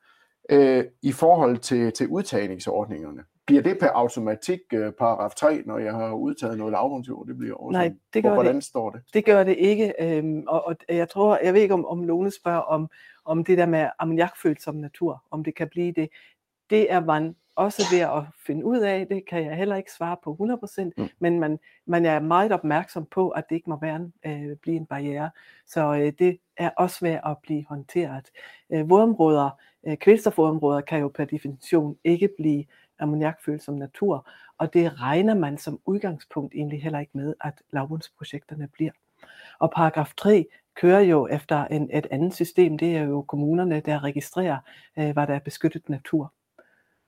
øh, 0.50 0.84
i 1.02 1.12
forhold 1.12 1.58
til, 1.58 1.92
til 1.92 2.08
udtagningsordningerne, 2.08 3.24
bliver 3.48 3.62
det 3.62 3.78
per 3.78 3.88
automatik 3.88 4.60
uh, 4.74 4.90
paragraf 4.98 5.30
3, 5.34 5.62
når 5.66 5.78
jeg 5.78 5.92
har 5.94 6.12
udtaget 6.12 6.58
noget 6.58 6.72
lavbundsjord? 6.72 7.26
Det 7.26 7.38
bliver 7.38 7.54
også. 7.54 7.78
Nej, 7.78 7.92
det 8.14 8.22
gør 8.22 8.34
Hvordan 8.34 8.54
det, 8.54 8.64
står 8.64 8.90
det? 8.90 9.00
Det 9.14 9.24
gør 9.24 9.44
det 9.44 9.56
ikke. 9.56 9.94
Øhm, 10.00 10.44
og, 10.48 10.66
og, 10.66 10.76
jeg 10.88 11.08
tror, 11.08 11.38
jeg 11.44 11.54
ved 11.54 11.60
ikke, 11.60 11.74
om, 11.74 11.86
om 11.86 12.02
Lone 12.02 12.30
spørger 12.30 12.60
om, 12.60 12.88
om 13.24 13.44
det 13.44 13.58
der 13.58 13.66
med 13.66 13.88
ammoniakfølsom 13.98 14.74
natur, 14.74 15.22
om 15.30 15.44
det 15.44 15.54
kan 15.54 15.68
blive 15.68 15.92
det. 15.92 16.08
Det 16.70 16.92
er 16.92 17.04
man 17.04 17.36
også 17.58 17.82
ved 17.92 18.00
at 18.00 18.22
finde 18.46 18.64
ud 18.64 18.78
af. 18.78 19.06
Det 19.06 19.28
kan 19.28 19.44
jeg 19.44 19.56
heller 19.56 19.76
ikke 19.76 19.92
svare 19.92 20.16
på 20.24 20.36
100%, 20.40 20.90
mm. 20.96 21.08
men 21.18 21.40
man, 21.40 21.58
man 21.86 22.06
er 22.06 22.20
meget 22.20 22.52
opmærksom 22.52 23.06
på, 23.06 23.28
at 23.28 23.44
det 23.48 23.54
ikke 23.54 23.70
må 23.70 23.78
være, 23.80 24.10
øh, 24.26 24.56
blive 24.56 24.76
en 24.76 24.86
barriere. 24.86 25.30
Så 25.66 25.94
øh, 25.94 26.12
det 26.18 26.38
er 26.56 26.70
også 26.76 26.98
ved 27.00 27.18
at 27.26 27.36
blive 27.42 27.64
håndteret. 27.68 28.24
Øh, 28.70 28.90
vådområder, 28.90 29.50
øh, 29.86 29.96
kvælstofvådområder 29.96 30.80
kan 30.80 31.00
jo 31.00 31.08
per 31.08 31.24
definition 31.24 31.96
ikke 32.04 32.28
blive 32.38 32.64
ammoniakfølsom 32.98 33.74
natur, 33.74 34.28
og 34.58 34.74
det 34.74 35.00
regner 35.00 35.34
man 35.34 35.58
som 35.58 35.80
udgangspunkt 35.86 36.54
egentlig 36.54 36.82
heller 36.82 36.98
ikke 36.98 37.18
med, 37.18 37.34
at 37.44 37.54
lavbundsprojekterne 37.72 38.68
bliver. 38.68 38.92
Og 39.58 39.70
paragraf 39.70 40.12
3 40.16 40.46
kører 40.74 41.00
jo 41.00 41.26
efter 41.26 41.64
en, 41.64 41.90
et 41.92 42.06
andet 42.10 42.34
system, 42.34 42.78
det 42.78 42.96
er 42.96 43.02
jo 43.02 43.22
kommunerne, 43.22 43.80
der 43.80 44.04
registrerer, 44.04 44.58
øh, 44.98 45.10
hvad 45.10 45.26
der 45.26 45.34
er 45.34 45.38
beskyttet 45.38 45.88
natur. 45.88 46.32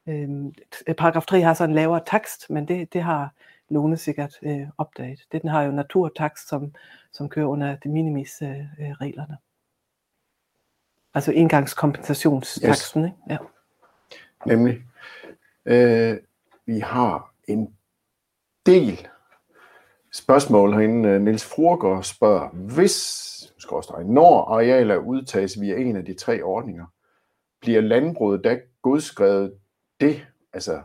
Øhm, 0.07 0.55
paragraf 0.99 1.27
3 1.27 1.41
har 1.41 1.55
så 1.55 1.65
en 1.65 1.75
lavere 1.75 2.03
takst, 2.07 2.51
men 2.51 2.69
det, 2.69 2.93
det 2.93 3.03
har 3.03 3.35
Lone 3.69 3.97
sikkert 3.97 4.39
øh, 4.43 4.67
opdaget. 4.79 5.27
Det, 5.33 5.43
den 5.43 5.51
har 5.51 5.63
jo 5.63 5.71
naturtakst, 5.71 6.49
som, 6.49 6.75
som 7.13 7.29
kører 7.29 7.47
under 7.47 7.77
de 7.77 7.89
minimis 7.89 8.43
øh, 8.43 8.61
øh 8.81 8.91
reglerne. 8.91 9.37
Altså 11.15 11.33
indgangskompensationstaksten, 11.33 13.05
yes. 13.05 13.11
ikke? 13.11 13.17
Ja. 13.31 13.39
Nemlig. 14.47 14.83
Øh, 15.65 16.19
vi 16.67 16.79
har 16.79 17.35
en 17.49 17.75
del 18.67 19.09
spørgsmål 20.13 20.73
herinde. 20.73 21.21
Niels 21.21 21.45
Fruergaard 21.45 22.03
spørger, 22.03 22.49
hvis 22.49 23.31
når 24.05 24.45
arealer 24.45 24.97
udtages 24.97 25.61
via 25.61 25.77
en 25.77 25.97
af 25.97 26.05
de 26.05 26.15
tre 26.15 26.43
ordninger, 26.43 26.87
bliver 27.61 27.81
landbruget 27.81 28.45
da 28.45 28.61
godskrevet 28.83 29.55
det, 30.01 30.27
altså 30.53 30.83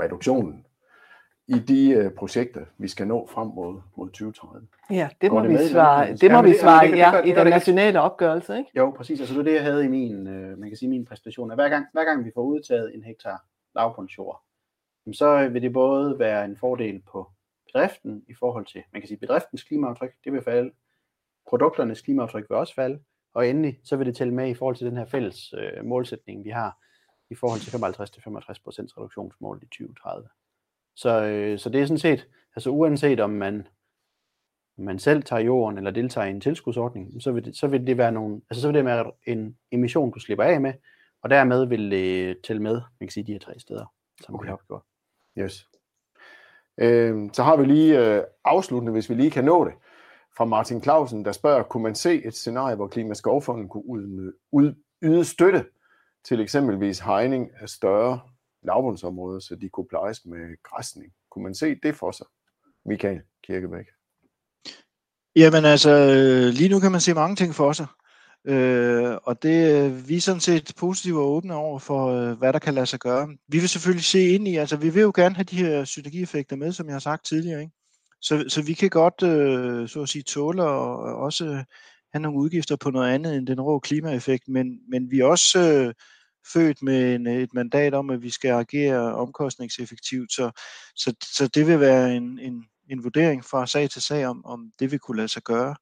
reduktionen, 0.00 0.66
i 1.46 1.58
de 1.58 2.06
uh, 2.06 2.12
projekter, 2.12 2.64
vi 2.78 2.88
skal 2.88 3.06
nå 3.06 3.28
frem 3.32 3.48
mod, 3.48 3.80
mod 3.96 4.08
2030. 4.08 4.66
Ja, 4.90 5.08
det 5.20 5.32
må 5.32 5.40
det 5.40 5.50
vi 5.50 5.56
svare, 5.72 6.14
det 6.14 6.32
må 6.32 6.42
vi 6.42 6.54
svare 6.60 6.86
ja, 6.86 7.22
i 7.22 7.32
den 7.32 7.46
nationale 7.46 8.00
opgørelse, 8.00 8.58
ikke? 8.58 8.70
Jo, 8.76 8.90
præcis. 8.90 9.20
Altså 9.20 9.34
det 9.34 9.40
er 9.40 9.44
det, 9.44 9.54
jeg 9.54 9.62
havde 9.62 9.84
i 9.84 9.88
min, 9.88 10.26
uh, 10.26 10.58
man 10.58 10.70
kan 10.70 10.76
sige, 10.76 10.88
min 10.88 11.04
præstation. 11.04 11.54
Hver 11.54 11.68
gang, 11.68 11.86
hver 11.92 12.04
gang 12.04 12.24
vi 12.24 12.30
får 12.34 12.42
udtaget 12.42 12.94
en 12.94 13.02
hektar 13.02 13.44
lavbundsjord, 13.74 14.42
så 15.12 15.48
vil 15.48 15.62
det 15.62 15.72
både 15.72 16.18
være 16.18 16.44
en 16.44 16.56
fordel 16.56 17.02
på 17.12 17.30
bedriften 17.66 18.24
i 18.28 18.34
forhold 18.34 18.66
til, 18.66 18.82
man 18.92 19.02
kan 19.02 19.08
sige, 19.08 19.18
bedriftens 19.18 19.62
klimaaftryk, 19.62 20.12
det 20.24 20.32
vil 20.32 20.42
falde, 20.42 20.70
produkternes 21.48 22.00
klimaaftryk 22.00 22.44
vil 22.48 22.56
også 22.56 22.74
falde, 22.74 23.00
og 23.34 23.48
endelig 23.48 23.80
så 23.84 23.96
vil 23.96 24.06
det 24.06 24.16
tælle 24.16 24.34
med 24.34 24.48
i 24.48 24.54
forhold 24.54 24.76
til 24.76 24.86
den 24.86 24.96
her 24.96 25.04
fælles 25.04 25.54
øh, 25.58 25.84
målsætning, 25.84 26.44
vi 26.44 26.50
har 26.50 26.78
i 27.30 27.34
forhold 27.34 27.60
til 27.60 27.70
55-65% 27.70 28.98
reduktionsmål 28.98 29.58
i 29.62 29.66
2030. 29.66 30.28
Så, 30.96 31.24
øh, 31.24 31.58
så 31.58 31.68
det 31.68 31.80
er 31.80 31.86
sådan 31.86 31.98
set, 31.98 32.28
altså 32.56 32.70
uanset 32.70 33.20
om 33.20 33.30
man, 33.30 33.66
man 34.78 34.98
selv 34.98 35.22
tager 35.22 35.42
jorden 35.42 35.78
eller 35.78 35.90
deltager 35.90 36.26
i 36.26 36.30
en 36.30 36.40
tilskudsordning, 36.40 37.22
så 37.22 37.32
vil 37.32 37.44
det, 37.44 37.56
så 37.56 37.66
vil 37.66 37.86
det 37.86 37.98
være 37.98 38.12
nogle, 38.12 38.40
altså 38.50 38.62
så 38.62 38.68
vil 38.68 38.74
det 38.74 38.84
være 38.84 39.12
en 39.26 39.56
emission, 39.72 40.10
du 40.10 40.20
slipper 40.20 40.44
af 40.44 40.60
med, 40.60 40.72
og 41.22 41.30
dermed 41.30 41.66
vil 41.66 41.90
det 41.90 42.36
tælle 42.44 42.62
med, 42.62 42.74
man 42.74 43.06
kan 43.06 43.10
sige, 43.10 43.26
de 43.26 43.32
her 43.32 43.38
tre 43.38 43.60
steder, 43.60 43.94
som 44.20 44.34
okay. 44.34 44.46
vi 44.46 44.50
har 44.50 44.60
gjort. 44.66 44.82
Yes. 45.38 45.68
Øh, 46.78 47.30
så 47.32 47.42
har 47.42 47.56
vi 47.56 47.64
lige 47.64 48.16
øh, 48.16 48.22
afsluttende, 48.44 48.92
hvis 48.92 49.10
vi 49.10 49.14
lige 49.14 49.30
kan 49.30 49.44
nå 49.44 49.64
det, 49.64 49.74
fra 50.36 50.44
Martin 50.44 50.82
Clausen, 50.82 51.24
der 51.24 51.32
spørger, 51.32 51.62
kunne 51.62 51.82
man 51.82 51.94
se 51.94 52.24
et 52.24 52.34
scenarie, 52.34 52.76
hvor 52.76 52.86
Klimaskovfonden 52.86 53.68
kunne 53.68 53.86
ud, 53.86 54.32
ud, 54.52 54.74
yde 55.02 55.24
støtte 55.24 55.64
til 56.24 56.40
eksempelvis 56.40 56.98
hegning 56.98 57.50
af 57.60 57.68
større 57.68 58.20
lavbundsområder, 58.62 59.40
så 59.40 59.54
de 59.54 59.68
kunne 59.68 59.88
plejes 59.88 60.24
med 60.24 60.62
græsning. 60.62 61.12
Kunne 61.30 61.42
man 61.42 61.54
se 61.54 61.74
det 61.82 61.96
for 61.96 62.10
sig, 62.10 62.26
Michael 62.86 63.20
Kirkebæk? 63.44 63.86
Jamen 65.36 65.64
altså, 65.64 65.90
øh, 65.90 66.52
lige 66.52 66.68
nu 66.68 66.80
kan 66.80 66.92
man 66.92 67.00
se 67.00 67.14
mange 67.14 67.36
ting 67.36 67.54
for 67.54 67.72
sig. 67.72 67.86
Øh, 68.44 69.16
og 69.22 69.42
det 69.42 69.84
øh, 69.84 70.08
vi 70.08 70.16
er 70.16 70.20
sådan 70.20 70.40
set 70.40 70.72
positive 70.78 71.20
og 71.20 71.28
åbne 71.28 71.54
over 71.54 71.78
for, 71.78 72.06
øh, 72.06 72.38
hvad 72.38 72.52
der 72.52 72.58
kan 72.58 72.74
lade 72.74 72.86
sig 72.86 73.00
gøre. 73.00 73.28
Vi 73.48 73.58
vil 73.58 73.68
selvfølgelig 73.68 74.04
se 74.04 74.28
ind 74.28 74.48
i, 74.48 74.56
altså 74.56 74.76
vi 74.76 74.88
vil 74.88 75.00
jo 75.02 75.12
gerne 75.14 75.34
have 75.34 75.44
de 75.44 75.56
her 75.56 75.84
synergieffekter 75.84 76.56
med, 76.56 76.72
som 76.72 76.86
jeg 76.86 76.94
har 76.94 77.00
sagt 77.00 77.24
tidligere. 77.24 77.60
Ikke? 77.60 77.72
Så, 78.20 78.44
så 78.48 78.62
vi 78.62 78.72
kan 78.72 78.90
godt, 78.90 79.22
øh, 79.22 79.88
så 79.88 80.02
at 80.02 80.08
sige, 80.08 80.22
tåle 80.22 80.62
og 80.62 81.16
også 81.16 81.64
have 82.12 82.22
nogle 82.22 82.38
udgifter 82.38 82.76
på 82.76 82.90
noget 82.90 83.14
andet 83.14 83.36
end 83.36 83.46
den 83.46 83.60
rå 83.60 83.78
klimaeffekt, 83.78 84.48
men, 84.48 84.78
men 84.90 85.10
vi 85.10 85.20
er 85.20 85.24
også 85.24 85.58
øh, 85.60 85.94
født 86.52 86.82
med 86.82 87.14
en, 87.14 87.26
et 87.26 87.54
mandat 87.54 87.94
om, 87.94 88.10
at 88.10 88.22
vi 88.22 88.30
skal 88.30 88.50
agere 88.50 89.14
omkostningseffektivt, 89.14 90.32
så, 90.32 90.50
så, 90.96 91.14
så 91.22 91.48
det 91.48 91.66
vil 91.66 91.80
være 91.80 92.16
en, 92.16 92.38
en, 92.38 92.64
en 92.90 93.04
vurdering 93.04 93.44
fra 93.44 93.66
sag 93.66 93.90
til 93.90 94.02
sag 94.02 94.26
om, 94.26 94.44
om 94.44 94.70
det 94.78 94.90
vil 94.90 94.98
kunne 94.98 95.16
lade 95.16 95.28
sig 95.28 95.42
gøre. 95.42 95.74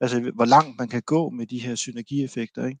Altså, 0.00 0.32
hvor 0.34 0.44
langt 0.44 0.78
man 0.78 0.88
kan 0.88 1.02
gå 1.02 1.30
med 1.30 1.46
de 1.46 1.58
her 1.58 1.74
synergieffekter. 1.74 2.66
Ikke? 2.66 2.80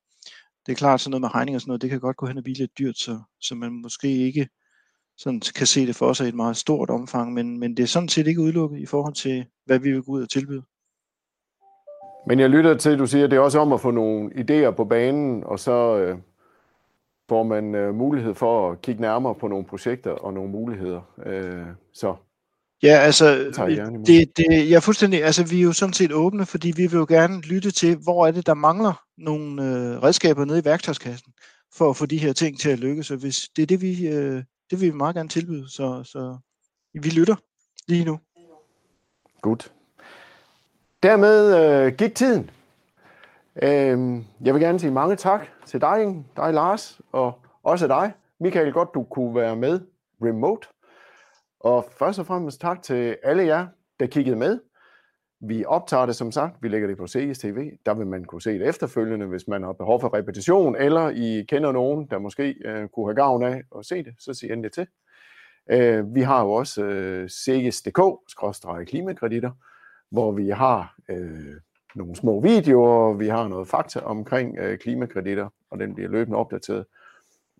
Det 0.66 0.72
er 0.72 0.76
klart, 0.76 1.00
sådan 1.00 1.10
noget 1.10 1.20
med 1.20 1.34
regning 1.34 1.54
og 1.54 1.60
sådan 1.60 1.70
noget, 1.70 1.82
det 1.82 1.90
kan 1.90 2.00
godt 2.00 2.16
gå 2.16 2.26
hen 2.26 2.38
og 2.38 2.44
blive 2.44 2.56
lidt 2.56 2.78
dyrt, 2.78 2.98
så, 2.98 3.20
så 3.40 3.54
man 3.54 3.72
måske 3.72 4.08
ikke 4.08 4.48
sådan 5.18 5.40
kan 5.40 5.66
se 5.66 5.86
det 5.86 5.96
for 5.96 6.12
sig 6.12 6.26
i 6.26 6.28
et 6.28 6.34
meget 6.34 6.56
stort 6.56 6.90
omfang, 6.90 7.32
men, 7.34 7.58
men 7.58 7.76
det 7.76 7.82
er 7.82 7.86
sådan 7.86 8.08
set 8.08 8.26
ikke 8.26 8.40
udelukket 8.40 8.78
i 8.78 8.86
forhold 8.86 9.14
til, 9.14 9.46
hvad 9.64 9.78
vi 9.78 9.92
vil 9.92 10.02
gå 10.02 10.12
ud 10.12 10.22
og 10.22 10.30
tilbyde. 10.30 10.62
Men 12.26 12.40
jeg 12.40 12.50
lytter 12.50 12.74
til, 12.74 12.90
at 12.90 12.98
du 12.98 13.06
siger, 13.06 13.24
at 13.24 13.30
det 13.30 13.36
er 13.36 13.40
også 13.40 13.58
om 13.58 13.72
at 13.72 13.80
få 13.80 13.90
nogle 13.90 14.30
idéer 14.30 14.70
på 14.70 14.84
banen, 14.84 15.44
og 15.44 15.60
så 15.60 15.96
øh, 15.96 16.18
får 17.28 17.42
man 17.42 17.74
øh, 17.74 17.94
mulighed 17.94 18.34
for 18.34 18.70
at 18.70 18.82
kigge 18.82 19.00
nærmere 19.00 19.34
på 19.34 19.48
nogle 19.48 19.64
projekter 19.64 20.10
og 20.10 20.32
nogle 20.32 20.50
muligheder. 20.50 21.00
Øh, 21.26 21.66
så 21.92 22.14
Ja, 22.82 22.98
altså, 22.98 23.34
det, 24.06 24.36
det, 24.36 24.70
jeg 24.70 24.76
er 24.76 24.80
fuldstændig, 24.80 25.24
altså 25.24 25.44
vi 25.44 25.58
er 25.58 25.62
jo 25.62 25.72
sådan 25.72 25.92
set 25.92 26.12
åbne, 26.12 26.46
fordi 26.46 26.72
vi 26.76 26.86
vil 26.86 26.98
jo 26.98 27.06
gerne 27.08 27.40
lytte 27.40 27.70
til, 27.70 27.96
hvor 27.96 28.26
er 28.26 28.30
det, 28.30 28.46
der 28.46 28.54
mangler 28.54 29.02
nogle 29.18 29.62
øh, 29.62 30.02
redskaber 30.02 30.44
nede 30.44 30.58
i 30.58 30.64
værktøjskassen, 30.64 31.32
for 31.74 31.90
at 31.90 31.96
få 31.96 32.06
de 32.06 32.18
her 32.18 32.32
ting 32.32 32.60
til 32.60 32.70
at 32.70 32.78
lykkes, 32.78 33.10
og 33.10 33.16
hvis 33.16 33.48
det 33.56 33.62
er 33.62 33.66
det, 33.66 33.80
vi, 33.80 34.06
øh, 34.06 34.42
det 34.70 34.80
vil 34.80 34.92
vi 34.92 34.96
meget 34.96 35.14
gerne 35.14 35.28
tilbyde, 35.28 35.70
så, 35.70 36.02
så 36.04 36.38
vi 36.94 37.08
lytter 37.08 37.36
lige 37.88 38.04
nu. 38.04 38.18
Godt. 39.42 39.72
Dermed 41.02 41.56
øh, 41.56 41.92
gik 41.92 42.14
tiden. 42.14 42.50
Øh, 43.62 44.22
jeg 44.44 44.54
vil 44.54 44.62
gerne 44.62 44.80
sige 44.80 44.90
mange 44.90 45.16
tak 45.16 45.46
til 45.66 45.80
dig, 45.80 46.24
dig 46.36 46.54
Lars, 46.54 47.00
og 47.12 47.40
også 47.62 47.86
dig, 47.86 48.12
Michael, 48.40 48.72
godt 48.72 48.94
du 48.94 49.02
kunne 49.02 49.34
være 49.34 49.56
med 49.56 49.80
remote. 50.22 50.68
Og 51.60 51.86
først 51.98 52.18
og 52.18 52.26
fremmest 52.26 52.60
tak 52.60 52.82
til 52.82 53.16
alle 53.22 53.42
jer, 53.42 53.66
der 54.00 54.06
kiggede 54.06 54.36
med. 54.36 54.60
Vi 55.40 55.64
optager 55.64 56.06
det 56.06 56.16
som 56.16 56.32
sagt, 56.32 56.56
vi 56.62 56.68
lægger 56.68 56.88
det 56.88 56.96
på 56.96 57.06
CSTV. 57.06 57.70
Der 57.86 57.94
vil 57.94 58.06
man 58.06 58.24
kunne 58.24 58.42
se 58.42 58.50
det 58.50 58.68
efterfølgende, 58.68 59.26
hvis 59.26 59.48
man 59.48 59.62
har 59.62 59.72
behov 59.72 60.00
for 60.00 60.14
repetition, 60.14 60.76
eller 60.76 61.08
I 61.08 61.44
kender 61.48 61.72
nogen, 61.72 62.06
der 62.06 62.18
måske 62.18 62.54
øh, 62.64 62.88
kunne 62.88 63.06
have 63.06 63.16
gavn 63.16 63.42
af 63.42 63.62
at 63.78 63.86
se 63.86 64.04
det, 64.04 64.14
så 64.18 64.34
sig 64.34 64.50
endelig 64.50 64.72
til. 64.72 64.86
Øh, 65.70 66.14
vi 66.14 66.20
har 66.20 66.42
jo 66.42 66.52
også 66.52 66.84
øh, 66.84 67.28
CS.dk-klimakreditter, 67.28 69.50
hvor 70.10 70.32
vi 70.32 70.48
har 70.48 70.94
øh, 71.08 71.54
nogle 71.94 72.16
små 72.16 72.40
videoer, 72.40 73.14
vi 73.14 73.28
har 73.28 73.48
noget 73.48 73.68
fakta 73.68 74.00
omkring 74.00 74.58
øh, 74.58 74.78
klimakreditter, 74.78 75.48
og 75.70 75.78
den 75.78 75.94
bliver 75.94 76.10
løbende 76.10 76.38
opdateret. 76.38 76.86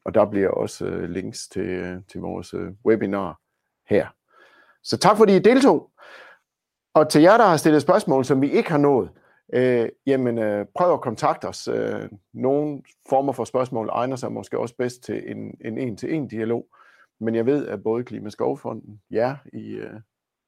Og 0.05 0.15
der 0.15 0.25
bliver 0.25 0.49
også 0.49 0.87
øh, 0.87 1.11
links 1.11 1.49
til, 1.49 1.69
øh, 1.69 1.97
til 2.13 2.21
vores 2.21 2.55
øh, 2.55 2.71
webinar 2.87 3.41
her. 3.89 4.07
Så 4.83 4.97
tak 4.97 5.17
fordi 5.17 5.37
I 5.37 5.39
deltog. 5.39 5.91
Og 6.95 7.09
til 7.09 7.23
jer, 7.23 7.37
der 7.37 7.45
har 7.45 7.57
stillet 7.57 7.83
spørgsmål, 7.83 8.25
som 8.25 8.43
vi 8.43 8.51
ikke 8.51 8.71
har 8.71 8.79
nået, 8.79 9.11
øh, 9.53 9.89
jamen 10.07 10.39
øh, 10.39 10.67
prøv 10.75 10.93
at 10.93 11.01
kontakte 11.01 11.49
os. 11.49 11.69
Øh, 11.69 12.09
nogle 12.33 12.83
former 13.09 13.33
for 13.33 13.45
spørgsmål 13.45 13.89
egner 13.93 14.17
sig 14.17 14.33
måske 14.33 14.59
også 14.59 14.75
bedst 14.77 15.03
til 15.03 15.31
en, 15.31 15.79
en-til-en 15.79 16.29
dialog. 16.29 16.67
Men 17.21 17.35
jeg 17.35 17.47
ved, 17.47 17.67
at 17.67 17.83
både 17.83 18.05
Klimaskovfonden, 18.05 19.01
jer 19.11 19.37
i 19.53 19.75
øh, 19.75 20.01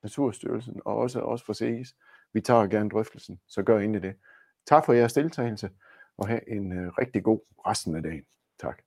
Naturstyrelsen 0.02 0.80
og 0.84 0.96
også 0.96 1.20
os 1.20 1.42
for 1.42 1.52
CES, 1.52 1.94
vi 2.32 2.40
tager 2.40 2.66
gerne 2.66 2.90
drøftelsen, 2.90 3.40
så 3.48 3.62
gør 3.62 3.78
endelig 3.78 4.02
det. 4.02 4.14
Tak 4.66 4.86
for 4.86 4.92
jeres 4.92 5.12
deltagelse, 5.12 5.70
og 6.16 6.28
have 6.28 6.50
en 6.50 6.72
øh, 6.72 6.92
rigtig 6.98 7.24
god 7.24 7.40
resten 7.66 7.96
af 7.96 8.02
dagen. 8.02 8.24
Tak. 8.60 8.82